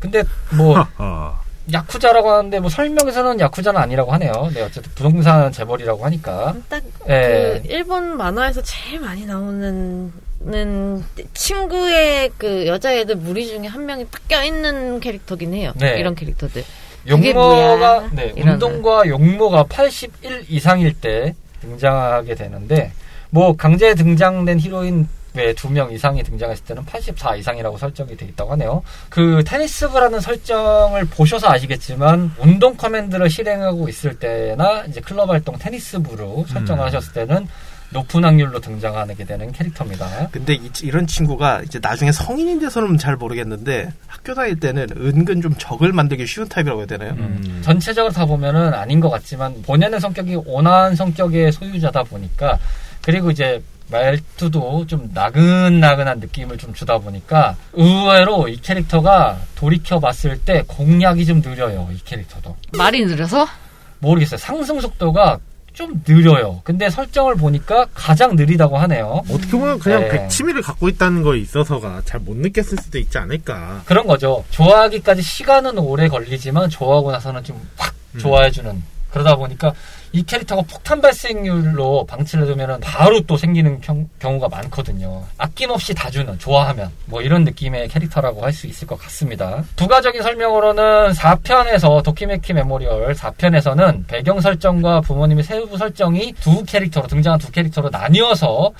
근데 0.00 0.22
뭐 0.56 0.86
야쿠자라고 1.72 2.30
하는데 2.30 2.60
뭐 2.60 2.70
설명에서는 2.70 3.38
야쿠자는 3.40 3.80
아니라고 3.80 4.12
하네요. 4.14 4.32
네, 4.52 4.62
어쨌든 4.62 4.90
부동산 4.94 5.52
재벌이라고 5.52 6.04
하니까. 6.04 6.54
딱그 6.68 7.06
네. 7.06 7.62
일본 7.66 8.16
만화에서 8.16 8.62
제일 8.62 9.00
많이 9.00 9.24
나오는 9.26 10.12
는 10.44 11.04
친구의 11.34 12.32
그 12.36 12.66
여자애들 12.66 13.14
무리 13.14 13.46
중에 13.46 13.68
한 13.68 13.86
명이 13.86 14.06
딱 14.10 14.26
껴있는 14.26 14.98
캐릭터긴 14.98 15.54
해요. 15.54 15.72
네. 15.76 16.00
이런 16.00 16.16
캐릭터들. 16.16 16.64
용모가 17.06 18.08
네, 18.12 18.32
운동과 18.36 19.06
용모가 19.06 19.64
81 19.64 20.46
이상일 20.48 20.94
때 20.94 21.34
등장하게 21.62 22.34
되는데 22.34 22.92
뭐 23.30 23.56
강제 23.56 23.94
등장된 23.94 24.58
히로인 24.60 25.08
외 25.34 25.54
두 25.54 25.70
명 25.70 25.90
이상이 25.90 26.22
등장했을 26.22 26.62
때는 26.66 26.84
84 26.84 27.36
이상이라고 27.36 27.78
설정이 27.78 28.18
되어 28.18 28.28
있다고 28.28 28.52
하네요. 28.52 28.82
그 29.08 29.42
테니스부라는 29.46 30.20
설정을 30.20 31.06
보셔서 31.06 31.48
아시겠지만 31.48 32.34
운동 32.38 32.76
커맨드를 32.76 33.30
실행하고 33.30 33.88
있을 33.88 34.18
때나 34.18 34.84
이제 34.84 35.00
클럽 35.00 35.30
활동 35.30 35.56
테니스부로 35.56 36.44
설정을 36.48 36.84
음. 36.84 36.86
하셨을 36.86 37.14
때는 37.14 37.48
높은 37.92 38.24
확률로 38.24 38.58
등장하게 38.58 39.24
되는 39.24 39.52
캐릭터입니다. 39.52 40.28
근데 40.30 40.54
이, 40.54 40.90
런 40.90 41.06
친구가 41.06 41.62
이제 41.62 41.78
나중에 41.80 42.10
성인인 42.10 42.58
돼서는 42.58 42.98
잘 42.98 43.16
모르겠는데 43.16 43.92
학교 44.06 44.34
다닐 44.34 44.58
때는 44.58 44.86
은근 44.96 45.42
좀 45.42 45.54
적을 45.58 45.92
만들기 45.92 46.26
쉬운 46.26 46.48
타입이라고 46.48 46.80
해야 46.80 46.86
되나요? 46.86 47.12
음. 47.18 47.60
전체적으로 47.64 48.12
다 48.12 48.24
보면은 48.24 48.72
아닌 48.74 49.00
것 49.00 49.10
같지만 49.10 49.62
본연의 49.62 50.00
성격이 50.00 50.36
온화한 50.46 50.96
성격의 50.96 51.52
소유자다 51.52 52.04
보니까 52.04 52.58
그리고 53.02 53.30
이제 53.30 53.62
말투도 53.90 54.86
좀 54.86 55.10
나근나근한 55.12 56.20
느낌을 56.20 56.56
좀 56.56 56.72
주다 56.72 56.98
보니까 56.98 57.56
의외로 57.74 58.48
이 58.48 58.56
캐릭터가 58.56 59.38
돌이켜 59.54 60.00
봤을 60.00 60.38
때 60.38 60.64
공략이 60.66 61.26
좀 61.26 61.42
느려요. 61.42 61.88
이 61.92 61.98
캐릭터도. 62.04 62.56
말이 62.72 63.04
느려서? 63.04 63.46
모르겠어요. 63.98 64.38
상승 64.38 64.80
속도가 64.80 65.38
좀 65.72 66.02
느려요. 66.06 66.60
근데 66.64 66.90
설정을 66.90 67.36
보니까 67.36 67.86
가장 67.94 68.36
느리다고 68.36 68.76
하네요. 68.78 69.22
어떻게 69.30 69.52
보면 69.52 69.78
그냥 69.78 70.00
네. 70.02 70.08
백치미를 70.10 70.62
갖고 70.62 70.88
있다는 70.88 71.22
거에 71.22 71.38
있어서가 71.38 72.02
잘 72.04 72.22
못 72.22 72.36
느꼈을 72.36 72.78
수도 72.78 72.98
있지 72.98 73.18
않을까. 73.18 73.82
그런 73.84 74.06
거죠. 74.06 74.44
좋아하기까지 74.50 75.22
시간은 75.22 75.76
오래 75.78 76.06
걸리지만 76.08 76.68
좋아하고 76.70 77.10
나서는 77.10 77.42
좀확 77.42 77.94
음. 78.14 78.18
좋아해주는 78.20 78.82
그러다 79.10 79.34
보니까 79.36 79.72
이 80.12 80.22
캐릭터가 80.22 80.62
폭탄 80.62 81.00
발생률로 81.00 82.04
방치를 82.06 82.44
해두면 82.44 82.80
바로 82.80 83.20
또 83.22 83.36
생기는 83.36 83.80
경, 83.80 84.08
우가 84.22 84.48
많거든요. 84.48 85.24
아낌없이 85.38 85.94
다 85.94 86.10
주는, 86.10 86.38
좋아하면. 86.38 86.90
뭐 87.06 87.22
이런 87.22 87.44
느낌의 87.44 87.88
캐릭터라고 87.88 88.42
할 88.42 88.52
수 88.52 88.66
있을 88.66 88.86
것 88.86 88.98
같습니다. 88.98 89.64
부가적인 89.76 90.20
설명으로는 90.22 91.12
4편에서 91.12 92.02
도키메키 92.04 92.52
메모리얼 92.52 93.14
4편에서는 93.14 94.06
배경 94.06 94.40
설정과 94.42 95.00
부모님의 95.00 95.42
세부 95.44 95.78
설정이 95.78 96.34
두 96.40 96.62
캐릭터로 96.64 97.06
등장한 97.06 97.40
두 97.40 97.50
캐릭터로 97.50 97.88
나뉘어서 97.88 98.72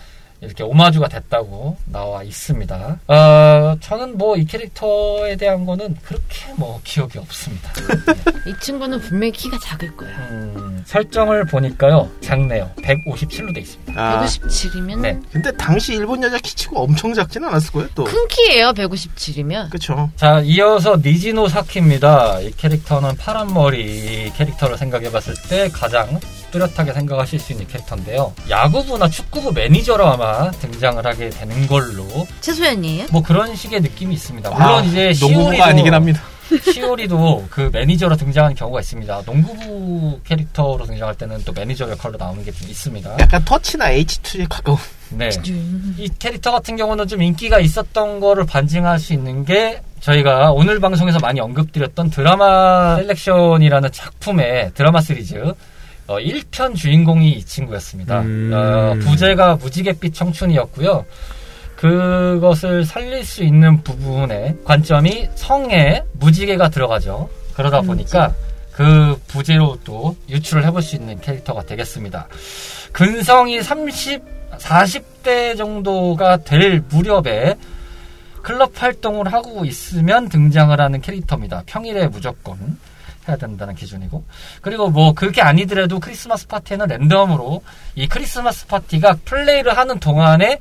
이렇게 0.42 0.64
오마주가 0.64 1.06
됐다고 1.08 1.76
나와 1.86 2.24
있습니다. 2.24 2.98
어, 3.06 3.76
저는 3.80 4.18
뭐 4.18 4.32
이 4.36 4.44
캐릭터에 4.44 5.36
대한 5.36 5.64
거는 5.66 5.96
그렇게 6.02 6.52
뭐 6.56 6.80
기억이 6.82 7.18
없습니다. 7.18 7.70
네. 7.74 8.50
이 8.50 8.54
친구는 8.60 8.98
분명히 9.00 9.30
키가 9.30 9.58
작을 9.62 9.94
거예요. 9.96 10.16
음, 10.16 10.82
설정을 10.86 11.44
보니까요, 11.46 12.10
작네요. 12.22 12.70
157로 12.82 13.54
돼 13.54 13.60
있습니다. 13.60 13.92
아, 13.94 14.24
157이면? 14.24 15.00
네. 15.00 15.20
근데 15.30 15.52
당시 15.56 15.94
일본 15.94 16.22
여자 16.22 16.38
키치고 16.38 16.82
엄청 16.82 17.12
작진 17.14 17.44
않았을 17.44 17.70
거예요, 17.72 17.88
또. 17.94 18.04
큰 18.04 18.26
키예요, 18.28 18.72
157이면. 18.72 19.70
그쵸. 19.70 20.10
자, 20.16 20.40
이어서 20.40 20.96
니지노 20.96 21.48
사키입니다. 21.48 22.40
이 22.40 22.50
캐릭터는 22.52 23.16
파란 23.16 23.52
머리 23.52 24.32
캐릭터를 24.36 24.76
생각해 24.78 25.12
봤을 25.12 25.34
때 25.48 25.68
가장 25.68 26.18
뚜렷하게 26.52 26.92
생각하실 26.92 27.40
수 27.40 27.52
있는 27.52 27.66
캐릭터인데요. 27.66 28.32
야구부나 28.48 29.08
축구부 29.08 29.52
매니저로 29.52 30.06
아마 30.06 30.50
등장을 30.52 31.04
하게 31.04 31.30
되는 31.30 31.66
걸로. 31.66 32.06
최소연이에요? 32.40 33.06
뭐 33.10 33.22
그런 33.22 33.56
식의 33.56 33.80
느낌이 33.80 34.14
있습니다. 34.14 34.50
물론 34.50 34.68
아, 34.68 34.80
이제 34.82 35.12
시오리도 35.12 35.64
아니긴 35.64 35.92
합니다. 35.94 36.22
시오리도 36.70 37.46
그 37.48 37.70
매니저로 37.72 38.14
등장하는 38.16 38.54
경우가 38.54 38.80
있습니다. 38.80 39.22
농구부 39.24 40.20
캐릭터로 40.24 40.84
등장할 40.84 41.14
때는 41.16 41.42
또 41.44 41.52
매니저 41.52 41.88
역할로 41.90 42.16
나오는 42.18 42.44
게 42.44 42.52
좀 42.52 42.68
있습니다. 42.68 43.16
약간 43.18 43.42
터치나 43.44 43.86
H2에 43.90 44.46
가까운. 44.50 44.76
네. 45.08 45.30
이 45.98 46.08
캐릭터 46.18 46.52
같은 46.52 46.76
경우는 46.76 47.08
좀 47.08 47.22
인기가 47.22 47.58
있었던 47.58 48.20
거를 48.20 48.44
반증할 48.44 48.98
수 48.98 49.14
있는 49.14 49.46
게 49.46 49.80
저희가 50.00 50.50
오늘 50.52 50.78
방송에서 50.80 51.18
많이 51.20 51.40
언급드렸던 51.40 52.10
드라마 52.10 52.96
셀렉션이라는 52.96 53.90
작품의 53.92 54.72
드라마 54.74 55.00
시리즈 55.00 55.54
어, 56.06 56.18
1편 56.18 56.74
주인공이 56.74 57.30
이 57.30 57.44
친구였습니다. 57.44 58.20
음. 58.20 58.50
어, 58.52 58.94
부제가 59.00 59.56
무지갯빛 59.56 60.14
청춘이었고요. 60.14 61.04
그것을 61.76 62.84
살릴 62.84 63.24
수 63.24 63.42
있는 63.42 63.82
부분에 63.82 64.54
관점이 64.64 65.28
성에 65.34 66.04
무지개가 66.12 66.68
들어가죠. 66.68 67.28
그러다 67.54 67.80
음, 67.80 67.86
보니까 67.86 68.32
그 68.72 69.20
부제로 69.26 69.76
또 69.84 70.16
유출을 70.28 70.64
해볼 70.64 70.80
수 70.80 70.96
있는 70.96 71.20
캐릭터가 71.20 71.64
되겠습니다. 71.64 72.28
근성이 72.92 73.62
30, 73.62 74.22
40대 74.58 75.56
정도가 75.56 76.38
될 76.38 76.82
무렵에 76.88 77.56
클럽 78.42 78.80
활동을 78.80 79.32
하고 79.32 79.64
있으면 79.64 80.28
등장을 80.28 80.78
하는 80.80 81.00
캐릭터입니다. 81.00 81.62
평일에 81.66 82.08
무조건. 82.08 82.78
해야 83.28 83.36
된다는 83.36 83.74
기준이고 83.74 84.24
그리고 84.60 84.90
뭐 84.90 85.12
그게 85.12 85.40
아니더라도 85.42 86.00
크리스마스 86.00 86.46
파티에는 86.48 86.86
랜덤으로 86.86 87.62
이 87.94 88.08
크리스마스 88.08 88.66
파티가 88.66 89.18
플레이를 89.24 89.76
하는 89.76 89.98
동안에 90.00 90.58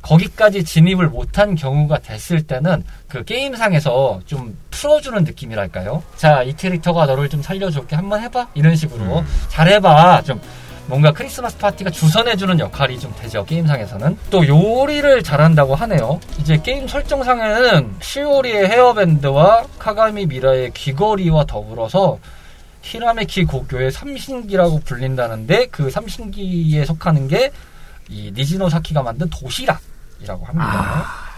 거기까지 0.00 0.64
진입을 0.64 1.08
못한 1.08 1.54
경우가 1.54 1.98
됐을 1.98 2.42
때는 2.42 2.84
그 3.08 3.24
게임상에서 3.24 4.20
좀 4.26 4.56
풀어주는 4.70 5.24
느낌이랄까요? 5.24 6.02
자, 6.16 6.42
이 6.44 6.54
캐릭터가 6.54 7.06
너를 7.06 7.28
좀 7.28 7.42
살려줄게. 7.42 7.96
한번 7.96 8.20
해봐. 8.22 8.48
이런 8.54 8.76
식으로. 8.76 9.18
음. 9.18 9.26
잘해봐. 9.48 10.22
좀 10.22 10.40
뭔가 10.88 11.12
크리스마스 11.12 11.56
파티가 11.58 11.90
주선해주는 11.90 12.58
역할이 12.58 12.98
좀 12.98 13.14
되죠 13.20 13.44
게임상에서는 13.44 14.18
또 14.30 14.46
요리를 14.46 15.22
잘한다고 15.22 15.74
하네요 15.74 16.18
이제 16.40 16.58
게임 16.62 16.88
설정상에는 16.88 17.96
시오리의 18.00 18.68
헤어밴드와 18.68 19.66
카가미 19.78 20.26
미라의 20.26 20.72
귀걸이와 20.72 21.44
더불어서 21.44 22.18
히라메키 22.82 23.44
고교의 23.44 23.92
삼신기라고 23.92 24.80
불린다는데 24.80 25.66
그 25.66 25.90
삼신기에 25.90 26.84
속하는 26.84 27.28
게 27.28 27.52
이 28.08 28.32
니지노 28.34 28.68
사키가 28.68 29.02
만든 29.02 29.28
도시락이라고 29.28 30.44
합니다. 30.44 31.04
아... 31.04 31.28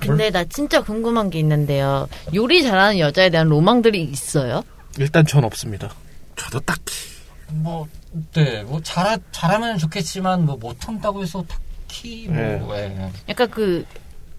근데 0.00 0.30
나 0.30 0.44
진짜 0.44 0.82
궁금한 0.82 1.30
게 1.30 1.38
있는데요. 1.40 2.08
요리 2.34 2.62
잘하는 2.62 2.98
여자에 2.98 3.30
대한 3.30 3.48
로망들이 3.48 4.02
있어요? 4.04 4.62
일단 4.98 5.26
전 5.26 5.44
없습니다. 5.44 5.90
저도 6.36 6.60
딱히. 6.60 7.15
뭐, 7.48 7.86
네, 8.34 8.62
뭐, 8.64 8.80
잘, 8.82 9.18
잘하면 9.32 9.78
좋겠지만, 9.78 10.44
뭐, 10.44 10.56
못한다고 10.56 11.22
해서 11.22 11.44
딱히, 11.48 12.26
뭐, 12.28 12.36
네. 12.36 12.96
예. 12.98 13.10
약간 13.28 13.50
그, 13.50 13.84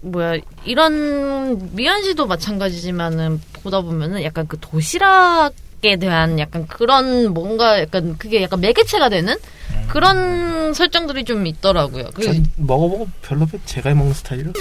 뭐야, 0.00 0.38
이런, 0.64 1.74
미연 1.74 2.02
씨도 2.02 2.26
마찬가지지만은, 2.26 3.40
보다 3.54 3.80
보면은 3.80 4.22
약간 4.22 4.46
그 4.46 4.58
도시락 4.60 5.52
에 5.84 5.94
대한 5.94 6.40
약간 6.40 6.66
그런 6.66 7.32
뭔가 7.32 7.80
약간 7.80 8.18
그게 8.18 8.42
약간 8.42 8.60
매개체가 8.60 9.10
되는 9.10 9.34
음. 9.34 9.86
그런 9.86 10.74
설정들이 10.74 11.24
좀 11.24 11.46
있더라고요. 11.46 12.10
그 12.14 12.42
먹어보고 12.56 13.08
별로 13.22 13.46
제가 13.64 13.94
먹는 13.94 14.12
스타일은? 14.12 14.54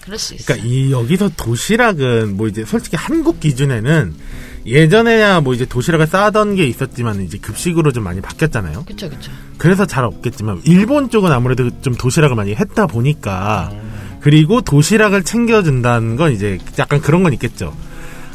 그럴 0.00 0.18
수 0.18 0.34
있어요. 0.34 0.46
그러니까 0.46 0.66
이 0.66 0.90
여기서 0.90 1.28
도시락은 1.36 2.36
뭐 2.36 2.48
이제 2.48 2.64
솔직히 2.64 2.96
한국 2.96 3.38
기준에는 3.38 4.16
예전에야 4.70 5.40
뭐 5.40 5.54
이제 5.54 5.64
도시락을 5.64 6.06
싸던 6.06 6.54
게 6.56 6.66
있었지만 6.66 7.22
이제 7.22 7.38
급식으로 7.38 7.92
좀 7.92 8.04
많이 8.04 8.20
바뀌었잖아요. 8.20 8.84
그렇죠, 8.84 9.08
그렇죠. 9.08 9.30
그래서 9.56 9.86
잘 9.86 10.04
없겠지만 10.04 10.60
일본 10.64 11.10
쪽은 11.10 11.32
아무래도 11.32 11.70
좀 11.82 11.94
도시락을 11.94 12.36
많이 12.36 12.54
했다 12.54 12.86
보니까 12.86 13.70
그리고 14.20 14.60
도시락을 14.60 15.22
챙겨준다는 15.24 16.16
건 16.16 16.32
이제 16.32 16.58
약간 16.78 17.00
그런 17.00 17.22
건 17.22 17.32
있겠죠. 17.34 17.74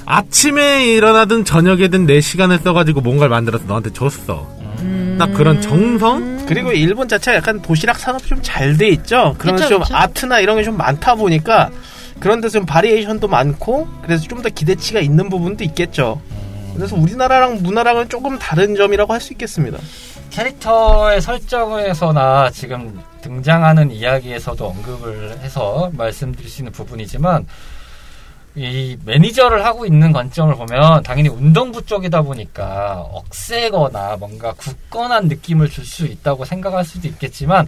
아침에 0.05 0.85
일어나든 0.93 1.45
저녁에든 1.45 2.05
내 2.05 2.19
시간을 2.19 2.59
써가지고 2.59 3.01
뭔가를 3.01 3.29
만들어서 3.29 3.65
너한테 3.65 3.91
줬어. 3.93 4.47
음... 4.81 5.15
딱 5.17 5.31
그런 5.33 5.61
정성? 5.61 6.45
그리고 6.45 6.71
일본 6.73 7.07
자체가 7.07 7.37
약간 7.37 7.61
도시락 7.61 7.97
산업이 7.99 8.27
좀 8.27 8.41
잘 8.41 8.75
돼 8.77 8.89
있죠. 8.89 9.35
그러면서 9.37 9.69
좀 9.69 9.81
그쵸. 9.81 9.95
아트나 9.95 10.39
이런 10.41 10.57
게 10.57 10.63
좀 10.63 10.75
많다 10.77 11.15
보니까 11.15 11.69
그런 12.19 12.41
데서 12.41 12.53
좀 12.59 12.65
바리에이션도 12.65 13.27
많고 13.27 13.87
그래서 14.01 14.23
좀 14.27 14.41
더 14.43 14.49
기대치가 14.49 14.99
있는 14.99 15.29
부분도 15.29 15.63
있겠죠. 15.63 16.21
그래서 16.75 16.95
우리나라랑 16.95 17.61
문화랑은 17.63 18.09
조금 18.09 18.37
다른 18.39 18.75
점이라고 18.75 19.13
할 19.13 19.21
수 19.21 19.31
있겠습니다. 19.33 19.77
캐릭터의 20.31 21.21
설정에서나 21.21 22.49
지금 22.49 22.99
등장하는 23.21 23.91
이야기에서도 23.91 24.65
언급을 24.65 25.37
해서 25.39 25.91
말씀드릴 25.93 26.49
수 26.49 26.61
있는 26.61 26.71
부분이지만 26.71 27.45
이 28.55 28.97
매니저를 29.05 29.63
하고 29.65 29.85
있는 29.85 30.11
관점을 30.11 30.53
보면 30.55 31.03
당연히 31.03 31.29
운동부 31.29 31.85
쪽이다 31.85 32.21
보니까 32.23 32.99
억세거나 33.11 34.17
뭔가 34.19 34.53
굳건한 34.53 35.27
느낌을 35.27 35.69
줄 35.69 35.85
수 35.85 36.05
있다고 36.05 36.45
생각할 36.45 36.83
수도 36.83 37.07
있겠지만 37.07 37.67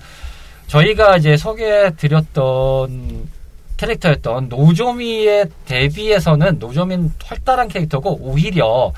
저희가 0.67 1.17
이제 1.17 1.37
소개해 1.37 1.95
드렸던 1.95 3.29
캐릭터였던 3.77 4.47
노조미의 4.49 5.47
데뷔에서는 5.65 6.57
노조미는 6.59 7.11
활달한 7.23 7.67
캐릭터고 7.67 8.19
오히려 8.21 8.93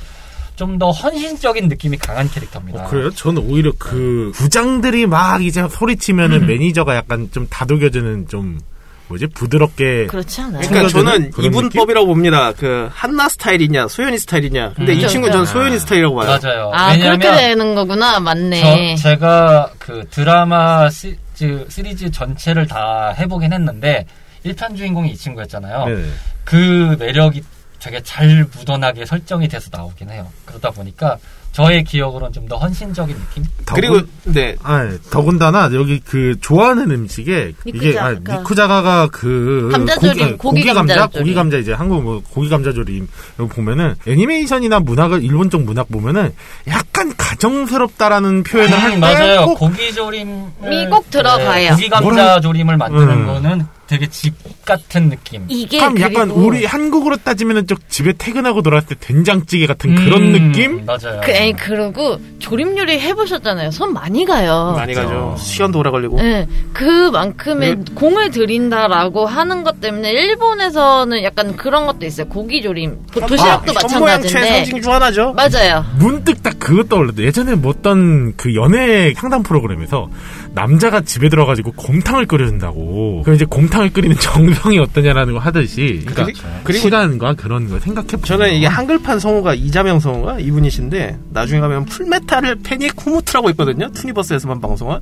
좀 0.55 0.77
더 0.79 0.89
헌신적인 0.91 1.67
느낌이 1.69 1.97
강한 1.97 2.27
캐릭터입니다. 2.29 2.83
어, 2.85 2.87
그래요? 2.89 3.11
저는 3.11 3.43
오히려 3.47 3.71
그 3.77 4.31
부장들이 4.35 5.05
막 5.05 5.43
이제 5.43 5.67
소리치면은 5.69 6.43
음. 6.43 6.47
매니저가 6.47 6.95
약간 6.95 7.29
좀 7.31 7.47
다독여주는 7.49 8.27
좀 8.27 8.59
뭐지 9.07 9.27
부드럽게 9.27 10.07
그렇지 10.07 10.41
않아요. 10.41 10.67
그러니까 10.67 10.89
저는 10.89 11.31
이분법이라고 11.39 12.07
봅니다. 12.07 12.51
그 12.53 12.89
한나 12.91 13.29
스타일이냐 13.29 13.87
소연이 13.87 14.17
스타일이냐. 14.19 14.73
근데 14.75 14.93
음. 14.93 14.99
이 14.99 15.07
친구 15.07 15.27
는 15.27 15.33
저는 15.33 15.45
소연이 15.45 15.79
스타일이라고 15.79 16.15
봐요. 16.15 16.39
맞아요. 16.41 16.71
아 16.73 16.97
그렇게 16.97 17.31
되는 17.31 17.75
거구나. 17.75 18.19
맞네. 18.19 18.95
저, 18.97 19.03
제가 19.03 19.71
그 19.77 20.05
드라마 20.09 20.89
시리즈, 20.89 21.65
시리즈 21.69 22.11
전체를 22.11 22.67
다 22.67 23.13
해보긴 23.17 23.53
했는데 23.53 24.05
1편 24.53 24.75
주인공이 24.77 25.11
이 25.11 25.15
친구였잖아요. 25.15 25.85
네그 25.85 26.95
매력이 26.99 27.43
되게 27.79 28.01
잘 28.01 28.45
묻어나게 28.55 29.05
설정이 29.05 29.47
돼서 29.47 29.69
나오긴 29.71 30.09
해요. 30.09 30.27
그러다 30.45 30.71
보니까 30.71 31.17
저의 31.51 31.83
기억으로는 31.83 32.33
좀 32.33 32.47
더 32.47 32.55
헌신적인 32.57 33.15
느낌? 33.15 33.43
그리고 33.65 33.99
네. 34.23 34.55
아, 34.63 34.89
더군다나 35.11 35.69
여기 35.73 35.99
그 35.99 36.35
좋아하는 36.39 36.89
음식에 36.91 37.53
이게 37.65 37.97
아, 37.99 38.11
니쿠자가가 38.13 39.09
그 39.11 39.69
감자조림, 39.71 40.37
고기, 40.37 40.61
고기 40.61 40.73
감자, 40.73 41.07
고기 41.07 41.33
감자 41.33 41.57
이제 41.57 41.73
한국 41.73 42.03
뭐 42.03 42.21
고기 42.29 42.47
감자조림 42.49 43.07
이거 43.35 43.47
보면은 43.47 43.95
애니메이션이나 44.07 44.79
문학을 44.79 45.23
일본 45.23 45.49
쪽 45.49 45.63
문학 45.63 45.89
보면은 45.89 46.33
약간 46.67 47.13
가정스럽다라는 47.17 48.43
표현을 48.43 48.73
음, 48.73 48.79
할때 48.81 48.97
맞아요. 48.97 49.45
고기 49.55 49.93
조림이 49.93 50.87
꼭 50.89 51.09
들어가요. 51.09 51.69
네, 51.69 51.69
고기 51.71 51.89
감자 51.89 52.39
조림을 52.39 52.77
만드는 52.77 53.09
음. 53.09 53.25
거는 53.25 53.65
되게 53.87 54.07
집 54.07 54.33
같은 54.65 55.09
느낌. 55.09 55.45
이게 55.47 55.79
참 55.79 55.99
약간 56.01 56.29
우리 56.29 56.65
한국으로 56.65 57.15
따지면은 57.17 57.67
좀 57.67 57.77
집에 57.87 58.13
퇴근하고 58.17 58.61
돌아왔을 58.61 58.89
때 58.89 58.95
된장찌개 58.99 59.65
같은 59.65 59.91
음, 59.91 59.95
그런 59.95 60.31
느낌? 60.33 60.85
맞아요. 60.85 61.21
그, 61.23 61.31
에이, 61.31 61.53
그러고 61.53 62.19
조림 62.39 62.77
요리 62.77 62.99
해보셨잖아요. 62.99 63.71
손 63.71 63.93
많이 63.93 64.25
가요. 64.25 64.73
많이 64.75 64.93
가죠. 64.93 65.35
시간도 65.39 65.79
오래 65.79 65.89
걸리고. 65.89 66.17
네, 66.21 66.45
그만큼의 66.73 67.75
네. 67.77 67.83
공을 67.95 68.31
들인다라고 68.31 69.25
하는 69.25 69.63
것 69.63 69.79
때문에 69.79 70.11
일본에서는 70.11 71.23
약간 71.23 71.55
그런 71.55 71.85
것도 71.85 72.05
있어요. 72.05 72.27
고기 72.27 72.61
조림, 72.61 72.97
도시락도 73.11 73.71
아, 73.71 73.73
마찬가지인데. 73.73 74.47
상징 74.47 74.81
중 74.81 74.93
하나죠. 74.93 75.33
맞아요. 75.33 75.85
문득 75.97 76.43
딱 76.43 76.59
그거 76.59 76.83
떠올랐어. 76.83 77.21
예전에 77.23 77.55
뭐 77.55 77.71
어떤 77.77 78.35
그 78.35 78.53
연애 78.55 79.13
상담 79.15 79.43
프로그램에서 79.43 80.09
남자가 80.53 81.01
집에 81.01 81.29
들어가지고 81.29 81.71
곰탕을 81.73 82.25
끓여준다고. 82.25 83.21
그럼 83.23 83.35
이제 83.35 83.45
곰탕 83.45 83.76
을 83.81 83.91
끓이는 83.91 84.17
정성이 84.19 84.79
어떠냐라는 84.79 85.33
거 85.33 85.39
하듯이. 85.39 86.03
그러니까 86.05 86.41
그리고 86.63 86.81
시간과 86.81 87.35
그런 87.35 87.69
거 87.69 87.79
생각해 87.79 88.07
보면. 88.07 88.23
저는 88.23 88.53
이게 88.53 88.65
한글판 88.65 89.19
성우가 89.19 89.53
이자명 89.53 89.99
성우가 89.99 90.39
이분이신데 90.39 91.19
나중에 91.31 91.59
가면 91.59 91.85
풀메탈 91.85 92.57
패닉 92.63 92.95
후못후라고 92.95 93.49
있거든요. 93.51 93.89
투니버스에서만 93.91 94.61
방송한. 94.61 95.01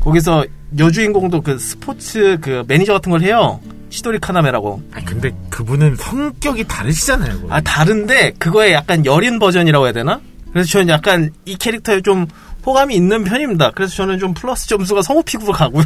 거기서 0.00 0.46
여주인공도 0.78 1.42
그 1.42 1.58
스포츠 1.58 2.38
그 2.40 2.64
매니저 2.66 2.92
같은 2.92 3.10
걸 3.10 3.22
해요. 3.22 3.60
시도리 3.90 4.18
카나메라고. 4.18 4.82
아 4.94 5.00
근데 5.04 5.30
그분은 5.50 5.96
성격이 5.96 6.64
다르시잖아요. 6.64 7.46
아 7.50 7.60
다른데 7.60 8.34
그거에 8.38 8.72
약간 8.72 9.04
여린 9.04 9.38
버전이라고 9.38 9.84
해야 9.84 9.92
되나? 9.92 10.20
그래서 10.52 10.68
저는 10.70 10.88
약간 10.88 11.30
이 11.44 11.56
캐릭터에 11.56 12.00
좀 12.00 12.26
호감이 12.64 12.94
있는 12.94 13.24
편입니다. 13.24 13.72
그래서 13.74 13.94
저는 13.94 14.18
좀 14.18 14.34
플러스 14.34 14.68
점수가 14.68 15.02
성우pick으로 15.02 15.52
가고요. 15.52 15.84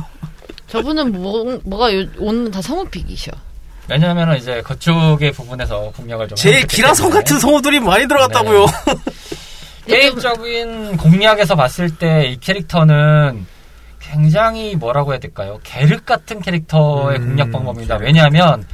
저분은 0.69 1.13
뭐, 1.13 1.61
뭐가 1.65 1.89
오늘 2.19 2.51
다 2.51 2.61
성우픽이셔. 2.63 3.31
왜냐하면 3.89 4.37
이제 4.37 4.63
그쪽의 4.63 5.33
부분에서 5.33 5.93
공략을 5.97 6.29
좀. 6.29 6.37
제 6.37 6.63
기라성 6.65 7.11
같은 7.11 7.39
성우들이 7.39 7.81
많이 7.81 8.09
들어갔다고요. 8.09 8.67
네. 8.67 8.95
게임적인 10.01 10.97
공략에서 10.97 11.55
봤을 11.57 11.95
때 11.97 12.31
이 12.31 12.39
캐릭터는 12.41 13.47
굉장히 14.01 14.75
뭐라고 14.77 15.13
해야 15.13 15.19
될까요? 15.21 15.61
계륵 15.63 16.07
같은 16.07 16.41
캐릭터의 16.41 17.19
음, 17.19 17.27
공략 17.29 17.51
방법입니다. 17.53 17.97
왜냐하면 17.97 18.67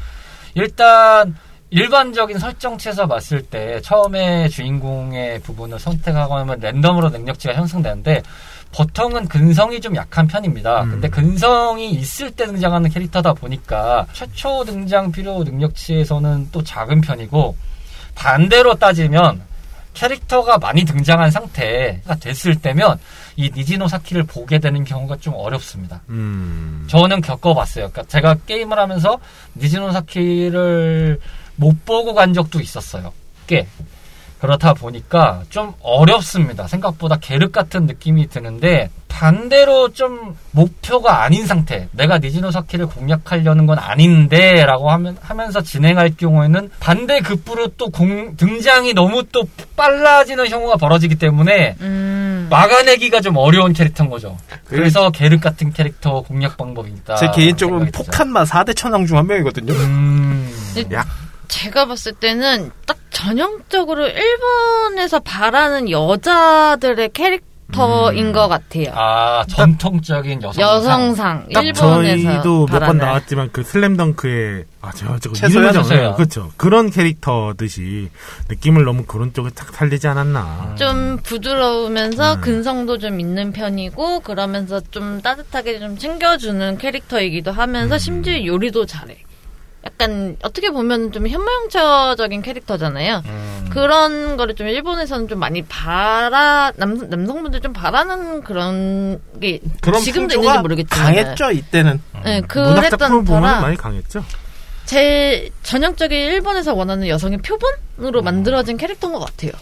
일단 0.55 1.37
일반적인 1.71 2.39
설정치에서 2.39 3.07
봤을 3.07 3.43
때 3.43 3.81
처음에 3.83 4.49
주인공의 4.49 5.41
부분을 5.41 5.79
선택하고 5.79 6.37
하면 6.39 6.59
랜덤으로 6.61 7.11
능력치가 7.11 7.55
형성되는데 7.55 8.23
보통은 8.73 9.29
근성이 9.29 9.81
좀 9.81 9.97
약한 9.97 10.27
편입니다. 10.27 10.83
음. 10.83 10.91
근데 10.91 11.09
근성이 11.09 11.91
있을 11.91 12.31
때 12.31 12.47
등장하는 12.47 12.91
캐릭터다 12.91 13.33
보니까 13.33 14.07
최초 14.13 14.65
등장 14.65 15.11
필요 15.11 15.43
능력치에서는 15.43 16.49
또 16.53 16.63
작은 16.63 17.01
편이고 17.01 17.57
반대로 18.15 18.75
따지면 18.75 19.43
캐릭터가 19.95 20.59
많이 20.59 20.85
등장한 20.85 21.31
상태가 21.31 22.15
됐을 22.17 22.55
때면 22.55 22.99
이 23.37 23.51
니지노 23.55 23.89
사키를 23.89 24.23
보게 24.23 24.59
되는 24.61 24.85
경우가 24.85 25.17
좀 25.17 25.35
어렵습니다. 25.35 26.01
음. 26.09 26.87
저는 26.89 27.23
겪어봤어요. 27.23 27.91
그러니까 27.91 28.05
제가 28.05 28.37
게임을 28.47 28.79
하면서 28.79 29.19
니지노 29.57 29.91
사키를 29.91 31.19
못 31.57 31.85
보고 31.85 32.15
간 32.15 32.33
적도 32.33 32.61
있었어요. 32.61 33.13
꽤. 33.47 33.67
그렇다 34.41 34.73
보니까 34.75 35.43
좀 35.51 35.75
어렵습니다. 35.83 36.67
생각보다 36.67 37.17
계륵 37.21 37.53
같은 37.53 37.87
느낌이 37.87 38.29
드는데 38.29 38.89
반대로 39.09 39.93
좀 39.93 40.35
목표가 40.53 41.23
아닌 41.25 41.47
상태. 41.47 41.89
내가 41.93 42.19
니지노 42.19 42.51
사키를 42.51 42.87
공략하려는 42.87 43.67
건 43.67 43.79
아닌데 43.79 44.65
라고 44.65 44.91
하면, 44.93 45.19
하면서 45.21 45.61
진행할 45.61 46.17
경우에는 46.17 46.71
반대 46.81 47.21
급부로 47.21 47.69
또 47.77 47.91
공, 47.91 48.35
등장이 48.37 48.95
너무 48.95 49.25
또 49.31 49.43
빨라지는 49.77 50.49
경우가 50.49 50.77
벌어지기 50.77 51.17
때문에 51.17 51.77
음. 51.81 52.47
막아내기가 52.51 53.21
좀 53.21 53.37
어려운 53.37 53.75
캐릭터인 53.75 54.09
거죠. 54.09 54.39
그래서 54.65 55.11
계륵 55.11 55.41
같은 55.43 55.73
캐릭터 55.73 56.23
공략 56.23 56.57
방법입니다. 56.57 57.17
제 57.17 57.31
개인적으로 57.31 57.85
폭탄마 57.93 58.45
4대 58.45 58.75
천왕 58.75 59.05
중 59.07 59.19
한 59.19 59.27
명이거든요. 59.27 59.73
음. 59.75 60.51
약 60.93 61.07
제가 61.51 61.87
봤을 61.87 62.13
때는 62.13 62.71
딱 62.87 62.97
전형적으로 63.11 64.07
일본에서 64.09 65.19
바라는 65.21 65.91
여자들의 65.91 67.11
캐릭터인 67.13 68.27
음. 68.29 68.33
것 68.33 68.47
같아요. 68.49 68.87
아 68.95 69.45
전통적인 69.49 70.43
여성상. 70.43 70.63
여성상. 70.63 71.47
일본에서 71.51 72.23
저희도 72.33 72.67
몇 72.71 72.79
번 72.81 72.99
나왔지만 72.99 73.51
그 73.53 73.63
슬램덩크의 73.65 74.65
아저 74.81 75.19
저거 75.19 75.35
이름이 75.47 76.15
그렇죠. 76.17 76.51
그런 76.57 76.91
캐릭터듯이 76.91 78.09
느낌을 78.49 78.85
너무 78.85 79.05
그런 79.05 79.33
쪽에 79.35 79.51
딱 79.51 79.75
살리지 79.75 80.07
않았나. 80.07 80.77
좀 80.79 81.19
부드러우면서 81.23 82.35
음. 82.35 82.41
근성도 82.41 82.99
좀 82.99 83.19
있는 83.21 83.53
편이고 83.53 84.21
그러면서 84.21 84.81
좀 84.93 85.21
따뜻하게 85.21 85.81
좀 85.81 85.99
챙겨주는 85.99 86.79
캐릭터이기도 86.79 87.51
하면서 87.53 87.97
음. 87.97 87.99
심지어 87.99 88.45
요리도 88.45 88.87
잘해. 88.87 89.17
약간 89.85 90.37
어떻게 90.43 90.71
보면 90.71 91.13
좀 91.13 91.27
현모양처적인 91.27 92.43
캐릭터잖아요. 92.43 93.23
음. 93.25 93.69
그런 93.71 94.37
거를 94.37 94.55
좀 94.55 94.69
일본에서는 94.69 95.29
좀 95.29 95.39
많이 95.39 95.63
바라 95.63 96.73
남 96.77 97.09
남성분들 97.09 97.61
좀 97.61 97.73
바라는 97.73 98.43
그런 98.43 99.21
게 99.41 99.61
지금도 100.03 100.35
있는지 100.35 100.59
모르겠지만 100.59 101.15
강했죠 101.15 101.51
이때는. 101.53 102.03
네, 102.25 102.41
그랬던 102.43 103.25
터라 103.25 103.61
많이 103.61 103.77
강했죠. 103.77 104.25
제 104.85 105.51
전형적인 105.63 106.19
일본에서 106.19 106.75
원하는 106.75 107.07
여성의 107.09 107.39
표본으로 107.39 108.21
음. 108.21 108.25
만들어진 108.25 108.77
캐릭터인 108.77 109.13
것 109.15 109.21
같아요. 109.21 109.53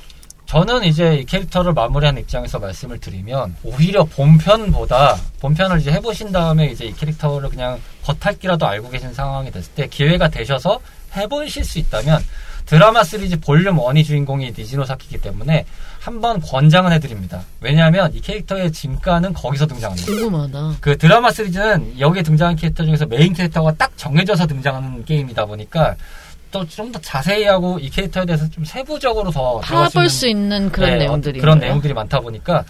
저는 0.49 0.85
이제 0.85 1.17
이 1.17 1.25
캐릭터를 1.27 1.75
마무리한 1.75 2.17
입장에서 2.17 2.59
말씀을 2.59 2.99
드리면 2.99 3.57
오히려 3.65 4.05
본편보다 4.05 5.17
본편을 5.41 5.79
이제 5.81 5.93
해보신 5.93 6.33
다음에 6.33 6.69
이제 6.69 6.87
이 6.87 6.95
캐릭터를 6.95 7.51
그냥 7.51 7.79
겉핥기라도 8.05 8.67
알고 8.67 8.89
계신 8.89 9.13
상황이 9.13 9.51
됐을 9.51 9.71
때 9.75 9.87
기회가 9.89 10.29
되셔서 10.29 10.81
해보실 11.15 11.67
수 11.67 11.79
있다면 11.79 12.25
드라마 12.65 13.05
시리즈 13.05 13.39
볼륨 13.41 13.77
1이 13.77 14.05
주인공이 14.05 14.53
니지노 14.57 14.87
사키이기 14.87 15.21
때문에 15.21 15.67
한번 16.01 16.41
권장을 16.41 16.91
해드립니다. 16.93 17.43
왜냐하면 17.61 18.15
이 18.15 18.21
캐릭터의 18.21 18.73
진가는 18.73 19.35
거기서 19.35 19.67
등장합니다. 19.67 20.07
궁금하다. 20.07 20.77
그 20.81 20.97
드라마 20.97 21.31
시리즈는 21.31 21.99
여기에 21.99 22.23
등장한 22.23 22.57
캐릭터 22.57 22.85
중에서 22.85 23.05
메인 23.05 23.35
캐릭터가 23.35 23.75
딱 23.75 23.93
정해져서 23.97 24.47
등장하는 24.47 25.05
게임이다 25.05 25.45
보니까 25.45 25.97
또 25.97 26.28
좀 26.51 26.91
더 26.93 26.99
자세히 27.01 27.45
하고 27.45 27.79
이 27.79 27.91
캐릭터에 27.91 28.25
대해서 28.25 28.49
좀 28.51 28.65
세부적으로 28.65 29.31
더 29.31 29.59
파볼 29.61 30.09
수 30.09 30.27
있는 30.29 30.71
그런 30.73 30.91
네, 30.91 30.97
내용들이 30.99 31.41
그런 31.41 31.59
내용들이 31.59 31.93
많다 31.95 32.21
보니까 32.21 32.65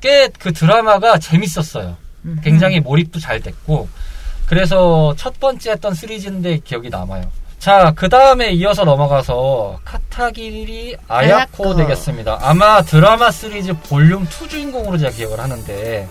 꽤 0.00 0.28
그 0.38 0.52
드라마가 0.52 1.18
재밌었어요. 1.18 1.96
음흠. 2.24 2.40
굉장히 2.42 2.80
몰입도 2.80 3.20
잘 3.20 3.40
됐고 3.40 3.88
그래서 4.46 5.14
첫 5.16 5.38
번째 5.40 5.70
했던 5.72 5.94
시리즈인데 5.94 6.58
기억이 6.58 6.90
남아요. 6.90 7.30
자, 7.58 7.92
그 7.94 8.08
다음에 8.08 8.50
이어서 8.50 8.84
넘어가서 8.84 9.78
카타기리 9.84 10.96
아야코, 11.06 11.64
아야코 11.68 11.76
되겠습니다. 11.76 12.38
아마 12.42 12.82
드라마 12.82 13.30
시리즈 13.30 13.72
볼륨 13.84 14.24
2 14.24 14.48
주인공으로 14.48 14.98
제가 14.98 15.12
기억을 15.12 15.38
하는데 15.38 16.08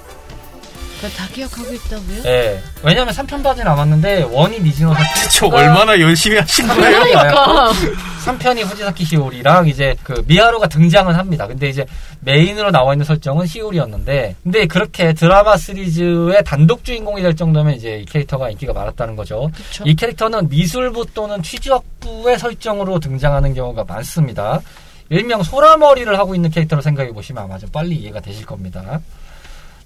다 1.10 1.28
기억하고 1.34 1.74
있다고요? 1.74 2.24
네. 2.24 2.62
왜냐면 2.84 3.14
3편까지 3.14 3.64
남았는데 3.64 4.24
원이 4.24 4.60
니지노 4.60 4.94
사키. 4.94 5.46
얼마나 5.52 6.00
열심히 6.00 6.38
하신 6.38 6.68
거예요? 6.68 7.00
그러니까. 7.04 7.72
3편이 8.26 8.64
후지사키 8.64 9.04
시오리랑 9.04 9.68
이제 9.68 9.96
그 10.04 10.24
미하루가 10.28 10.68
등장은 10.68 11.16
합니다. 11.16 11.48
근데 11.48 11.70
이제 11.70 11.86
메인으로 12.20 12.70
나와 12.70 12.94
있는 12.94 13.04
설정은 13.04 13.48
시오리였는데 13.48 14.36
근데 14.44 14.68
그렇게 14.68 15.14
드라마 15.14 15.58
시리즈의 15.58 16.44
단독 16.46 16.84
주인공이 16.84 17.22
될 17.24 17.36
정도면 17.36 17.74
이제 17.74 17.98
이 17.98 18.06
캐릭터가 18.06 18.52
인기가 18.52 18.74
많았다는 18.74 19.16
거죠. 19.16 19.50
그쵸? 19.56 19.84
이 19.88 19.96
캐릭터는 19.96 20.50
미술부 20.50 21.08
또는 21.16 21.42
취주악부의 21.42 22.38
설정으로 22.38 23.00
등장하는 23.00 23.56
경우가 23.56 23.86
많습니다. 23.86 24.62
일명 25.10 25.44
소라머리를 25.44 26.18
하고 26.18 26.36
있는 26.36 26.50
캐릭터로 26.52 26.82
생각해 26.82 27.12
보시면 27.12 27.44
아마 27.44 27.58
좀 27.58 27.70
빨리 27.72 27.96
이해가 27.96 28.22
되실 28.22 28.46
겁니다. 28.46 29.02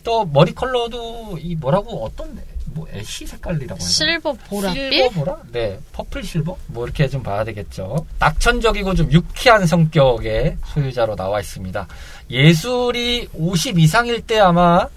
또 0.05 0.23
머리 0.23 0.53
컬러도 0.53 1.37
이 1.41 1.55
뭐라고 1.55 2.05
어떤 2.05 2.39
뭐 2.67 2.87
ash 2.93 3.25
색깔이라고 3.25 3.73
하나 3.73 3.89
실버 3.89 4.33
보라빛? 4.47 4.77
실버 4.77 5.09
보라? 5.19 5.37
네, 5.51 5.79
purple 5.91 6.23
silver? 6.23 6.55
뭐 6.67 6.85
이렇게 6.85 7.07
좀 7.09 7.23
봐야 7.23 7.43
되겠죠. 7.43 8.05
낙천적이고 8.19 8.93
좀 8.93 9.11
유쾌한 9.11 9.65
성격의 9.65 10.57
소유자로 10.67 11.15
나와 11.15 11.39
있습니다. 11.39 11.87
예술이 12.29 13.29
50 13.33 13.79
이상일 13.79 14.21
때 14.21 14.39
아마 14.39 14.87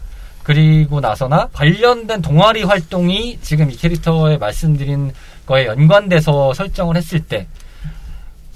그리고 0.43 1.01
나서나 1.01 1.49
관련된 1.53 2.21
동아리 2.23 2.63
활동이 2.63 3.39
지금 3.41 3.71
이 3.71 3.77
캐릭터에 3.77 4.37
말씀드린 4.37 5.13
거에 5.47 5.67
연관돼서 5.67 6.53
설정을 6.53 6.97
했을 6.97 7.25
때 7.25 7.47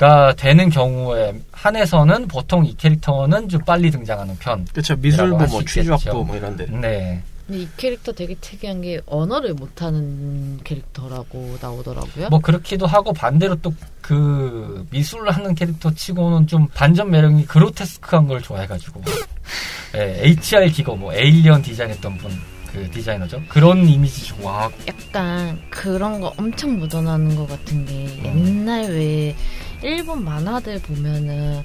가 0.03 0.35
되는 0.35 0.69
경우에 0.69 1.33
한해서는 1.53 2.27
보통 2.27 2.67
이 2.67 2.77
캐릭터는 2.77 3.49
좀 3.49 3.61
빨리 3.65 3.89
등장하는 3.89 4.37
편. 4.41 4.67
그렇죠. 4.73 4.97
미술부 4.97 5.47
뭐 5.47 5.63
취주학부 5.65 6.25
뭐 6.25 6.37
이런데. 6.37 6.67
네. 6.67 6.73
근데 6.73 7.23
이 7.49 7.69
캐릭터 7.77 8.11
되게 8.11 8.35
특이한 8.41 8.81
게 8.81 9.01
언어를 9.07 9.55
못하는 9.55 10.59
캐릭터라고 10.65 11.57
나오더라고요. 11.61 12.31
뭐 12.31 12.41
그렇기도 12.41 12.87
하고 12.87 13.13
반대로 13.13 13.55
또 13.57 13.73
그 14.03 14.87
미술을 14.91 15.31
하는 15.31 15.55
캐릭터 15.55 15.91
치고는 15.95 16.47
좀 16.47 16.67
반전 16.75 17.11
매력이 17.11 17.47
그로테스크한 17.47 18.27
걸 18.27 18.43
좋아해가지고 18.43 19.01
네, 19.93 20.21
HR 20.25 20.69
기고 20.71 20.97
뭐 20.97 21.15
에일리언 21.15 21.63
디자인했던 21.63 22.19
분. 22.19 22.31
그 22.73 22.91
디자이너죠. 22.91 23.39
그런 23.49 23.87
이미지 23.87 24.25
좋아하고. 24.25 24.73
약간 24.89 25.61
그런 25.69 26.23
거 26.23 26.33
엄청 26.39 26.79
묻어나는 26.79 27.37
것 27.37 27.47
같은 27.47 27.85
게 27.85 27.93
음. 28.25 28.25
옛날 28.25 28.91
왜 28.91 29.37
일본 29.83 30.24
만화들 30.24 30.80
보면은 30.83 31.62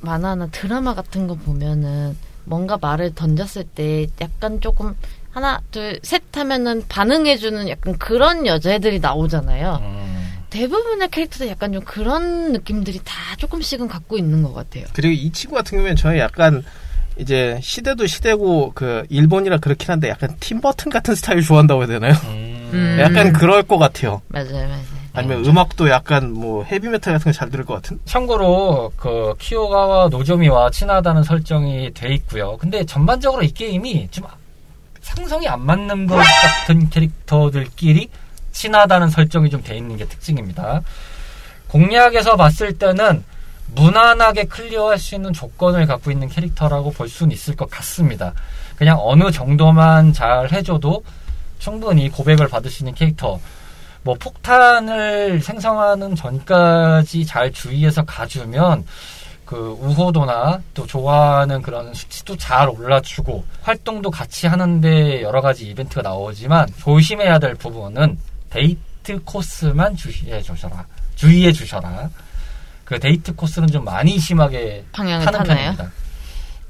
만화나 0.00 0.46
드라마 0.48 0.94
같은 0.94 1.26
거 1.26 1.34
보면은 1.34 2.16
뭔가 2.44 2.78
말을 2.80 3.14
던졌을 3.14 3.64
때 3.64 4.06
약간 4.20 4.60
조금 4.60 4.94
하나 5.30 5.60
둘 5.70 6.00
셋 6.02 6.22
하면은 6.32 6.84
반응해주는 6.88 7.68
약간 7.68 7.98
그런 7.98 8.46
여자애들이 8.46 9.00
나오잖아요. 9.00 9.78
음. 9.82 10.08
대부분의 10.50 11.08
캐릭터들 11.10 11.48
약간 11.48 11.72
좀 11.72 11.82
그런 11.84 12.52
느낌들이 12.52 13.00
다 13.04 13.14
조금씩은 13.36 13.88
갖고 13.88 14.16
있는 14.16 14.42
것 14.42 14.54
같아요. 14.54 14.86
그리고 14.94 15.12
이 15.12 15.30
친구 15.30 15.56
같은 15.56 15.76
경우에는 15.76 15.96
저희 15.96 16.18
약간 16.18 16.64
이제 17.18 17.58
시대도 17.62 18.06
시대고 18.06 18.72
그 18.74 19.04
일본이라 19.10 19.58
그렇긴 19.58 19.90
한데 19.90 20.08
약간 20.08 20.36
팀버튼 20.40 20.90
같은 20.90 21.14
스타일 21.14 21.42
좋아한다고 21.42 21.82
해야 21.82 21.88
되나요? 21.88 22.14
음. 22.24 22.96
약간 23.00 23.32
그럴 23.32 23.62
것 23.64 23.76
같아요. 23.78 24.22
맞아요, 24.28 24.52
맞아요. 24.52 24.97
아니면 25.18 25.44
음. 25.44 25.58
악도 25.58 25.88
약간 25.90 26.32
뭐 26.32 26.64
헤비메탈 26.64 27.12
같은 27.14 27.32
거 27.32 27.32
잘 27.32 27.50
들을 27.50 27.64
것 27.64 27.74
같은? 27.74 27.98
참고로 28.04 28.92
그 28.96 29.34
키오가와 29.38 30.08
노조미와 30.08 30.70
친하다는 30.70 31.22
설정이 31.24 31.92
돼 31.94 32.14
있고요. 32.14 32.56
근데 32.58 32.84
전반적으로 32.86 33.42
이 33.42 33.50
게임이 33.52 34.08
좀 34.10 34.24
상성이 35.00 35.48
안 35.48 35.60
맞는 35.64 36.06
것 36.06 36.16
같은 36.16 36.88
캐릭터들끼리 36.90 38.08
친하다는 38.52 39.10
설정이 39.10 39.50
좀 39.50 39.62
돼 39.62 39.76
있는 39.76 39.96
게 39.96 40.04
특징입니다. 40.06 40.82
공략에서 41.68 42.36
봤을 42.36 42.78
때는 42.78 43.24
무난하게 43.74 44.44
클리어할 44.44 44.98
수 44.98 45.14
있는 45.14 45.32
조건을 45.32 45.86
갖고 45.86 46.10
있는 46.10 46.28
캐릭터라고 46.28 46.90
볼 46.92 47.08
수는 47.08 47.32
있을 47.32 47.54
것 47.56 47.70
같습니다. 47.70 48.32
그냥 48.76 48.96
어느 49.00 49.30
정도만 49.30 50.12
잘 50.12 50.50
해줘도 50.52 51.02
충분히 51.58 52.08
고백을 52.08 52.48
받을 52.48 52.70
수 52.70 52.82
있는 52.82 52.94
캐릭터. 52.94 53.38
뭐 54.08 54.16
폭탄을 54.18 55.42
생성하는 55.42 56.16
전까지 56.16 57.26
잘 57.26 57.52
주의해서 57.52 58.02
가주면 58.06 58.86
그 59.44 59.76
우호도나 59.78 60.62
또 60.72 60.86
좋아하는 60.86 61.60
그런 61.60 61.92
수치도 61.92 62.34
잘 62.38 62.70
올라주고 62.70 63.44
활동도 63.60 64.10
같이 64.10 64.46
하는데 64.46 65.20
여러 65.20 65.42
가지 65.42 65.66
이벤트가 65.66 66.00
나오지만 66.00 66.68
조심해야 66.78 67.38
될 67.38 67.54
부분은 67.56 68.16
데이트 68.48 69.22
코스만 69.26 69.94
주의해 69.94 70.40
주셔라. 70.40 70.86
주의해 71.14 71.52
주셔라. 71.52 72.08
그 72.86 72.98
데이트 72.98 73.34
코스는 73.34 73.68
좀 73.68 73.84
많이 73.84 74.18
심하게 74.18 74.86
하는 75.26 75.32
타나요? 75.40 75.44
편입니다. 75.72 75.92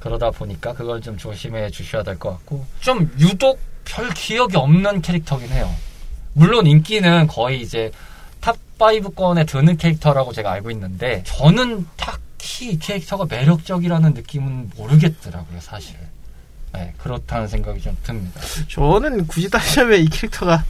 그러다 0.01 0.29
보니까 0.31 0.73
그걸 0.73 0.99
좀 0.99 1.17
조심해 1.17 1.69
주셔야 1.69 2.03
될 2.03 2.19
것 2.19 2.31
같고 2.31 2.65
좀 2.81 3.09
유독 3.17 3.57
별 3.85 4.09
기억이 4.09 4.57
없는 4.57 5.01
캐릭터긴 5.01 5.47
해요. 5.51 5.73
물론 6.33 6.67
인기는 6.67 7.27
거의 7.27 7.61
이제 7.61 7.91
top 8.39 8.57
5권에 8.77 9.45
드는 9.45 9.77
캐릭터라고 9.77 10.31
제가 10.31 10.51
알고 10.51 10.71
있는데 10.71 11.21
저는 11.25 11.85
딱히 11.97 12.79
캐릭터가 12.79 13.25
매력적이라는 13.29 14.13
느낌은 14.13 14.71
모르겠더라고요, 14.77 15.59
사실. 15.59 15.95
네, 16.73 16.93
그렇다는 16.97 17.47
생각이 17.47 17.81
좀 17.81 17.97
듭니다. 18.03 18.39
저는 18.69 19.27
굳이 19.27 19.49
따지자면 19.49 19.99
이 19.99 20.07
캐릭터가 20.07 20.63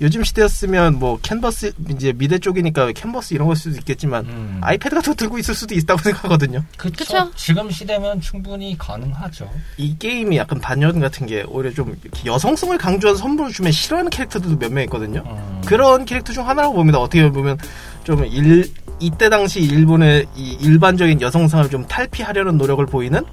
요즘 0.00 0.22
시대였으면 0.24 0.98
뭐 0.98 1.18
캔버스 1.22 1.72
이제 1.90 2.12
미대 2.12 2.38
쪽이니까 2.38 2.92
캔버스 2.92 3.32
이런 3.34 3.46
걸 3.46 3.56
수도 3.56 3.76
있겠지만 3.78 4.26
음. 4.26 4.58
아이패드 4.62 4.94
같은 4.94 5.12
거 5.12 5.16
들고 5.16 5.38
있을 5.38 5.54
수도 5.54 5.74
있다고 5.74 6.00
생각하거든요. 6.04 6.62
그렇죠. 6.76 7.30
지금 7.34 7.70
시대면 7.70 8.20
충분히 8.20 8.76
가능하죠. 8.78 9.50
이 9.78 9.96
게임이 9.98 10.36
약간 10.36 10.60
반전 10.60 11.00
같은 11.00 11.26
게 11.26 11.44
오히려 11.48 11.72
좀 11.72 11.96
여성성을 12.24 12.76
강조한 12.78 13.16
선물을 13.16 13.52
주면 13.52 13.72
싫어하는 13.72 14.10
캐릭터들도 14.10 14.58
몇 14.58 14.70
명 14.72 14.84
있거든요. 14.84 15.22
음. 15.26 15.62
그런 15.64 16.04
캐릭터 16.04 16.32
중 16.32 16.46
하나라고 16.46 16.74
봅니다. 16.74 16.98
어떻게 16.98 17.30
보면 17.30 17.56
좀 18.04 18.24
일, 18.26 18.70
이때 19.00 19.28
당시 19.30 19.60
일본의 19.60 20.26
이 20.36 20.52
일반적인 20.60 21.20
여성상을 21.22 21.70
좀 21.70 21.86
탈피하려는 21.86 22.58
노력을 22.58 22.84
보이는 22.86 23.24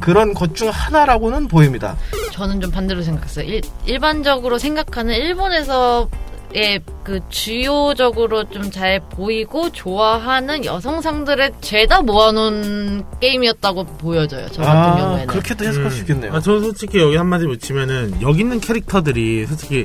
그런 0.00 0.34
것 0.34 0.54
중 0.54 0.68
하나라고는 0.70 1.48
보입니다. 1.48 1.96
저는 2.32 2.60
좀 2.60 2.70
반대로 2.70 3.02
생각했어요. 3.02 3.46
일, 3.46 3.60
일반적으로 3.86 4.58
생각하는 4.58 5.14
일본에서 5.14 6.08
의그 6.54 7.20
주요적으로 7.28 8.44
좀 8.50 8.70
잘 8.70 9.00
보이고 9.10 9.70
좋아하는 9.70 10.64
여성상들의 10.64 11.52
죄다 11.60 12.02
모아놓은 12.02 13.04
게임이었다고 13.20 13.84
보여져요. 13.98 14.46
저 14.52 14.62
같은 14.62 14.92
아, 14.92 14.96
경우에는. 14.96 15.26
그렇게도 15.26 15.64
해석할 15.64 15.90
수 15.90 16.00
있겠네요. 16.00 16.32
아, 16.34 16.40
저는 16.40 16.62
솔직히 16.62 16.98
여기 16.98 17.16
한마디 17.16 17.46
붙이면은 17.46 18.22
여기 18.22 18.40
있는 18.40 18.60
캐릭터들이 18.60 19.46
솔직히 19.46 19.84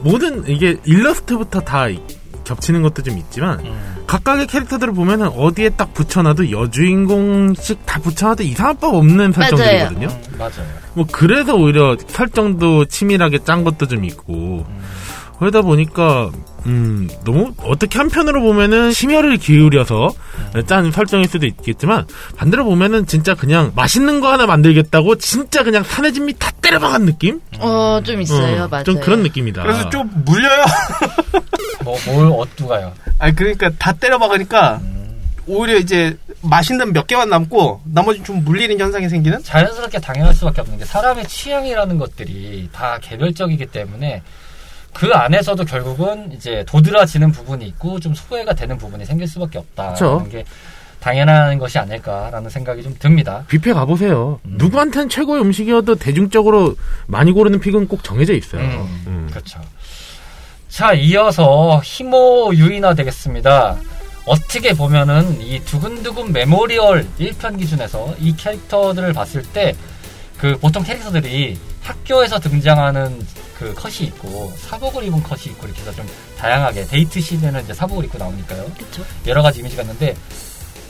모든 0.00 0.44
이게 0.48 0.76
일러스트부터 0.84 1.60
다 1.60 1.86
겹치는 2.44 2.82
것도 2.82 3.02
좀 3.02 3.18
있지만 3.18 3.60
음. 3.60 4.04
각각의 4.06 4.46
캐릭터들을 4.46 4.92
보면은 4.92 5.28
어디에 5.28 5.70
딱 5.70 5.94
붙여놔도 5.94 6.50
여주인공씩 6.50 7.86
다 7.86 8.00
붙여놔도 8.00 8.42
이상한 8.42 8.76
법 8.76 8.94
없는 8.94 9.32
설정들이거든요. 9.32 10.06
맞아요. 10.08 10.20
음, 10.28 10.38
맞아요. 10.38 10.66
뭐 10.94 11.06
그래서 11.10 11.54
오히려 11.54 11.96
설정도 12.06 12.84
치밀하게 12.84 13.44
짠 13.44 13.64
것도 13.64 13.86
좀 13.86 14.04
있고 14.04 14.66
음. 14.68 14.78
그러다 15.38 15.62
보니까 15.62 16.30
음 16.66 17.08
너무 17.24 17.52
어떻게 17.64 17.98
한편으로 17.98 18.40
보면은 18.42 18.92
심혈을 18.92 19.36
기울여서 19.38 20.10
음. 20.54 20.66
짠 20.66 20.90
설정일 20.92 21.28
수도 21.28 21.46
있겠지만 21.46 22.06
반대로 22.36 22.64
보면은 22.64 23.06
진짜 23.06 23.34
그냥 23.34 23.72
맛있는 23.74 24.20
거 24.20 24.30
하나 24.32 24.46
만들겠다고 24.46 25.16
진짜 25.18 25.62
그냥 25.64 25.82
산의 25.82 26.12
진미 26.12 26.34
다 26.38 26.50
때려박은 26.62 27.04
느낌? 27.06 27.40
어 27.58 28.00
좀 28.04 28.20
있어요, 28.20 28.64
어, 28.64 28.68
맞아요. 28.68 28.84
좀 28.84 29.00
그런 29.00 29.22
느낌이다. 29.22 29.62
그래서 29.62 29.90
좀 29.90 30.10
물려요. 30.24 30.64
뭐 31.84 31.96
뭘 32.06 32.26
어뚜가요? 32.40 32.92
아니 33.18 33.34
그러니까 33.34 33.70
다 33.78 33.92
때려박으니까 33.92 34.78
음. 34.82 35.20
오히려 35.46 35.76
이제 35.78 36.16
맛있는 36.42 36.92
몇 36.92 37.06
개만 37.06 37.28
남고 37.28 37.82
나머지 37.84 38.22
좀 38.22 38.44
물리는 38.44 38.78
현상이 38.78 39.08
생기는? 39.08 39.42
자연스럽게 39.42 39.98
당연할 40.00 40.34
수밖에 40.34 40.60
없는 40.60 40.78
게 40.78 40.84
사람의 40.84 41.26
취향이라는 41.28 41.98
것들이 41.98 42.68
다 42.72 42.98
개별적이기 43.00 43.66
때문에 43.66 44.22
그 44.92 45.12
안에서도 45.12 45.64
결국은 45.64 46.30
이제 46.32 46.64
도드라지는 46.66 47.32
부분이 47.32 47.66
있고 47.68 47.98
좀 48.00 48.14
소외가 48.14 48.54
되는 48.54 48.76
부분이 48.76 49.04
생길 49.04 49.26
수밖에 49.26 49.58
없다는 49.58 50.28
게 50.28 50.44
당연한 51.00 51.58
것이 51.58 51.78
아닐까라는 51.78 52.48
생각이 52.48 52.82
좀 52.82 52.94
듭니다. 52.98 53.44
뷔페 53.48 53.72
가보세요. 53.72 54.38
음. 54.44 54.54
누구한테는 54.58 55.08
최고의 55.08 55.42
음식이어도 55.42 55.96
대중적으로 55.96 56.76
많이 57.06 57.32
고르는 57.32 57.58
픽은 57.60 57.88
꼭 57.88 58.04
정해져 58.04 58.34
있어요. 58.34 58.60
음. 58.62 59.04
음. 59.06 59.28
그렇죠. 59.30 59.60
자, 60.68 60.92
이어서 60.92 61.80
히모 61.84 62.52
유이나 62.54 62.94
되겠습니다. 62.94 63.76
어떻게 64.24 64.72
보면은 64.72 65.40
이 65.40 65.58
두근두근 65.64 66.32
메모리얼 66.32 67.06
1편 67.18 67.58
기준에서 67.58 68.14
이 68.20 68.36
캐릭터들을 68.36 69.12
봤을 69.12 69.42
때 69.42 69.74
그 70.42 70.58
보통 70.58 70.82
캐릭터들이 70.82 71.56
학교에서 71.82 72.40
등장하는 72.40 73.24
그 73.62 73.72
컷이 73.74 74.08
있고 74.08 74.52
사복을 74.56 75.04
입은 75.04 75.22
컷이 75.22 75.42
있고 75.46 75.66
이렇게 75.66 75.80
해서 75.82 75.92
좀 75.92 76.04
다양하게 76.36 76.86
데이트 76.86 77.20
시에는 77.20 77.62
이제 77.62 77.72
사복을 77.72 78.04
입고 78.06 78.18
나오니까요. 78.18 78.64
그쵸. 78.76 79.04
여러 79.26 79.40
가지 79.40 79.60
이미지가 79.60 79.82
있는데 79.82 80.16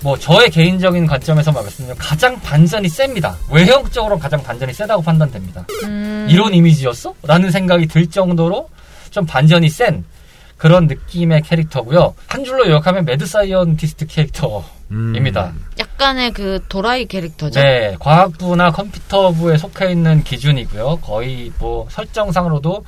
뭐 0.00 0.18
저의 0.18 0.50
개인적인 0.50 1.06
관점에서 1.06 1.52
말씀드리면 1.52 1.96
가장 1.98 2.40
반전이 2.40 2.88
셉니다. 2.88 3.36
외형적으로 3.50 4.18
가장 4.18 4.42
반전이 4.42 4.72
세다고 4.72 5.02
판단됩니다. 5.02 5.66
음... 5.84 6.26
이런 6.30 6.54
이미지였어? 6.54 7.14
라는 7.22 7.50
생각이 7.50 7.86
들 7.86 8.08
정도로 8.08 8.68
좀 9.10 9.26
반전이 9.26 9.68
센 9.68 10.02
그런 10.62 10.86
느낌의 10.86 11.42
캐릭터고요. 11.42 12.14
한 12.28 12.44
줄로 12.44 12.64
요약하면 12.68 13.04
mad 13.04 13.26
scientist 13.26 14.06
캐릭터 14.06 14.64
입니다. 14.88 15.52
음. 15.56 15.64
약간의 15.76 16.30
그 16.30 16.60
도라이 16.68 17.06
캐릭터죠. 17.06 17.60
네, 17.60 17.96
과학부나 17.98 18.70
컴퓨터부에 18.70 19.56
속해 19.56 19.90
있는 19.90 20.22
기준이고요. 20.22 21.00
거의 21.02 21.50
뭐 21.58 21.88
설정상으로도 21.90 22.84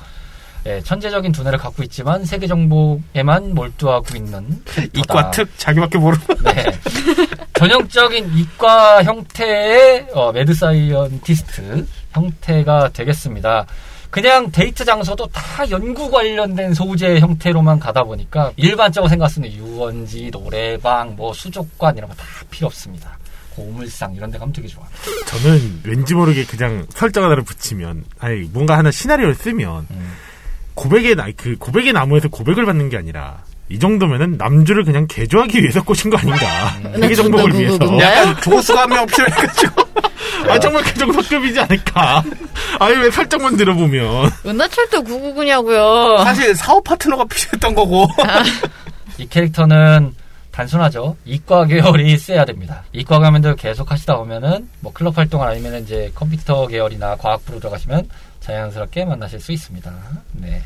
네, 0.63 0.79
천재적인 0.83 1.33
두뇌를 1.33 1.59
갖고 1.59 1.83
있지만 1.83 2.23
세계 2.23 2.47
정보에만 2.47 3.53
몰두하고 3.53 4.15
있는. 4.15 4.63
이과 4.95 5.31
특 5.31 5.59
자기밖에 5.59 5.97
모르고. 5.97 6.33
네. 6.43 6.63
전형적인 7.59 8.37
이과 8.37 9.03
형태의 9.03 10.07
어, 10.13 10.31
mad 10.31 10.53
scientist 10.53 11.85
형태가 12.13 12.91
되겠습니다. 12.93 13.65
그냥 14.15 14.49
데이트 14.49 14.85
장소도 14.85 15.27
다 15.27 15.69
연구 15.69 16.09
관련된 16.09 16.73
소재 16.73 17.19
형태로만 17.19 17.79
가다 17.81 18.01
보니까 18.03 18.53
일반적으로 18.55 19.09
생각하는 19.09 19.51
유원지, 19.51 20.31
노래방, 20.31 21.17
뭐 21.17 21.33
수족관 21.33 21.97
이런 21.97 22.09
거 22.09 22.15
다 22.15 22.23
필요 22.49 22.67
없습니다. 22.67 23.19
고물상 23.57 24.15
이런 24.15 24.31
데 24.31 24.37
가면 24.37 24.53
되게 24.53 24.69
좋아. 24.69 24.85
저는 25.25 25.81
왠지 25.83 26.13
모르게 26.13 26.45
그냥 26.45 26.85
설정 26.91 27.25
하나를 27.25 27.43
붙이면 27.43 28.05
아니 28.19 28.43
뭔가 28.53 28.77
하나 28.77 28.89
시나리오를 28.89 29.35
쓰면 29.35 29.87
음. 29.91 30.13
고백의 30.75 31.15
나, 31.15 31.27
그 31.35 31.57
고백의 31.57 31.91
나무에서 31.91 32.29
고백을 32.29 32.65
받는 32.65 32.87
게 32.87 32.95
아니라 32.97 33.43
이 33.69 33.79
정도면은 33.79 34.37
남주를 34.37 34.83
그냥 34.83 35.07
개조하기 35.07 35.59
위해서 35.61 35.83
꼬신 35.83 36.09
거 36.11 36.17
아닌가. 36.17 36.45
음. 36.85 37.01
세계 37.01 37.15
정복을 37.15 37.53
위해서. 37.59 37.77
약간 37.99 38.35
조수가 38.41 38.81
한명 38.81 39.05
필요해가지고. 39.07 39.83
아, 40.49 40.59
정말 40.59 40.83
그 40.83 40.93
정도 40.93 41.19
급이지 41.21 41.59
않을까. 41.59 42.23
아니, 42.79 42.95
왜 42.97 43.09
설정만 43.09 43.57
들어보면. 43.57 44.31
은하철도 44.45 45.03
999냐고요. 45.03 46.23
사실 46.23 46.55
사업 46.55 46.83
파트너가 46.83 47.25
필요했던 47.25 47.73
거고. 47.73 48.07
이 49.17 49.27
캐릭터는 49.27 50.13
단순하죠. 50.51 51.17
이과 51.25 51.65
계열이 51.65 52.17
세야 52.17 52.45
됩니다. 52.45 52.83
이과 52.93 53.19
가면들 53.19 53.55
계속 53.55 53.91
하시다 53.91 54.15
보면은 54.17 54.69
뭐 54.79 54.93
클럽 54.93 55.17
활동을 55.17 55.47
아니면 55.47 55.81
이제 55.81 56.11
컴퓨터 56.13 56.67
계열이나 56.67 57.15
과학부로 57.17 57.59
들어가시면 57.59 58.07
자연스럽게 58.41 59.05
만나실 59.05 59.39
수 59.39 59.51
있습니다. 59.51 59.91
네. 60.33 60.61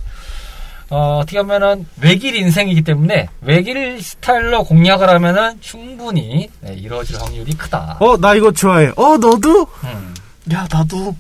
어, 0.89 1.19
어떻게 1.21 1.41
보면은 1.41 1.85
외길 2.01 2.35
인생이기 2.35 2.81
때문에 2.81 3.27
외길 3.41 4.01
스타일로 4.01 4.63
공략을 4.63 5.07
하면은 5.09 5.59
충분히 5.61 6.49
네, 6.61 6.73
이루어질 6.73 7.21
확률이 7.21 7.53
크다. 7.53 7.97
어, 7.99 8.17
나 8.17 8.33
이거 8.33 8.51
좋아해. 8.51 8.87
어, 8.95 9.17
너도? 9.17 9.67
음. 9.83 10.15
야, 10.51 10.67
나도. 10.71 11.15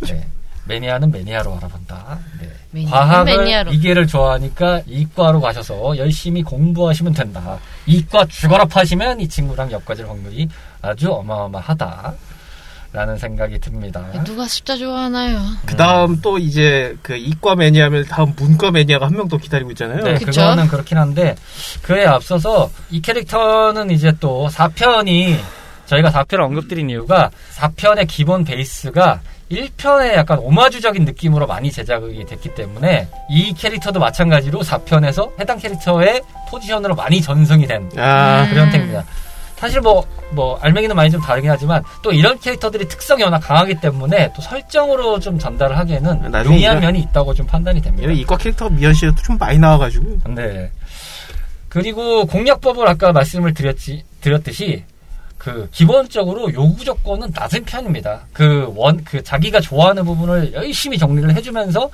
네. 0.00 0.26
매니아는 0.66 1.10
매니아로 1.10 1.56
알아본다. 1.56 2.18
네. 2.40 2.48
매니아, 2.70 2.90
과학을 2.90 3.36
매니아로. 3.38 3.72
이계를 3.72 4.06
좋아하니까 4.06 4.82
이과로 4.86 5.40
가셔서 5.40 5.96
열심히 5.96 6.42
공부하시면 6.42 7.12
된다. 7.14 7.58
이과 7.86 8.26
죽어라 8.26 8.64
파시면 8.66 9.20
이 9.20 9.28
친구랑 9.28 9.70
엮어질 9.70 10.08
확률이 10.08 10.48
아주 10.82 11.12
어마어마하다. 11.12 12.14
라는 12.94 13.18
생각이 13.18 13.58
듭니다. 13.58 14.04
누가 14.24 14.46
숫자 14.46 14.76
좋아하나요? 14.76 15.40
그 15.66 15.74
다음 15.76 16.20
또 16.22 16.38
이제 16.38 16.96
그 17.02 17.16
이과 17.16 17.56
매니아면 17.56 18.04
다음 18.04 18.32
문과 18.36 18.70
매니아가 18.70 19.06
한 19.06 19.14
명 19.14 19.28
더 19.28 19.36
기다리고 19.36 19.70
있잖아요. 19.72 20.04
네, 20.04 20.14
그쵸? 20.14 20.26
그거는 20.42 20.68
그렇긴 20.68 20.98
한데 20.98 21.34
그에 21.82 22.06
앞서서 22.06 22.70
이 22.90 23.00
캐릭터는 23.02 23.90
이제 23.90 24.12
또 24.20 24.48
4편이 24.48 25.36
저희가 25.86 26.10
4편을 26.10 26.40
언급드린 26.44 26.88
이유가 26.88 27.30
4편의 27.56 28.06
기본 28.06 28.44
베이스가 28.44 29.20
1편에 29.50 30.14
약간 30.14 30.38
오마주적인 30.38 31.04
느낌으로 31.04 31.46
많이 31.48 31.72
제작이 31.72 32.24
됐기 32.26 32.54
때문에 32.54 33.08
이 33.28 33.52
캐릭터도 33.54 33.98
마찬가지로 33.98 34.60
4편에서 34.62 35.30
해당 35.40 35.58
캐릭터의 35.58 36.22
포지션으로 36.48 36.94
많이 36.94 37.20
전승이 37.20 37.66
된 37.66 37.90
아. 37.96 38.46
그런 38.50 38.66
형태입니다. 38.66 39.04
사실 39.64 39.80
뭐, 39.80 40.06
뭐, 40.32 40.58
알맹이는 40.60 40.94
많이 40.94 41.10
좀 41.10 41.22
다르긴 41.22 41.50
하지만, 41.50 41.82
또 42.02 42.12
이런 42.12 42.38
캐릭터들이 42.38 42.86
특성이 42.86 43.22
워낙 43.22 43.38
강하기 43.38 43.76
때문에, 43.80 44.30
또 44.36 44.42
설정으로 44.42 45.18
좀 45.20 45.38
전달을 45.38 45.78
하기에는 45.78 46.34
용이한 46.44 46.80
면이 46.80 46.98
있다고 47.00 47.32
좀 47.32 47.46
판단이 47.46 47.80
됩니다. 47.80 48.12
이과 48.12 48.36
캐릭터 48.36 48.68
미연 48.68 48.92
씨도 48.92 49.14
좀 49.24 49.38
많이 49.38 49.58
나와가지고. 49.58 50.34
네. 50.34 50.70
그리고 51.70 52.26
공략법을 52.26 52.86
아까 52.86 53.12
말씀을 53.12 53.54
드렸지, 53.54 54.04
드렸듯이, 54.20 54.84
그 55.44 55.68
기본적으로 55.72 56.50
요구 56.54 56.82
조건은 56.82 57.30
낮은 57.34 57.64
편입니다. 57.64 58.22
그 58.32 58.72
원, 58.74 59.04
그 59.04 59.22
자기가 59.22 59.60
좋아하는 59.60 60.02
부분을 60.06 60.54
열심히 60.54 60.96
정리를 60.96 61.36
해주면서 61.36 61.90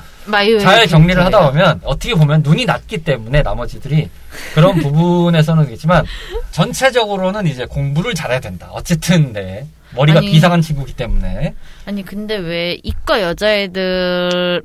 잘 0.61 0.86
정리를 0.86 1.20
하다 1.24 1.51
보면 1.51 1.80
어떻게 1.82 2.14
보면 2.14 2.42
눈이 2.44 2.64
낮기 2.64 2.98
때문에 2.98 3.42
나머지들이 3.42 4.09
그런 4.55 4.78
부분에서는 4.80 5.72
있지만 5.72 6.07
전체적으로는 6.53 7.48
이제 7.48 7.66
공부를 7.66 8.14
잘해야 8.14 8.38
된다. 8.38 8.68
어쨌든 8.70 9.32
네. 9.32 9.66
머리가 9.96 10.20
아니, 10.20 10.30
비상한 10.30 10.61
친구기 10.61 10.94
때문에. 10.94 11.53
아니 11.86 12.05
근데 12.05 12.36
왜 12.36 12.78
이과 12.84 13.20
여자애들이 13.20 14.62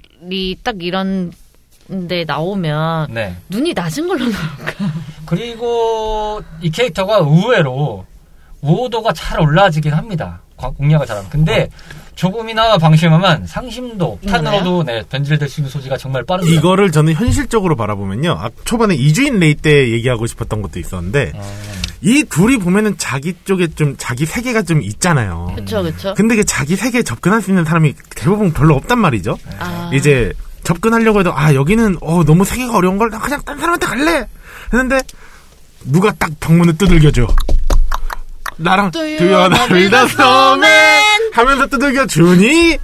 딱 0.62 0.76
이런 0.84 1.32
데 2.08 2.24
나오면 2.24 3.08
네. 3.12 3.36
눈이 3.50 3.74
낮은 3.74 4.08
걸로 4.08 4.26
나올까? 4.26 4.94
그리고 5.26 6.44
이 6.62 6.70
캐릭터가 6.70 7.18
의외로 7.18 8.06
우호도가 8.66 9.14
잘 9.14 9.40
올라지긴 9.40 9.94
합니다. 9.94 10.42
공략을 10.58 11.06
잘하면. 11.06 11.30
근데 11.30 11.70
조금이나 12.16 12.78
방심하면 12.78 13.46
상심도, 13.46 14.20
탄으로도 14.28 14.84
네, 14.84 15.04
변질될 15.10 15.48
수 15.50 15.60
있는 15.60 15.70
소지가 15.70 15.98
정말 15.98 16.24
빠릅니다. 16.24 16.58
이거를 16.58 16.92
저는 16.92 17.14
현실적으로 17.14 17.76
바라보면요. 17.76 18.32
아, 18.40 18.50
초반에 18.64 18.96
이주인 18.96 19.40
레이 19.40 19.54
때 19.56 19.92
얘기하고 19.92 20.26
싶었던 20.26 20.62
것도 20.62 20.80
있었는데 20.80 21.34
아. 21.36 21.42
이 22.02 22.24
둘이 22.24 22.58
보면은 22.58 22.98
자기 22.98 23.34
쪽에 23.44 23.68
좀 23.68 23.96
자기 23.98 24.26
세계가 24.26 24.62
좀 24.64 24.82
있잖아요. 24.82 25.52
그렇죠, 25.56 25.84
그렇죠. 25.84 26.14
근데 26.16 26.36
그 26.36 26.46
자기 26.46 26.76
세계에 26.76 27.04
접근할 27.04 27.42
수 27.42 27.52
있는 27.52 27.66
사람이 27.66 27.94
대부분 28.16 28.54
별로 28.54 28.76
없단 28.76 28.98
말이죠. 28.98 29.38
아. 29.60 29.92
이제 29.94 30.32
접근하려고 30.64 31.20
해도 31.20 31.34
아 31.34 31.54
여기는 31.54 31.98
어 32.02 32.24
너무 32.24 32.46
세계가 32.46 32.76
어려운 32.78 32.98
걸나 32.98 33.20
그냥 33.20 33.42
딴 33.46 33.58
사람한테 33.58 33.86
갈래 33.86 34.28
했는데 34.74 35.00
누가 35.86 36.12
딱 36.14 36.32
방문을 36.40 36.78
두들겨줘. 36.78 37.28
나랑 38.58 38.92
두연아 38.92 39.68
빌더서맨 39.68 41.32
하면서 41.34 41.68
두들겨 41.68 42.06
주니 42.08 42.78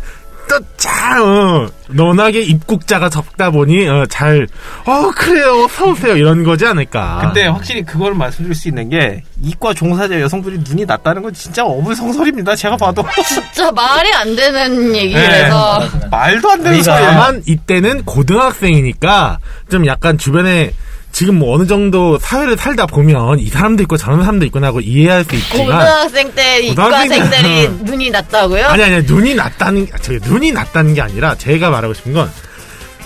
또잘 0.49 1.21
어, 1.21 1.69
논하게 1.89 2.41
입국자가 2.41 3.07
적다 3.09 3.51
보니 3.51 3.87
어, 3.87 4.05
잘 4.09 4.47
어 4.85 5.11
그래요. 5.11 5.67
서오세요. 5.69 6.17
이런 6.17 6.43
거지 6.43 6.65
않을까. 6.65 7.19
근데 7.21 7.47
확실히 7.47 7.83
그걸 7.83 8.13
말씀드릴 8.15 8.53
수 8.55 8.67
있는 8.67 8.89
게 8.89 9.23
이과 9.41 9.73
종사자 9.73 10.19
여성들이 10.19 10.59
눈이 10.67 10.85
낮다는 10.85 11.21
건 11.21 11.33
진짜 11.33 11.63
어불성설입니다. 11.63 12.55
제가 12.55 12.75
봐도. 12.75 13.05
진짜 13.25 13.71
말이 13.71 14.11
안 14.13 14.35
되는 14.35 14.93
얘기라서. 14.95 15.79
네, 15.79 16.07
말도 16.09 16.49
안 16.51 16.63
되는 16.63 16.83
소리야. 16.83 17.11
다만 17.11 17.43
이때는 17.45 18.03
고등학생이니까 18.03 19.37
좀 19.69 19.85
약간 19.85 20.17
주변에 20.17 20.73
지금 21.11 21.39
뭐 21.39 21.55
어느 21.55 21.67
정도 21.67 22.17
사회를 22.17 22.57
살다 22.57 22.85
보면 22.85 23.39
이 23.39 23.47
사람도 23.47 23.83
있고 23.83 23.97
저런 23.97 24.21
사람도 24.21 24.45
있구나 24.45 24.67
하고 24.67 24.79
이해할 24.79 25.23
수 25.23 25.35
있지만 25.35 25.65
고등학생 25.65 26.31
때 26.33 26.61
이과생들이 26.61 27.67
눈이 27.83 28.09
낮다고요? 28.09 28.65
아니 28.67 28.83
아니 28.83 29.03
눈이 29.03 29.35
낮다는 29.35 29.87
저 30.01 30.13
눈이 30.13 30.51
낮다는 30.51 30.93
게 30.93 31.01
아니라 31.01 31.35
제가 31.35 31.69
말하고 31.69 31.93
싶은 31.93 32.13
건 32.13 32.31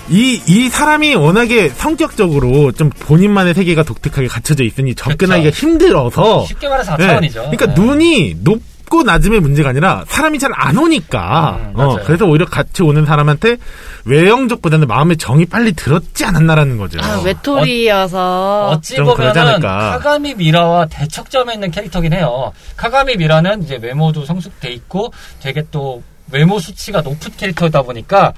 이, 0.08 0.40
이 0.46 0.68
사람이 0.68 1.16
워낙에 1.16 1.68
성격적으로 1.70 2.70
좀 2.72 2.90
본인만의 2.90 3.54
세계가 3.54 3.82
독특하게 3.82 4.28
갖춰져 4.28 4.62
있으니 4.62 4.94
접근하기가 4.94 5.50
그쵸. 5.50 5.66
힘들어서. 5.66 6.46
쉽게 6.46 6.68
말해서 6.68 6.96
4차원이죠. 6.96 7.20
네. 7.50 7.56
그러니까 7.56 7.66
네. 7.66 7.74
눈이 7.74 8.36
높, 8.42 8.60
높고 8.86 9.02
낮음의 9.02 9.40
문제가 9.40 9.70
아니라 9.70 10.04
사람이 10.08 10.38
잘 10.38 10.46
안 10.54 10.78
오니까 10.78 11.58
음, 11.74 11.80
어, 11.80 11.98
그래서 12.04 12.24
오히려 12.24 12.46
같이 12.46 12.82
오는 12.82 13.04
사람한테 13.04 13.56
외형적보다는 14.04 14.86
마음의 14.88 15.16
정이 15.18 15.46
빨리 15.46 15.72
들었지 15.72 16.24
않았나라는 16.24 16.78
거죠. 16.78 16.98
아, 17.02 17.20
외톨이여서 17.24 18.68
어, 18.70 18.80
찌 18.80 18.96
보면은 18.96 19.60
카가미 19.60 20.34
미라와 20.36 20.86
대척점에 20.86 21.54
있는 21.54 21.70
캐릭터긴 21.70 22.12
해요. 22.14 22.52
카가미 22.76 23.16
미라는 23.16 23.64
이제 23.64 23.78
외모도 23.82 24.24
성숙돼 24.24 24.70
있고 24.72 25.12
되게 25.42 25.62
또 25.70 26.02
외모 26.32 26.58
수치가 26.58 27.02
높은 27.02 27.32
캐릭터다 27.36 27.82
보니까 27.82 28.32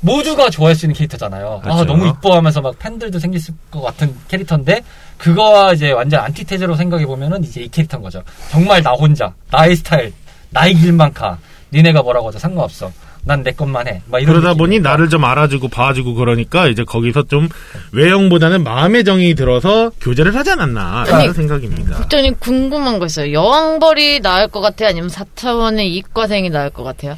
모두가 0.00 0.50
좋아할 0.50 0.74
수 0.74 0.86
있는 0.86 0.94
캐릭터잖아요. 0.94 1.58
아, 1.58 1.60
그렇죠. 1.60 1.80
아, 1.80 1.84
너무 1.84 2.06
이뻐하면서 2.08 2.60
막 2.60 2.78
팬들도 2.78 3.18
생길 3.18 3.40
것 3.70 3.80
같은 3.82 4.14
캐릭터인데 4.28 4.82
그거와 5.16 5.72
이제 5.72 5.90
완전 5.90 6.20
안티테제로 6.20 6.76
생각해 6.76 7.04
보면은 7.06 7.42
이제 7.44 7.62
이 7.62 7.68
캐릭터인 7.68 8.02
거죠. 8.02 8.22
정말 8.50 8.82
나 8.82 8.92
혼자, 8.92 9.32
나의 9.50 9.76
스타일, 9.76 10.12
나의 10.50 10.74
길만 10.74 11.12
가. 11.12 11.38
니네가 11.72 12.02
뭐라고 12.02 12.28
하죠? 12.28 12.38
상관없어. 12.38 12.90
난 13.24 13.42
내 13.42 13.50
것만 13.52 13.88
해. 13.88 14.00
그러다 14.10 14.54
보니 14.54 14.80
나를 14.80 15.10
좀 15.10 15.22
알아주고 15.22 15.68
봐주고 15.68 16.14
그러니까 16.14 16.66
이제 16.66 16.82
거기서 16.82 17.24
좀 17.24 17.46
외형보다는 17.92 18.64
마음의 18.64 19.04
정이 19.04 19.34
들어서 19.34 19.90
교제를 20.00 20.34
하지 20.34 20.50
않았나 20.52 21.04
라는 21.06 21.34
생각입니다. 21.34 21.96
국장님 21.96 22.36
궁금한 22.38 22.98
거 22.98 23.04
있어요. 23.04 23.32
여왕벌이 23.34 24.20
나을 24.20 24.48
것 24.48 24.60
같아요? 24.62 24.88
아니면 24.88 25.10
4차원의 25.10 25.80
이과생이 25.88 26.48
나을 26.48 26.70
것 26.70 26.84
같아요? 26.84 27.16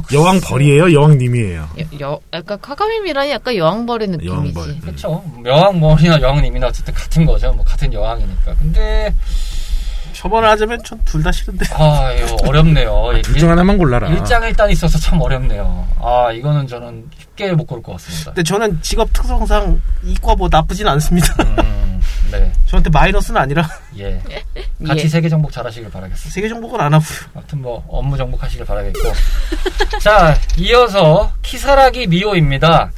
아, 0.00 0.14
여왕 0.14 0.40
벌이에요? 0.40 0.92
여왕님이에요? 0.92 1.68
여, 1.78 2.00
여, 2.00 2.20
약간 2.32 2.60
카가미미라니 2.60 3.30
약간 3.30 3.56
여왕벌의 3.56 4.08
느낌이지. 4.08 4.28
여왕벌. 4.28 4.80
그렇죠. 4.80 5.24
여왕벌이나 5.44 6.20
여왕님이나 6.20 6.68
어쨌든 6.68 6.94
같은 6.94 7.24
거죠. 7.26 7.52
뭐 7.52 7.64
같은 7.64 7.92
여왕이니까. 7.92 8.54
근데 8.56 9.14
처벌을 10.20 10.48
하자면 10.50 10.82
전 10.84 11.00
둘 11.06 11.22
다 11.22 11.32
싫은데. 11.32 11.64
아, 11.72 12.12
이거 12.12 12.36
어렵네요. 12.46 13.10
아, 13.10 13.22
둘중 13.22 13.50
하나만 13.50 13.78
골라라. 13.78 14.08
일장일단 14.08 14.70
있어서 14.70 14.98
참 14.98 15.18
어렵네요. 15.20 15.88
아, 15.98 16.30
이거는 16.30 16.66
저는 16.66 17.08
쉽게 17.18 17.50
못 17.52 17.64
고를 17.66 17.82
것 17.82 17.92
같습니다. 17.92 18.26
근데 18.32 18.42
저는 18.42 18.78
직업 18.82 19.10
특성상 19.14 19.80
이과 20.04 20.34
뭐 20.36 20.48
나쁘진 20.50 20.86
않습니다. 20.88 21.34
음, 21.42 22.00
네. 22.30 22.52
저한테 22.66 22.90
마이너스는 22.90 23.40
아니라. 23.40 23.66
예. 23.98 24.20
같이 24.86 25.04
예. 25.04 25.08
세계 25.08 25.28
정복 25.30 25.52
잘하시길 25.52 25.90
바라겠습니다. 25.90 26.34
세계 26.34 26.48
정복은 26.50 26.78
안 26.80 26.92
하고요. 26.92 27.18
아무튼 27.34 27.62
뭐 27.62 27.82
업무 27.88 28.16
정복하시길 28.18 28.66
바라겠고. 28.66 29.00
자, 30.00 30.36
이어서 30.58 31.32
키사라기 31.42 32.06
미호입니다. 32.08 32.90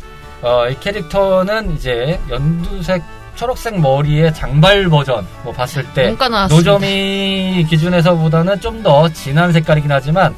어, 0.42 0.68
이 0.68 0.78
캐릭터는 0.80 1.76
이제 1.76 2.18
연두색 2.28 3.00
초록색 3.34 3.80
머리의 3.80 4.32
장발 4.34 4.88
버전 4.88 5.26
뭐 5.42 5.52
봤을 5.52 5.84
때 5.94 6.08
노점이 6.56 7.66
기준에서보다는 7.68 8.60
좀 8.60 8.82
더 8.82 9.08
진한 9.10 9.52
색깔이긴 9.52 9.90
하지만 9.92 10.34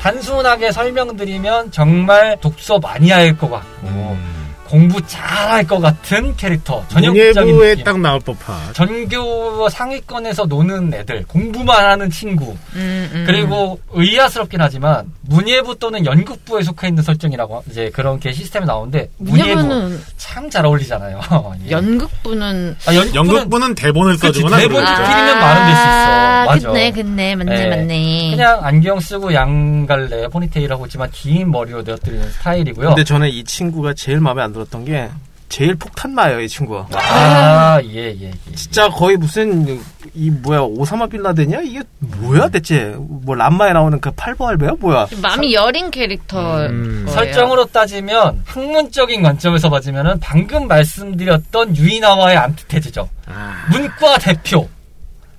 단순하게 0.00 0.70
설명드리면 0.72 1.70
정말 1.70 2.36
독서 2.40 2.78
많이 2.78 3.10
할 3.10 3.36
것 3.36 3.50
같고 3.50 3.86
음. 3.86 4.35
공부 4.68 5.04
잘할 5.06 5.66
것 5.66 5.80
같은 5.80 6.34
캐릭터. 6.36 6.84
전형적인. 6.88 7.84
딱 7.84 8.00
나올 8.00 8.20
법한. 8.20 8.72
전교 8.74 9.68
상위권에서 9.68 10.46
노는 10.46 10.92
애들, 10.94 11.24
공부만 11.28 11.84
하는 11.84 12.10
친구. 12.10 12.56
음, 12.74 13.10
음. 13.12 13.24
그리고 13.26 13.78
의아스럽긴 13.92 14.60
하지만 14.60 15.12
문예부 15.22 15.78
또는 15.78 16.04
연극부에 16.06 16.62
속해 16.62 16.88
있는 16.88 17.02
설정이라고 17.02 17.64
이제 17.70 17.90
그런 17.94 18.18
게 18.20 18.32
시스템이 18.32 18.66
나오는데 18.66 19.10
문예부 19.18 19.98
참 20.16 20.46
잘 20.56 20.64
어울리잖아요. 20.64 21.20
예. 21.66 21.70
연극부는 21.70 22.76
아, 22.86 22.94
연, 22.94 23.14
연극부는 23.14 23.74
대본을 23.74 24.16
써주거나 24.16 24.56
대본 24.58 24.76
필이면 24.84 25.40
말은 25.40 25.66
될수 25.66 25.82
있어. 25.82 25.90
아, 25.90 26.44
맞아. 26.46 26.68
그네, 26.68 26.90
그네, 26.92 27.36
맞네, 27.36 27.54
네. 27.54 27.68
맞네. 27.68 28.30
그냥 28.30 28.60
안경 28.64 29.00
쓰고 29.00 29.34
양갈래 29.34 30.28
포니테일하고 30.28 30.86
있지만 30.86 31.10
긴 31.10 31.50
머리로 31.50 31.82
내어드리는 31.82 32.30
스타일이고요. 32.30 32.88
근데 32.90 33.04
저는 33.04 33.28
이 33.28 33.44
친구가 33.44 33.94
제일 33.94 34.20
마음에 34.20 34.42
안 34.42 34.52
들었던 34.56 34.84
게 34.86 35.08
제일 35.48 35.76
폭탄마예요, 35.76 36.40
이 36.40 36.48
친구가. 36.48 36.88
아, 36.92 37.80
예, 37.84 38.12
예, 38.20 38.30
예. 38.50 38.54
진짜 38.56 38.88
거의 38.88 39.16
무슨, 39.16 39.80
이, 40.12 40.28
뭐야, 40.28 40.60
오사마 40.62 41.06
빌라덴이야? 41.06 41.60
이게 41.60 41.82
뭐야, 42.00 42.48
대체? 42.48 42.96
뭐, 42.98 43.36
람마에 43.36 43.72
나오는 43.72 44.00
그 44.00 44.10
팔보할배야? 44.10 44.72
뭐야? 44.80 45.06
마음이 45.22 45.54
여린 45.54 45.90
캐릭터. 45.92 46.66
음. 46.66 47.06
설정으로 47.08 47.66
따지면, 47.66 48.42
학문적인 48.44 49.22
관점에서 49.22 49.70
봐지면은, 49.70 50.18
방금 50.18 50.66
말씀드렸던 50.66 51.76
유이나와의 51.76 52.36
안티테즈죠. 52.36 53.08
아. 53.26 53.66
문과 53.70 54.18
대표. 54.18 54.68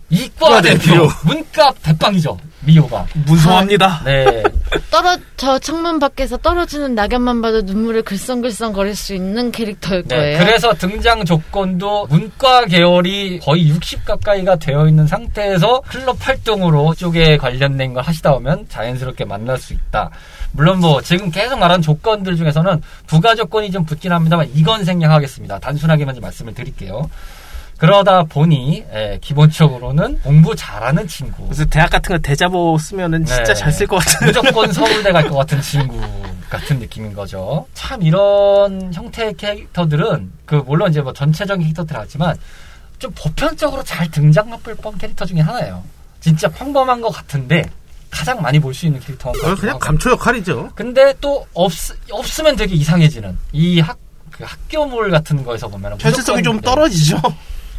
이과 0.10 0.62
대표. 0.62 0.80
대표. 0.80 1.10
문과 1.26 1.74
대빵이죠. 1.84 2.38
미호가. 2.68 3.06
무서합니다. 3.26 4.02
네. 4.04 4.44
떨어 4.92 5.18
저 5.38 5.58
창문 5.58 6.00
밖에서 6.00 6.36
떨어지는 6.38 6.94
낙엽만 6.96 7.42
봐도 7.42 7.62
눈물을 7.62 8.04
글썽글썽 8.04 8.74
거릴 8.74 8.94
수 8.94 9.14
있는 9.16 9.52
캐릭터일 9.52 10.04
네, 10.04 10.16
거예요. 10.16 10.40
그래서 10.40 10.74
등장 10.74 11.24
조건도 11.24 12.08
문과 12.08 12.66
계열이 12.66 13.40
거의 13.40 13.70
60 13.70 14.04
가까이가 14.04 14.58
되어 14.58 14.88
있는 14.88 15.08
상태에서 15.08 15.82
클럽 15.88 16.18
활동으로 16.20 16.94
쪽에 16.96 17.38
관련된 17.38 17.94
걸 17.94 18.04
하시다 18.04 18.34
보면 18.34 18.66
자연스럽게 18.68 19.24
만날 19.24 19.58
수 19.58 19.74
있다. 19.74 20.10
물론 20.52 20.80
뭐 20.80 21.02
지금 21.02 21.32
계속 21.32 21.58
말한 21.60 21.82
조건들 21.82 22.36
중에서는 22.36 22.82
부가 23.06 23.36
조건이 23.36 23.72
좀 23.72 23.86
붙긴 23.86 24.12
합니다만 24.12 24.50
이건 24.54 24.84
생략하겠습니다. 24.84 25.60
단순하게만 25.60 26.16
좀 26.16 26.22
말씀을 26.22 26.54
드릴게요. 26.54 27.10
그러다 27.78 28.24
보니 28.24 28.84
예, 28.94 29.20
기본적으로는 29.22 30.20
공부 30.22 30.56
잘하는 30.56 31.08
친구. 31.08 31.44
그래서 31.46 31.66
대학 31.66 31.90
같은 31.92 32.16
거 32.16 32.22
대자보 32.22 32.78
쓰면은 32.80 33.24
진짜 33.26 33.44
네. 33.44 33.54
잘쓸 33.54 33.88
것 33.88 33.98
같은. 33.98 34.28
무조건 34.28 34.72
서울대 34.74 35.12
갈 35.12 35.28
것 35.30 35.36
같은 35.38 35.62
친구 35.62 36.00
같은 36.50 36.80
느낌인 36.80 37.14
거죠. 37.14 37.68
참 37.74 38.02
이런 38.02 38.94
형태의 38.94 39.34
캐릭터들은 39.36 40.32
그 40.46 40.56
물론 40.56 40.90
이제 40.90 41.02
뭐 41.02 41.14
전체적인 41.14 41.62
캐릭터들 41.64 41.96
하지만 41.98 42.36
좀 43.00 43.12
보편적으로 43.16 43.84
잘 43.84 44.10
등장 44.10 44.50
맛볼 44.50 44.76
뻔 44.76 44.98
캐릭터 44.98 45.26
중에 45.26 45.42
하나예요. 45.42 45.84
진짜 46.20 46.48
평범한 46.50 47.00
것 47.02 47.10
같은데 47.12 47.64
가장 48.10 48.42
많이 48.42 48.58
볼 48.60 48.74
수 48.74 48.86
있는 48.88 49.00
캐릭터. 49.02 49.30
어, 49.30 49.56
그냥 49.56 49.78
감초 49.78 50.12
역할이죠. 50.12 50.72
근데 50.74 51.14
또 51.22 51.46
없, 51.54 51.72
없으면 52.10 52.56
되게 52.56 52.74
이상해지는 52.76 53.38
이 53.52 53.80
학, 53.82 53.98
그 54.32 54.44
학교물 54.46 55.12
같은 55.12 55.44
거에서 55.44 55.68
보면 55.68 55.98
현실성이 56.00 56.42
좀 56.42 56.60
떨어지죠. 56.62 57.22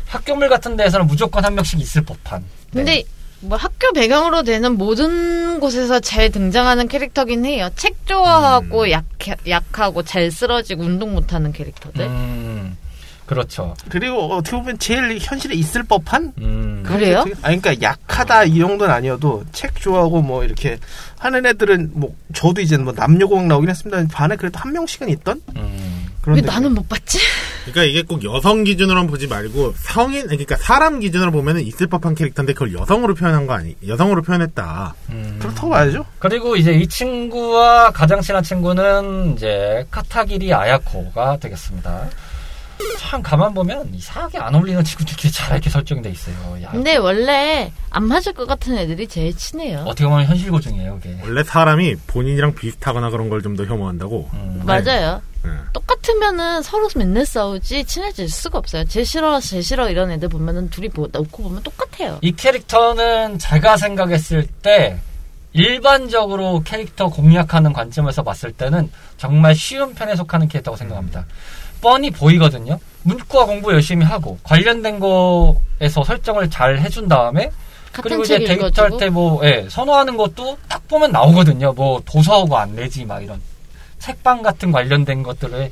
학교물 0.09 0.49
같은 0.49 0.77
데에서는 0.77 1.07
무조건 1.07 1.45
한 1.45 1.55
명씩 1.55 1.81
있을 1.81 2.03
법한. 2.03 2.43
네. 2.73 2.85
근데 2.85 3.05
뭐 3.41 3.57
학교 3.57 3.93
배경으로 3.93 4.43
되는 4.43 4.77
모든 4.77 5.61
곳에서 5.61 6.01
잘 6.01 6.31
등장하는 6.31 6.89
캐릭터긴 6.89 7.45
해요. 7.45 7.71
책 7.77 8.07
좋아하고 8.07 8.83
음. 8.83 8.91
약 8.91 9.05
약하고 9.47 10.03
잘 10.03 10.31
쓰러지고 10.31 10.83
운동 10.83 11.15
못하는 11.15 11.53
캐릭터들. 11.53 12.05
음. 12.07 12.77
그렇죠. 13.27 13.75
그리고 13.91 14.37
어떻게 14.37 14.57
보면 14.57 14.79
제일 14.79 15.19
현실에 15.21 15.55
있을 15.55 15.83
법한 15.83 16.33
음. 16.39 16.83
그래요? 16.85 17.25
아니 17.43 17.61
그러니까 17.61 17.75
약하다 17.83 18.45
이 18.45 18.59
정도는 18.59 18.93
아니어도 18.93 19.45
책 19.53 19.79
좋아하고 19.79 20.23
뭐 20.23 20.45
이렇게 20.45 20.79
하는 21.19 21.45
애들은 21.45 21.91
뭐 21.93 22.17
저도 22.33 22.63
이제 22.63 22.79
뭐 22.79 22.95
남녀공 22.97 23.47
나오긴 23.47 23.69
했습니다. 23.69 24.03
반에 24.11 24.37
그래도 24.37 24.59
한 24.59 24.73
명씩은 24.73 25.11
있던. 25.11 25.43
음. 25.57 26.07
왜 26.27 26.41
나는 26.41 26.75
못 26.75 26.89
봤지? 26.89 27.19
그러니까 27.73 27.85
이게 27.85 28.03
꼭 28.03 28.23
여성 28.25 28.65
기준으로 28.65 29.07
보지 29.07 29.27
말고 29.29 29.75
성인 29.77 30.27
그러니까 30.27 30.57
사람 30.57 31.01
기준으로 31.01 31.31
보면은 31.33 31.63
있을 31.63 31.87
법한 31.87 32.15
캐릭터인데 32.15 32.53
그걸 32.53 32.73
여성으로 32.75 33.15
표현한 33.15 33.47
거 33.47 33.55
아니? 33.55 33.75
여성으로 33.87 34.23
표현했다. 34.23 34.95
음. 35.11 35.37
그렇다고 35.41 35.69
봐야죠. 35.71 36.05
그리고 36.19 36.57
이제 36.57 36.73
이 36.73 36.87
친구와 36.87 37.91
가장 37.93 38.21
친한 38.21 38.43
친구는 38.43 39.35
이제 39.37 39.85
카타기리 39.91 40.53
아야코가 40.53 41.39
되겠습니다. 41.39 42.09
참 42.97 43.21
가만 43.23 43.53
보면 43.55 43.93
이상하게 43.93 44.39
안 44.39 44.55
어울리는 44.55 44.85
친구들끼리 44.85 45.33
잘 45.33 45.53
이렇게 45.53 45.69
설정돼 45.69 46.11
있어요. 46.11 46.35
야. 46.63 46.71
근데 46.71 46.97
원래 46.97 47.73
안 47.91 48.05
맞을 48.05 48.33
것 48.33 48.47
같은 48.47 48.79
애들이 48.79 49.09
제일 49.09 49.35
친해요. 49.37 49.81
어떻게 49.81 50.05
보면 50.07 50.27
현실 50.27 50.51
고증이에요, 50.53 51.01
그게. 51.03 51.17
원래 51.25 51.43
사람이 51.43 51.97
본인이랑 52.07 52.55
비슷하거나 52.55 53.11
그런 53.11 53.29
걸 53.31 53.43
좀 53.43 53.57
더 53.57 53.65
혐오한다고. 53.65 54.31
음. 54.33 54.63
맞아요. 54.65 55.21
네. 55.49 55.59
똑같으면은 55.73 56.63
서로 56.63 56.89
맨날 56.97 57.25
싸우지 57.27 57.85
친해질 57.85 58.29
수가 58.29 58.59
없어요. 58.59 58.85
제 58.85 59.05
싫어, 59.05 59.41
제 59.41 59.61
싫어 59.63 59.89
이런 59.91 60.11
애들 60.11 60.29
보면은 60.29 60.71
둘이 60.71 60.89
뭐, 60.95 61.09
놓고 61.11 61.43
보면 61.43 61.63
똑같아요. 61.63 62.19
이 62.23 62.33
캐릭터는 62.33 63.39
제가 63.39 63.77
생각했을 63.77 64.47
때 64.63 64.99
일반적으로 65.53 66.63
캐릭터 66.65 67.09
공략하는 67.09 67.73
관점에서 67.73 68.23
봤을 68.23 68.53
때는 68.53 68.91
정말 69.17 69.55
쉬운 69.55 69.95
편에 69.95 70.15
속하는 70.15 70.49
캐릭터라고 70.49 70.77
생각합니다. 70.77 71.25
뻔히 71.81 72.11
보이거든요. 72.11 72.79
문과 73.03 73.45
공부 73.45 73.73
열심히 73.73 74.05
하고 74.05 74.39
관련된 74.43 74.99
거에서 75.01 76.05
설정을 76.05 76.51
잘 76.51 76.79
해준 76.79 77.09
다음에 77.09 77.51
그리고 77.93 78.23
이제 78.23 78.39
데이트 78.39 78.81
할 78.81 78.91
때 78.99 79.09
뭐 79.09 79.45
예, 79.45 79.67
선호하는 79.71 80.17
것도 80.17 80.59
딱 80.69 80.87
보면 80.89 81.11
나오거든요. 81.13 81.73
뭐 81.73 82.01
도서하고 82.05 82.57
안 82.57 82.75
내지 82.77 83.05
막 83.05 83.23
이런 83.23 83.41
책방 83.99 84.43
같은 84.43 84.73
관련된 84.73 85.23
것들을 85.23 85.71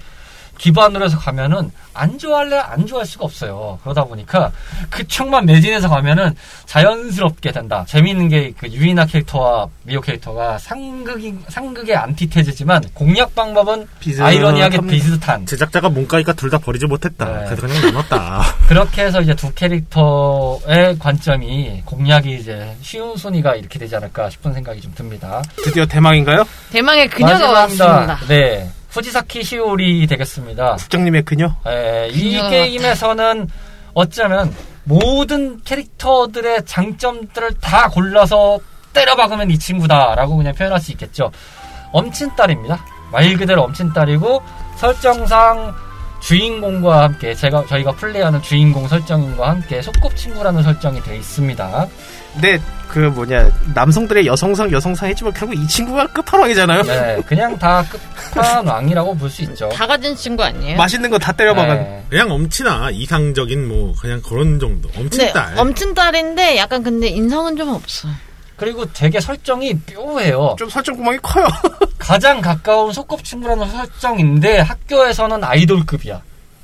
기반으로 0.59 1.05
해서 1.07 1.19
가면은 1.19 1.71
안 1.95 2.19
좋아할래 2.19 2.57
안 2.59 2.87
좋아할 2.87 3.07
수가 3.07 3.25
없어요. 3.25 3.79
그러다 3.83 4.05
보니까 4.05 4.53
그쪽만 4.91 5.47
매진해서 5.47 5.89
가면은 5.89 6.35
자연스럽게 6.67 7.53
된다. 7.53 7.85
재미있는 7.89 8.29
게 8.29 8.53
그 8.57 8.69
유이나 8.69 9.07
캐릭터와 9.07 9.67
미호 9.83 10.01
캐릭터가 10.01 10.59
상극이 10.59 11.35
상극의 11.49 11.97
안티테즈지만 11.97 12.83
공략 12.95 13.35
방법은. 13.35 13.87
아이러니하게 14.21 14.79
비슷한. 14.87 15.45
제작자가 15.47 15.89
문과니까 15.89 16.33
둘 16.35 16.51
다 16.51 16.59
버리지 16.59 16.87
못했다. 16.87 17.25
네. 17.25 17.45
그래서 17.47 17.67
그냥 17.67 17.83
나눴다. 17.93 18.43
그렇게 18.69 19.03
해서 19.05 19.21
이제 19.21 19.35
두 19.35 19.53
캐릭터의 19.55 20.99
관점이 20.99 21.83
공략이 21.85 22.35
이제 22.37 22.77
쉬운 22.83 23.17
순위가 23.17 23.57
이렇게 23.57 23.79
되지 23.79 23.97
않을까 23.97 24.31
싶은 24.31 24.53
생각이 24.53 24.81
좀 24.81 24.93
듭니다. 24.95 25.43
드디어 25.65 25.85
대망인가요? 25.87 26.45
대망의 26.71 27.09
그녀가 27.09 27.51
왔습니다. 27.51 28.19
네. 28.29 28.71
후지사키 28.97 29.45
시오리 29.45 30.07
되겠습니다. 30.07 30.77
국장님의 30.77 31.23
그녀? 31.27 31.55
네, 31.67 32.09
이 32.13 32.41
게임에서는 32.49 33.47
어쩌면 33.93 34.55
모든 34.85 35.63
캐릭터들의 35.65 36.65
장점들을 36.65 37.57
다 37.61 37.91
골라서 37.91 38.59
때려박으면 38.95 39.51
이 39.51 39.59
친구다라고 39.59 40.39
그냥 40.39 40.55
표현할 40.55 40.81
수 40.81 40.93
있겠죠. 40.93 41.31
엄친딸입니다. 41.93 42.83
말 43.13 43.37
그대로 43.37 43.65
엄친딸이고 43.65 44.43
설정상 44.77 45.75
주인공과 46.21 47.03
함께 47.03 47.35
제가 47.35 47.67
저희가 47.67 47.93
플레이하는 47.93 48.41
주인공 48.41 48.89
설정과 48.89 49.51
함께 49.51 49.83
소꿉친구라는 49.83 50.63
설정이 50.63 51.03
돼 51.03 51.17
있습니다. 51.17 51.87
근데 52.37 52.61
그 52.89 52.99
뭐냐 53.01 53.51
남성들의 53.75 54.27
여성상 54.27 54.71
여성상 54.71 55.09
했지만 55.09 55.33
결국 55.35 55.55
이 55.55 55.67
친구가 55.67 56.07
끝판왕이잖아요. 56.09 56.83
네, 56.83 57.21
그냥 57.27 57.59
다 57.59 57.83
끝판왕이라고 58.31 59.17
볼 59.17 59.31
수 59.31 59.43
있죠. 59.43 59.69
다 59.71 59.87
가진 59.87 60.15
친구 60.15 60.43
아니에요? 60.45 60.77
맛있는 60.77 61.11
거 61.11 61.19
다 61.19 61.33
때려박은. 61.33 61.75
네. 61.77 62.05
그냥 62.11 62.31
엄친아 62.31 62.91
이상적인 62.93 63.67
뭐 63.69 63.95
그냥 64.01 64.21
그런 64.23 64.59
정도. 64.61 64.89
엄친딸. 64.97 65.55
네, 65.55 65.61
엄친딸인데 65.61 66.57
약간 66.59 66.83
근데 66.83 67.09
인성은 67.09 67.57
좀 67.57 67.71
없어. 67.71 68.09
그리고 68.57 68.91
되게 68.93 69.19
설정이 69.21 69.75
묘해요. 69.95 70.57
좀 70.59 70.69
설정 70.71 70.97
구멍이 70.97 71.19
커요. 71.23 71.47
가장 71.99 72.41
가까운 72.41 72.93
소꿉친구라는 72.93 73.69
설정인데 73.71 74.61
학교에서는 74.61 75.43
아이돌급이야. 75.43 76.21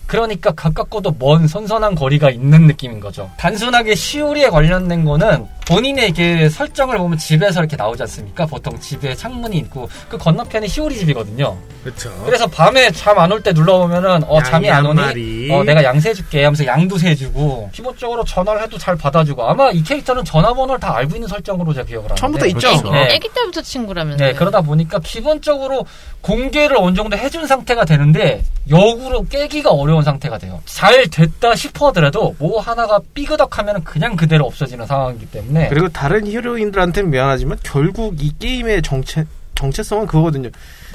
그러니까 0.06 0.50
가깝고도 0.52 1.16
먼 1.18 1.46
선선한 1.48 1.94
거리가 1.94 2.30
있는 2.30 2.66
느낌인 2.66 3.00
거죠. 3.00 3.30
단순하게 3.38 3.94
시오리에 3.94 4.48
관련된 4.50 5.04
거는 5.04 5.46
본인의 5.66 6.12
그 6.12 6.50
설정을 6.50 6.98
보면 6.98 7.18
집에서 7.18 7.60
이렇게 7.60 7.76
나오지 7.76 8.02
않습니까? 8.02 8.46
보통 8.46 8.78
집에 8.80 9.14
창문이 9.14 9.56
있고 9.58 9.88
그 10.08 10.18
건너편이 10.18 10.66
시오리 10.68 10.96
집이거든요. 10.98 11.56
그렇죠. 11.84 12.10
그래서 12.24 12.46
밤에 12.46 12.90
잠 12.92 13.18
안 13.18 13.30
올 13.32 13.42
때 13.42 13.52
눌러보면은 13.52 14.22
어 14.24 14.42
잠이 14.42 14.70
안 14.70 14.86
오니 14.86 15.50
어 15.50 15.62
내가 15.64 15.82
양세해줄게 15.82 16.44
하면서 16.44 16.64
양도 16.66 16.96
세주고 16.98 17.70
기본적으로 17.72 18.24
전화를 18.24 18.62
해도 18.62 18.76
잘 18.78 18.96
받아주고 18.96 19.42
아마 19.48 19.70
이 19.70 19.82
캐릭터는 19.82 20.24
전화번호를 20.24 20.78
다 20.80 20.96
알고 20.96 21.16
있는 21.16 21.28
설정으로 21.28 21.72
제가 21.72 21.86
기억을 21.86 22.04
하는데 22.10 22.20
처음부터 22.20 22.46
있죠. 22.46 22.68
애기, 22.68 22.90
네. 22.90 23.14
애기 23.14 23.28
때부터 23.34 23.62
친구라면서. 23.62 24.24
네 24.24 24.32
그러다 24.32 24.60
보니까 24.60 24.98
기본적으로 25.00 25.84
공개를 26.20 26.76
어느 26.78 26.94
정도 26.94 27.16
해준 27.16 27.46
상태가 27.46 27.84
되는데 27.84 28.44
역으로 28.70 29.26
깨기가 29.28 29.70
어려운 29.70 30.02
상태가 30.02 30.38
돼요. 30.38 30.60
잘 30.66 31.08
됐다 31.08 31.54
싶어더라도 31.54 32.34
뭐 32.38 32.60
하나가 32.60 33.00
삐그덕하면 33.14 33.82
그냥 33.84 34.14
그대로 34.16 34.46
없어지는 34.46 34.86
상황이기 34.86 35.26
때문에 35.26 35.51
그리고 35.68 35.88
다른 35.88 36.26
히로인들한테는 36.26 37.10
미안하지만 37.10 37.58
결국 37.62 38.22
이 38.22 38.32
게임의 38.38 38.82
정체 38.82 39.24
정체성은 39.54 40.06
그거거든요. 40.06 40.48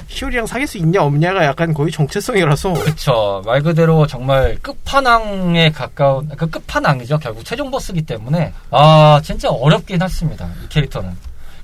히오리랑 0.08 0.46
사귈 0.46 0.66
수 0.66 0.78
있냐 0.78 1.02
없냐가 1.02 1.44
약간 1.44 1.72
거의 1.72 1.90
정체성이라서. 1.90 2.74
그쵸. 2.74 3.42
말 3.44 3.62
그대로 3.62 4.06
정말 4.06 4.58
끝판왕에 4.60 5.70
가까운 5.70 6.28
그 6.36 6.48
끝판왕이죠. 6.48 7.18
결국 7.18 7.44
최종 7.44 7.70
보스기 7.70 8.02
때문에. 8.02 8.52
아 8.70 9.20
진짜 9.22 9.48
어렵긴 9.48 10.02
했습니다 10.02 10.48
이 10.64 10.68
캐릭터는. 10.68 11.10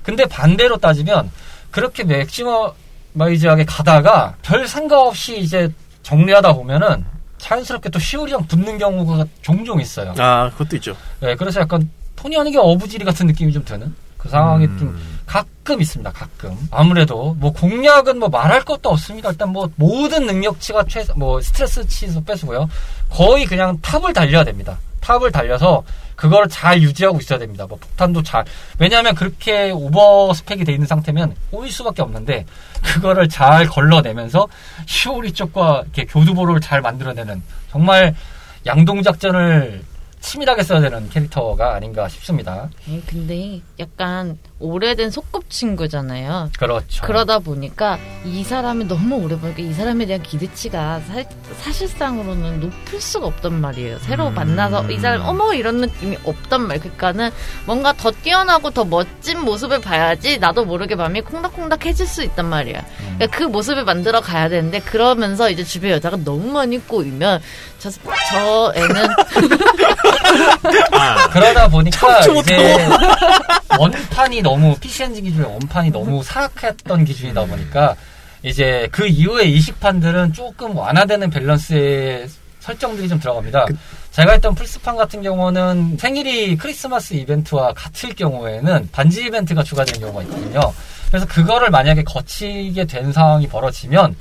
근데 0.03 0.25
반대로 0.25 0.77
따지면 0.77 1.31
그렇게 1.71 2.03
맥시머마이즈하게 2.03 3.65
가다가 3.65 4.35
별 4.41 4.67
생각 4.67 4.99
없이 4.99 5.37
이제 5.39 5.69
정리하다 6.03 6.53
보면은 6.53 7.03
자연스럽게 7.37 7.89
또 7.89 7.99
시오리랑 7.99 8.47
붙는 8.47 8.77
경우가 8.77 9.25
종종 9.41 9.81
있어요. 9.81 10.13
아 10.17 10.49
그것도 10.51 10.75
있죠. 10.77 10.95
네 11.19 11.35
그래서 11.35 11.61
약간 11.61 11.89
톤이 12.25 12.37
아니게 12.37 12.57
어부지리 12.57 13.05
같은 13.05 13.27
느낌이 13.27 13.53
좀 13.53 13.63
드는 13.63 13.93
그 14.17 14.29
상황이 14.29 14.65
음. 14.65 14.77
좀 14.79 14.99
가끔 15.27 15.79
있습니다. 15.79 16.11
가끔 16.11 16.57
아무래도 16.71 17.35
뭐 17.39 17.53
공략은 17.53 18.17
뭐 18.17 18.29
말할 18.29 18.63
것도 18.65 18.89
없습니다. 18.89 19.29
일단 19.29 19.49
뭐 19.49 19.69
모든 19.75 20.25
능력치가 20.25 20.85
최 20.87 21.05
뭐 21.15 21.39
스트레스 21.39 21.85
치수 21.87 22.23
빼수고요. 22.23 22.67
거의 23.11 23.45
그냥 23.45 23.77
탑을 23.81 24.13
달려야 24.13 24.43
됩니다. 24.43 24.79
탑을 25.01 25.31
달려서 25.31 25.83
그걸 26.15 26.47
잘 26.49 26.81
유지하고 26.81 27.19
있어야 27.19 27.37
됩니다. 27.37 27.67
뭐 27.67 27.77
폭탄도 27.77 28.23
잘 28.23 28.43
왜냐하면 28.79 29.13
그렇게 29.13 29.69
오버 29.69 30.33
스펙이 30.33 30.63
돼 30.65 30.71
있는 30.73 30.87
상태면 30.87 31.35
꼬일 31.51 31.71
수밖에 31.71 32.01
없는데 32.01 32.45
그거를 32.81 33.29
잘 33.29 33.67
걸러내면서 33.67 34.47
시오리 34.87 35.33
쪽과 35.33 35.83
이렇게 35.83 36.05
교두보를 36.05 36.59
잘 36.59 36.81
만들어내는 36.81 37.43
정말 37.69 38.15
양동 38.65 39.03
작전을 39.03 39.83
치밀하게 40.25 40.63
써야 40.63 40.81
되는 40.81 41.07
캐릭터가 41.09 41.75
아닌가 41.75 42.09
싶습니다. 42.09 42.69
네, 42.87 42.99
근데 43.05 43.61
약간 43.79 44.37
오래된 44.59 45.11
소꿉친구잖아요. 45.11 46.49
그렇죠. 46.57 47.03
그러다 47.03 47.39
보니까 47.39 47.99
이 48.23 48.43
사람이 48.43 48.85
너무 48.85 49.15
오래 49.17 49.37
보니까 49.37 49.61
이 49.61 49.73
사람에 49.73 50.05
대한 50.05 50.23
기대치가 50.23 51.01
사, 51.59 51.71
실상으로는 51.71 52.61
높을 52.61 53.01
수가 53.01 53.27
없단 53.27 53.53
말이에요. 53.59 53.99
새로 53.99 54.29
음. 54.29 54.33
만나서 54.33 54.89
이 54.91 54.97
사람 54.99 55.27
어머 55.27 55.53
이런 55.53 55.81
느낌이 55.81 56.17
없단 56.23 56.67
말. 56.67 56.79
그러니까는 56.79 57.31
뭔가 57.65 57.91
더 57.93 58.11
뛰어나고 58.11 58.69
더 58.71 58.85
멋진 58.85 59.41
모습을 59.41 59.81
봐야지 59.81 60.39
나도 60.39 60.63
모르게 60.63 60.95
마음이 60.95 61.21
콩닥콩닥해질 61.21 62.07
수 62.07 62.23
있단 62.23 62.45
말이야. 62.45 62.79
음. 62.79 63.15
그러니까 63.17 63.37
그 63.37 63.43
모습을 63.43 63.83
만들어 63.83 64.21
가야 64.21 64.47
되는데 64.47 64.79
그러면서 64.79 65.49
이제 65.49 65.65
주변 65.65 65.91
여자가 65.91 66.17
너무 66.23 66.51
많이 66.53 66.77
꼬이면 66.79 67.41
저, 67.79 67.89
저 67.91 68.73
애는 68.75 68.95
아, 70.91 71.29
그러다 71.29 71.67
보니까 71.67 72.19
이제 72.19 72.87
원판이 73.77 74.41
너무 74.41 74.54
PC 74.79 75.03
엔진 75.03 75.23
기준의 75.23 75.49
원판이 75.49 75.91
너무 75.91 76.23
사악했던 76.23 77.05
기준이다 77.05 77.45
보니까 77.45 77.95
이제 78.43 78.87
그 78.91 79.07
이후에 79.07 79.45
이식판들은 79.45 80.33
조금 80.33 80.77
완화되는 80.77 81.29
밸런스의 81.29 82.27
설정들이 82.59 83.07
좀 83.07 83.19
들어갑니다. 83.19 83.65
그... 83.65 83.77
제가 84.11 84.31
했던 84.31 84.55
플스판 84.55 84.95
같은 84.95 85.21
경우는 85.21 85.97
생일이 85.99 86.55
크리스마스 86.55 87.13
이벤트와 87.15 87.73
같을 87.73 88.15
경우에는 88.15 88.89
반지 88.91 89.25
이벤트가 89.25 89.61
추가되는 89.61 89.99
경우가 89.99 90.23
있거든요. 90.23 90.61
그래서 91.09 91.25
그거를 91.27 91.69
만약에 91.69 92.03
거치게 92.03 92.85
된 92.85 93.11
상황이 93.11 93.47
벌어지면 93.47 94.15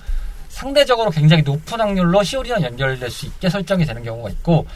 상대적으로 0.48 1.10
굉장히 1.10 1.42
높은 1.42 1.80
확률로 1.80 2.22
시오리랑 2.22 2.62
연결될 2.62 3.10
수 3.10 3.26
있게 3.26 3.48
설정이 3.48 3.84
되는 3.84 4.02
경우가 4.02 4.30
있고 4.30 4.66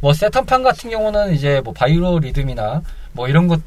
뭐 0.00 0.12
세턴판 0.12 0.62
같은 0.62 0.90
경우는 0.90 1.34
이제 1.34 1.60
뭐 1.64 1.72
바이오리듬이나 1.72 2.82
뭐 3.12 3.28
이런 3.28 3.48
것 3.48 3.60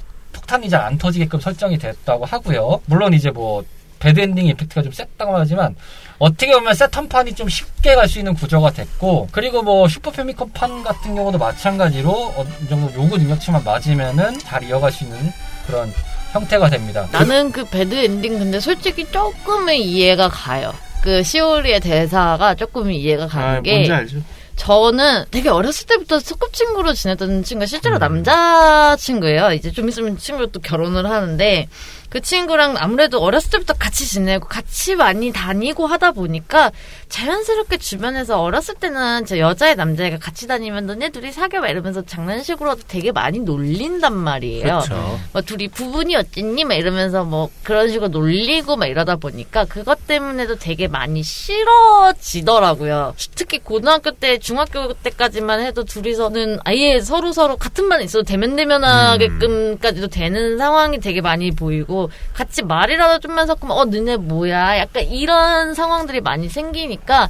폭탄이 0.45 0.69
잘 0.69 0.85
안 0.85 0.97
터지게끔 0.99 1.39
설정이 1.39 1.77
됐다고 1.79 2.25
하고요. 2.25 2.79
물론 2.85 3.13
이제 3.13 3.31
뭐 3.31 3.63
bad 3.99 4.15
ending 4.15 4.45
effect가 4.47 4.83
좀 4.83 4.91
셌다고 4.91 5.35
하지만 5.35 5.75
어떻게 6.19 6.51
보면 6.53 6.75
세턴판이 6.75 7.33
좀 7.33 7.49
쉽게 7.49 7.95
갈 7.95 8.07
수 8.07 8.19
있는 8.19 8.35
구조가 8.35 8.71
됐고 8.71 9.29
그리고 9.31 9.63
뭐 9.63 9.87
슈퍼 9.87 10.11
패미컴판 10.11 10.83
같은 10.83 11.15
경우도 11.15 11.39
마찬가지로 11.39 12.33
어느 12.37 12.49
정도 12.69 12.93
요구 12.93 13.17
능력치만 13.17 13.63
맞으면은 13.63 14.37
잘 14.39 14.63
이어갈 14.63 14.91
수 14.91 15.05
있는 15.05 15.17
그런 15.65 15.91
형태가 16.33 16.69
됩니다. 16.69 17.07
나는 17.11 17.51
그 17.51 17.65
bad 17.65 17.95
ending 17.95 18.37
근데 18.37 18.59
솔직히 18.59 19.05
조금은 19.09 19.73
이해가 19.75 20.29
가요. 20.29 20.71
그 21.01 21.23
시오리의 21.23 21.79
대사가 21.79 22.53
조금 22.53 22.91
이해가 22.91 23.27
가는 23.27 23.47
아, 23.57 23.61
게 23.61 23.71
뭔지 23.71 23.91
알죠? 23.91 24.17
저는 24.55 25.25
되게 25.31 25.49
어렸을 25.49 25.85
때부터 25.87 26.19
소꿉친구로 26.19 26.93
지냈던 26.93 27.43
친구가 27.43 27.65
실제로 27.65 27.97
음. 27.97 27.99
남자친구예요. 27.99 29.51
이제 29.53 29.71
좀 29.71 29.89
있으면 29.89 30.17
친구가 30.17 30.51
또 30.51 30.59
결혼을 30.61 31.09
하는데 31.09 31.67
그 32.15 32.21
친구랑 32.21 32.75
아무래도 32.77 33.19
어렸을 33.19 33.49
때부터 33.49 33.73
같이 33.73 34.07
지내고 34.07 34.47
같이 34.47 34.95
많이 34.95 35.33
다니고 35.33 35.85
하다 35.85 36.13
보니까 36.13 36.71
자연스럽게 37.09 37.75
주변에서 37.75 38.41
어렸을 38.41 38.75
때는 38.75 39.25
저 39.25 39.37
여자애 39.37 39.75
남자애가 39.75 40.19
같이 40.19 40.47
다니면 40.47 40.85
너네 40.85 41.09
둘이 41.09 41.33
사귀어 41.33 41.59
봐 41.59 41.67
이러면서 41.67 42.03
장난식으로 42.03 42.75
되게 42.87 43.11
많이 43.11 43.39
놀린단 43.39 44.13
말이에요. 44.13 44.63
그렇죠. 44.63 45.19
뭐 45.33 45.41
둘이 45.41 45.67
부부니 45.67 46.15
어쨌니 46.15 46.63
막 46.63 46.75
이러면서 46.75 47.25
뭐 47.25 47.49
그런 47.63 47.89
식으로 47.89 48.07
놀리고 48.07 48.77
막 48.77 48.85
이러다 48.85 49.17
보니까 49.17 49.65
그것 49.65 50.07
때문에도 50.07 50.55
되게 50.55 50.87
많이 50.87 51.21
싫어지더라고요. 51.21 53.13
특히 53.35 53.59
고등학교 53.59 54.11
때 54.11 54.37
중학교 54.39 54.93
때까지만 54.93 55.65
해도 55.65 55.83
둘이서는 55.83 56.59
아예 56.63 57.01
서로 57.01 57.33
서로 57.33 57.57
같은 57.57 57.89
반에 57.89 58.05
있어도 58.05 58.23
대면대면하게끔까지도 58.23 60.07
되는 60.07 60.57
상황이 60.57 61.01
되게 61.01 61.19
많이 61.19 61.51
보이고 61.51 62.04
같이 62.33 62.63
말이라도 62.63 63.19
좀만 63.19 63.47
섞으면 63.47 63.71
어 63.77 63.85
너네 63.85 64.17
뭐야 64.17 64.77
약간 64.79 65.03
이런 65.03 65.73
상황들이 65.73 66.21
많이 66.21 66.49
생기니까 66.49 67.29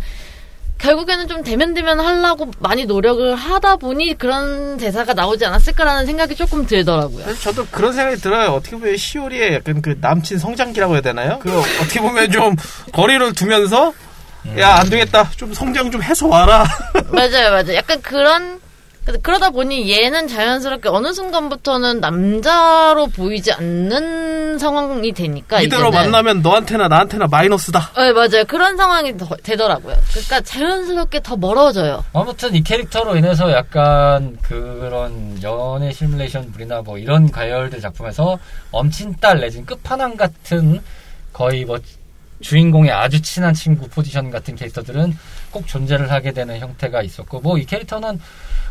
결국에는 0.78 1.28
좀 1.28 1.44
대면대면 1.44 2.00
하려고 2.00 2.52
많이 2.60 2.86
노력을 2.86 3.34
하다 3.36 3.78
보니 3.78 4.18
그런 4.18 4.78
대사가 4.78 5.14
나오지 5.14 5.46
않았을까라는 5.46 6.06
생각이 6.06 6.36
조금 6.36 6.66
들더라고요. 6.66 7.34
저도 7.36 7.66
그런 7.68 7.94
생각이 7.94 8.18
들어요. 8.18 8.52
어떻게 8.52 8.76
보면 8.76 8.98
시오리의 8.98 9.54
약간 9.54 9.82
그 9.82 9.98
남친 10.00 10.38
성장기라고 10.38 10.94
해야 10.94 11.02
되나요? 11.02 11.40
그 11.40 11.58
어떻게 11.58 12.02
보면 12.02 12.30
좀 12.32 12.56
거리를 12.92 13.34
두면서 13.34 13.94
야, 14.60 14.76
안 14.76 14.90
되겠다. 14.90 15.30
좀 15.36 15.54
성장 15.54 15.90
좀 15.90 16.04
해서 16.04 16.28
와라. 16.28 16.66
맞아요, 17.10 17.50
맞아요. 17.50 17.74
약간 17.76 18.02
그런 18.02 18.60
그러다 19.22 19.52
보니 19.52 19.92
얘는 19.92 20.28
자연스럽게 20.28 20.90
어느 20.90 21.14
순간부터는 21.14 22.00
남자로 22.00 23.08
보이지 23.08 23.52
않는 23.54 24.58
상황이 24.58 25.12
되니까 25.12 25.62
이대로 25.62 25.90
이제는. 25.90 26.12
만나면 26.12 26.42
너한테나 26.42 26.88
나한테나 26.88 27.28
마이너스다. 27.28 27.92
네 27.98 28.12
맞아요 28.14 28.44
그런 28.48 28.76
상황이 28.78 29.16
더, 29.16 29.28
되더라고요. 29.44 29.96
그러니까 30.12 30.42
자연스럽게 30.42 31.22
더 31.22 31.36
멀어져요. 31.36 32.04
아무튼 32.14 32.56
이 32.56 32.64
캐릭터로 32.64 33.16
인해서 33.16 33.52
약간 33.52 34.38
그런 34.42 35.38
연애 35.44 35.92
시뮬레이션 35.92 36.52
물이나 36.52 36.82
뭐 36.82 36.98
이런 36.98 37.30
가열된 37.30 37.80
작품에서 37.80 38.40
엄친딸 38.72 39.40
내진 39.40 39.66
끝판왕 39.66 40.18
같은 40.18 40.82
거의 41.32 41.64
뭐 41.66 41.78
주인공의 42.42 42.92
아주 42.92 43.22
친한 43.22 43.54
친구 43.54 43.88
포지션 43.88 44.30
같은 44.30 44.56
캐릭터들은 44.56 45.18
꼭 45.52 45.68
존재를 45.68 46.12
하게 46.12 46.32
되는 46.32 46.60
형태가 46.60 47.02
있었고 47.02 47.40
뭐 47.40 47.58
이 47.58 47.66
캐릭터는 47.66 48.20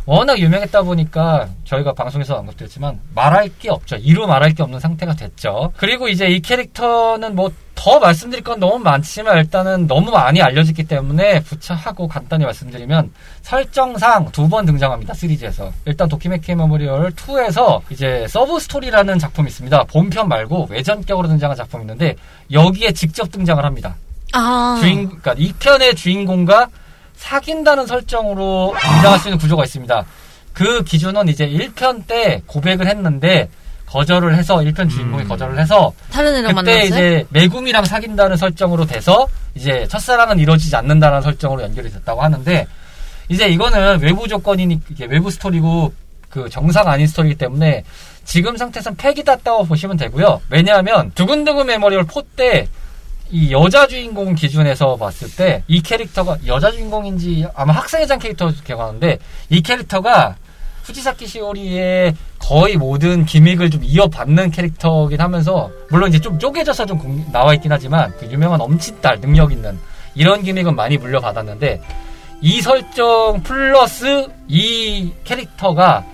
워낙 0.07 0.39
유명했다 0.39 0.83
보니까 0.83 1.49
저희가 1.65 1.95
방송에서 1.95 2.37
언급됐지만 2.37 3.01
말할 3.15 3.49
게 3.59 3.71
없죠. 3.71 3.97
이루 3.97 4.27
말할 4.27 4.53
게 4.53 4.63
없는 4.63 4.79
상태가 4.79 5.15
됐죠. 5.15 5.73
그리고 5.79 6.09
이제 6.09 6.27
이 6.29 6.41
캐릭터는 6.41 7.35
뭐 7.35 7.51
더 7.75 7.99
말씀드릴 7.99 8.45
건 8.45 8.61
너무 8.61 8.79
많지만 8.79 9.39
일단은 9.39 9.87
너무 9.87 10.11
많이 10.11 10.41
알려졌기 10.41 10.85
때문에 10.85 11.41
부차하고 11.41 12.07
간단히 12.09 12.45
말씀드리면 12.45 13.13
설정상 13.43 14.31
두 14.33 14.49
번 14.49 14.65
등장합니다. 14.67 15.15
시리즈에서. 15.15 15.73
일단 15.85 16.09
도키메키 16.09 16.55
메모리얼 16.55 17.11
2에서 17.13 17.81
이제 17.91 18.27
sub 18.29 18.59
story라는 18.61 19.19
작품이 19.19 19.49
있습니다. 19.49 19.85
본편 19.85 20.29
말고 20.29 20.69
외전격으로 20.71 21.29
등장한 21.29 21.57
작품이 21.57 21.83
있는데 21.83 22.15
여기에 22.53 22.93
직접 22.93 23.31
등장을 23.33 23.63
합니다. 23.65 23.97
아. 24.33 24.79
주인, 24.81 25.07
그러니까 25.07 25.35
이 25.37 25.53
편의 25.55 25.95
주인공과 25.95 26.69
사귄다는 27.17 27.87
설정으로 27.87 28.75
등장할 28.81 29.19
수 29.19 29.29
있는 29.29 29.39
구조가 29.39 29.65
있습니다. 29.65 30.05
그 30.53 30.85
기준은 30.85 31.29
이제 31.29 31.47
1편 31.49 32.07
때 32.07 32.43
고백을 32.47 32.87
했는데 32.87 33.49
거절을 33.87 34.35
해서 34.37 34.57
1편 34.57 34.89
주인공이 34.91 35.23
음. 35.25 35.29
거절을 35.29 35.59
해서 35.59 35.93
다른 36.11 36.35
애랑 36.37 36.55
그때 36.55 36.73
만났어요? 36.73 36.85
이제 36.87 37.27
매궁이랑 37.31 37.85
사귄다는 37.85 38.37
설정으로 38.37 38.87
돼서 38.87 39.29
이제 39.55 39.87
첫사랑은 39.89 40.39
이루어지지 40.39 40.75
않는다는 40.77 41.23
설정으로 41.23 41.63
연결이 41.63 41.91
됐다고 41.91 42.23
하는데 42.23 42.67
이제 43.29 43.49
이거는 43.49 44.01
외부 44.01 44.27
조건이니 44.27 44.81
이게 44.91 45.07
외부 45.07 45.31
스토리고 45.31 45.93
그 46.29 46.49
정상 46.49 46.89
아닌 46.89 47.07
스토리이기 47.07 47.39
때문에 47.39 47.85
지금 48.25 48.57
상태에서는 48.57 48.97
fact다라고 48.97 49.65
보시면 49.67 49.97
되고요. 49.97 50.41
왜냐하면 50.51 51.13
두근두근 51.15 51.67
메모리얼 51.67 52.07
4때 52.07 52.67
이 53.31 53.53
여자 53.53 53.87
주인공 53.87 54.35
기준에서 54.35 54.97
봤을 54.97 55.31
때 55.35 55.63
이 55.69 55.81
캐릭터가 55.81 56.39
여자 56.47 56.71
주인공인지 56.71 57.47
아마 57.55 57.73
학생회장 57.75 58.19
캐릭터 58.19 58.51
기억하는데 58.65 59.19
이 59.51 59.63
캐릭터가 59.63 60.37
후지사키 60.85 61.27
시오리의 61.27 62.15
거의 62.39 62.77
모든 62.77 63.25
gimmick을 63.25 63.71
좀 63.71 63.81
이어받는 63.83 64.51
캐릭터긴 64.51 65.21
하면서 65.21 65.71
물론 65.91 66.11
이제 66.11 66.21
좀 66.21 66.39
쪼개져서 66.39 66.87
좀 66.87 66.99
공, 66.99 67.25
나와 67.33 67.55
있긴 67.55 67.73
하지만 67.73 68.13
그 68.19 68.27
유명한 68.31 68.61
엄친딸 68.61 69.21
능력 69.21 69.51
있는 69.51 69.79
이런 70.15 70.43
gimmick은 70.43 70.77
많이 70.77 70.99
물려받았는데 70.99 71.81
이 72.43 72.61
설정 72.61 73.43
플러스 73.43 74.29
이 74.47 75.13
캐릭터가 75.25 76.05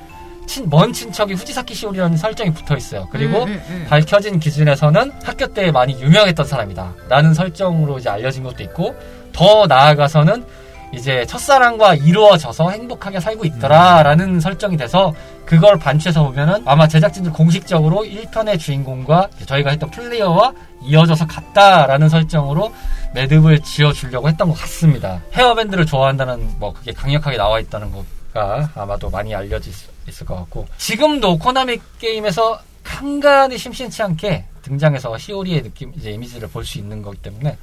친, 0.47 0.69
먼 0.69 0.93
친척이 0.93 1.35
후지사키 1.35 1.75
시오리라는 1.75 2.17
설정이 2.17 2.53
붙어 2.53 2.77
있어요. 2.77 3.09
그리고 3.13 3.45
음, 3.45 3.49
음, 3.49 3.63
음. 3.69 3.87
밝혀진 3.89 4.41
기준에서는 4.41 5.13
학교 5.23 5.47
때 5.47 5.71
많이 5.71 6.01
유명했던 6.01 6.45
사람이다. 6.45 6.95
라는 7.09 7.35
설정으로 7.35 7.99
이제 7.99 8.09
알려진 8.09 8.43
것도 8.43 8.65
있고, 8.65 8.97
더 9.33 9.69
나아가서는 9.69 10.45
이제 10.93 11.25
첫사랑과 11.27 11.95
이루어져서 11.95 12.71
행복하게 12.71 13.21
살고 13.21 13.45
있더라라는 13.45 14.35
음. 14.37 14.41
설정이 14.41 14.77
돼서 14.77 15.15
그걸 15.45 15.79
반추해서 15.79 16.25
보면은 16.25 16.63
아마 16.65 16.89
제작진들 16.89 17.33
공식적으로 17.33 17.99
1편의 18.05 18.59
주인공과 18.59 19.29
저희가 19.47 19.71
했던 19.71 19.91
플레이어와 19.91 20.53
이어져서 20.83 21.27
같다라는 21.27 22.09
설정으로 22.09 22.73
매듭을 23.15 23.61
지어주려고 23.61 24.29
했던 24.29 24.49
것 24.49 24.55
같습니다. 24.55 25.21
헤어밴드를 25.33 25.87
좋아한다는 25.87 26.49
뭐 26.59 26.73
그게 26.73 26.93
강력하게 26.93 27.37
나와 27.37 27.61
있다는 27.61 27.91
거가 27.93 28.71
아마도 28.75 29.11
많이 29.11 29.35
알려질 29.35 29.73
수 29.73 29.89
있을 30.09 30.27
것 30.27 30.35
같고 30.37 30.67
지금도 30.77 31.39
코나미 31.39 31.79
게임에서 32.01 32.61
간간히 32.83 33.59
심심치 33.59 34.03
않게 34.03 34.45
등장해서 34.63 35.17
시오리의 35.19 35.63
느낌 35.63 35.93
이제 35.97 36.11
이미지를 36.11 36.49
볼 36.49 36.65
수 36.65 36.79
있는 36.79 37.03
거기 37.03 37.19
때문에 37.19 37.57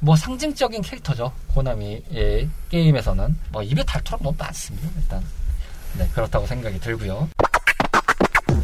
뭐 0.00 0.14
상징적인 0.16 0.82
캐릭터죠 0.82 1.32
코나미의 1.54 2.48
게임에서는 2.70 3.36
뭐 3.50 3.62
입에 3.62 3.82
닳도록 3.84 4.22
너무 4.22 4.36
많습니다 4.38 4.88
일단 4.96 5.22
네 5.96 6.08
그렇다고 6.14 6.46
생각이 6.46 6.78
들고요 6.80 7.28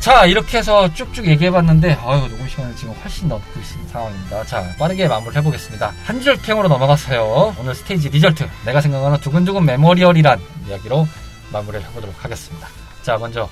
자 0.01 0.27
이렇게 0.27 0.59
해서 0.59 0.93
쭉쭉 0.95 1.27
얘기해봤는데 1.27 1.95
아유 1.95 2.21
녹음 2.29 2.47
시간을 2.49 2.77
지금 2.77 2.95
훨씬 2.95 3.29
넘고 3.29 3.45
있는 3.59 3.89
상황입니다 3.89 4.45
자 4.45 4.75
빠르게 4.79 5.09
마무리 5.09 5.35
해보겠습니다 5.37 5.93
한 6.05 6.21
줄 6.21 6.37
평으로 6.37 6.69
넘어가서요 6.69 7.57
오늘 7.59 7.75
stage 7.75 8.11
result 8.11 8.49
내가 8.67 8.81
생각하는 8.81 9.19
두근두근 9.21 9.65
메모리얼이란 9.65 10.41
이야기로 10.69 11.07
마무리를 11.53 11.85
해보도록 11.89 12.25
하겠습니다 12.25 12.69
자, 13.03 13.19
먼저 13.19 13.47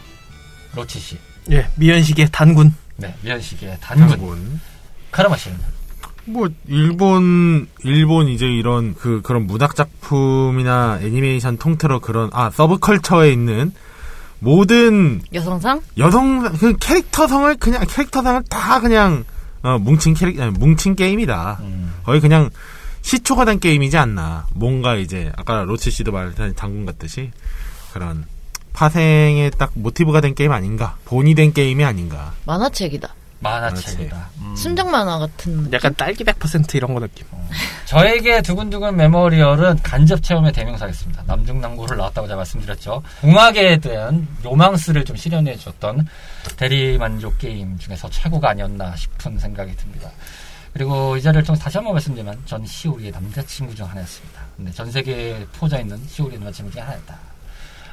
로치 0.74 0.98
씨. 0.98 1.18
예, 1.50 1.68
미연시의 1.74 2.30
단군. 2.32 2.74
네, 2.96 3.14
미연시의 3.20 3.76
단군. 3.82 4.08
단군. 4.08 4.60
카르마 5.10 5.36
씨는? 5.36 5.58
뭐 6.24 6.48
일본 6.68 7.66
일본 7.84 8.28
이제 8.28 8.46
이런 8.46 8.94
그 8.94 9.22
그런 9.22 9.46
문학 9.46 9.74
작품이나 9.74 10.98
애니메이션 11.02 11.56
통틀어 11.56 11.98
그런 12.00 12.30
아 12.32 12.50
subculture에 12.50 13.32
있는 13.32 13.72
모든 14.38 15.20
여성상 15.32 15.82
여성 15.98 16.42
그 16.52 16.76
캐릭터성을 16.78 17.56
그냥 17.56 17.84
캐릭터상을 17.88 18.42
다 18.48 18.80
그냥 18.80 19.24
어, 19.62 19.78
뭉친 19.78 20.14
캐릭 20.14 20.40
아니, 20.40 20.50
뭉친 20.50 20.96
게임이다. 20.96 21.58
음. 21.60 21.94
거의 22.04 22.20
그냥 22.20 22.50
시초가 23.02 23.44
된 23.44 23.60
게임이지 23.60 23.96
않나. 23.96 24.46
뭔가 24.54 24.96
이제 24.96 25.32
아까 25.36 25.62
로치 25.62 25.90
씨도 25.90 26.12
말했던 26.12 26.54
단군 26.54 26.86
같듯이 26.86 27.30
그런 27.92 28.24
파생의 28.72 29.52
딱 29.58 29.70
모티브가 29.74 30.20
된 30.20 30.34
게임 30.34 30.52
아닌가. 30.52 30.96
본이 31.04 31.34
된 31.34 31.52
게임이 31.52 31.84
아닌가. 31.84 32.32
만화책이다. 32.46 33.14
만화책이다. 33.42 34.30
음. 34.38 34.56
순정 34.56 34.90
만화 34.90 35.18
같은. 35.18 35.72
약간 35.72 35.94
딸기 35.96 36.24
100% 36.24 36.74
이런 36.76 36.94
거 36.94 37.00
느낌. 37.00 37.26
어. 37.32 37.48
저에게 37.86 38.40
두근두근 38.42 38.96
메모리얼은 38.96 39.82
간접 39.82 40.22
체험의 40.22 40.52
대명사겠습니다. 40.52 41.24
남중남고를 41.26 41.96
나왔다고 41.96 42.26
제가 42.28 42.36
말씀드렸죠. 42.36 43.02
공학에 43.20 43.78
대한 43.78 44.26
로망스를 44.42 45.04
좀 45.04 45.16
실현해 45.16 45.56
줬던 45.56 46.06
대리만족 46.56 47.38
게임 47.38 47.78
중에서 47.78 48.08
최고가 48.10 48.50
아니었나 48.50 48.94
싶은 48.96 49.38
생각이 49.38 49.76
듭니다. 49.76 50.10
그리고 50.72 51.16
이 51.18 51.22
자리를 51.22 51.42
통해 51.44 51.58
다시 51.60 51.76
한 51.76 51.84
번 51.84 51.92
말씀드리면 51.94 52.42
전 52.46 52.64
시오리의 52.64 53.10
남자친구 53.12 53.74
중 53.74 53.86
하나였습니다. 53.90 54.40
근데 54.56 54.70
전 54.72 54.90
세계에 54.90 55.46
퍼져 55.58 55.78
있는 55.78 56.00
시오리의 56.08 56.38
남자친구 56.40 56.70
중에 56.72 56.80
하나였다. 56.80 57.18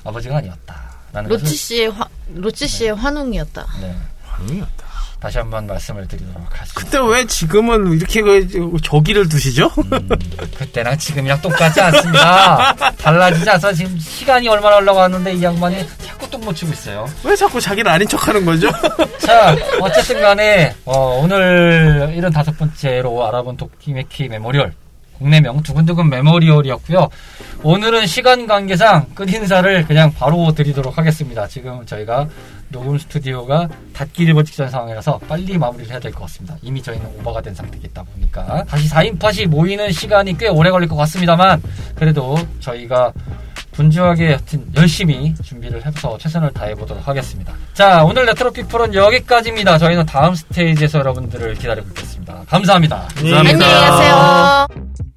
아버지가 0.06 0.38
아니었다. 0.38 0.94
로치 1.26 1.56
씨의 1.56 1.88
화, 1.90 2.08
로치 2.36 2.68
씨의 2.68 2.96
네. 2.96 3.02
환웅이었다. 3.02 3.66
네. 3.82 3.96
환웅이었다. 4.24 4.86
다시 5.20 5.38
한번 5.38 5.68
말씀을 5.68 6.08
드리도록 6.08 6.38
하겠습니다. 6.46 6.74
그때 6.76 6.98
왜 7.00 7.26
지금은 7.26 7.92
이렇게 7.92 8.22
그 8.22 8.78
저기를 8.82 9.28
두시죠? 9.28 9.70
음, 9.92 10.10
그때랑 10.58 10.98
지금이랑 10.98 11.42
똑같지 11.42 11.82
않습니다. 11.82 12.74
달라지지 12.98 13.50
않아서 13.50 13.74
지금 13.74 13.98
시간이 14.00 14.48
얼마나 14.48 14.78
올라가는데 14.78 15.34
이 15.34 15.44
양반이 15.44 15.86
자꾸 16.06 16.30
똥 16.30 16.40
못 16.40 16.56
치고 16.56 16.72
있어요. 16.72 17.06
왜 17.26 17.36
자꾸 17.36 17.60
자기를 17.60 17.92
아닌 17.92 18.08
척하는 18.08 18.46
거죠? 18.46 18.70
자, 19.20 19.54
어쨌든 19.82 20.22
간에 20.22 20.74
어, 20.86 21.20
오늘 21.22 22.16
75번째로 22.18 23.22
알아본 23.28 23.58
도키메키 23.58 24.30
메모리얼 24.30 24.74
국내명 25.20 25.62
두근두근 25.62 26.10
메모리얼이었고요. 26.10 27.08
오늘은 27.62 28.08
시간 28.08 28.48
관계상 28.48 29.06
끝 29.14 29.32
인사를 29.32 29.86
그냥 29.86 30.12
바로 30.14 30.52
드리도록 30.54 30.98
하겠습니다. 30.98 31.46
지금 31.48 31.86
저희가 31.86 32.28
녹음 32.70 32.98
스튜디오가 32.98 33.68
닫기 33.94 34.24
일보 34.24 34.44
직전 34.44 34.70
상황이라서 34.70 35.20
빨리 35.28 35.58
마무리를 35.58 35.92
해야 35.92 36.00
될 36.00 36.12
것 36.12 36.22
같습니다. 36.22 36.56
이미 36.62 36.82
저희는 36.82 37.06
오버가 37.20 37.42
된 37.42 37.54
상태겠다 37.54 38.04
보니까 38.04 38.64
다시 38.68 38.88
4인팟이 38.90 39.48
모이는 39.48 39.92
시간이 39.92 40.38
꽤 40.38 40.48
오래 40.48 40.72
걸릴 40.72 40.88
것 40.88 40.96
같습니다만 40.96 41.62
그래도 41.96 42.38
저희가 42.60 43.12
분주하게 43.72 44.34
여튼 44.34 44.66
열심히 44.76 45.34
준비를 45.42 45.86
해서 45.86 46.18
최선을 46.18 46.52
다해 46.52 46.76
보도록 46.76 47.08
하겠습니다. 47.08 47.54
자, 47.74 48.04
오늘 48.04 48.26
레트로 48.26 48.52
피플은 48.52 48.94
여기까지입니다. 48.94 49.78
저희는 49.78 50.06
다음 50.06 50.36
스테이지에서 50.36 51.00
여러분들을 51.00 51.54
기다리고 51.56 51.88
있겠습니다. 51.90 52.42
감사합니다. 52.48 53.08
감사합니다. 53.16 53.66
안녕히 53.66 53.88
가세요. 53.88 55.09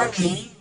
Sharpie. 0.00 0.59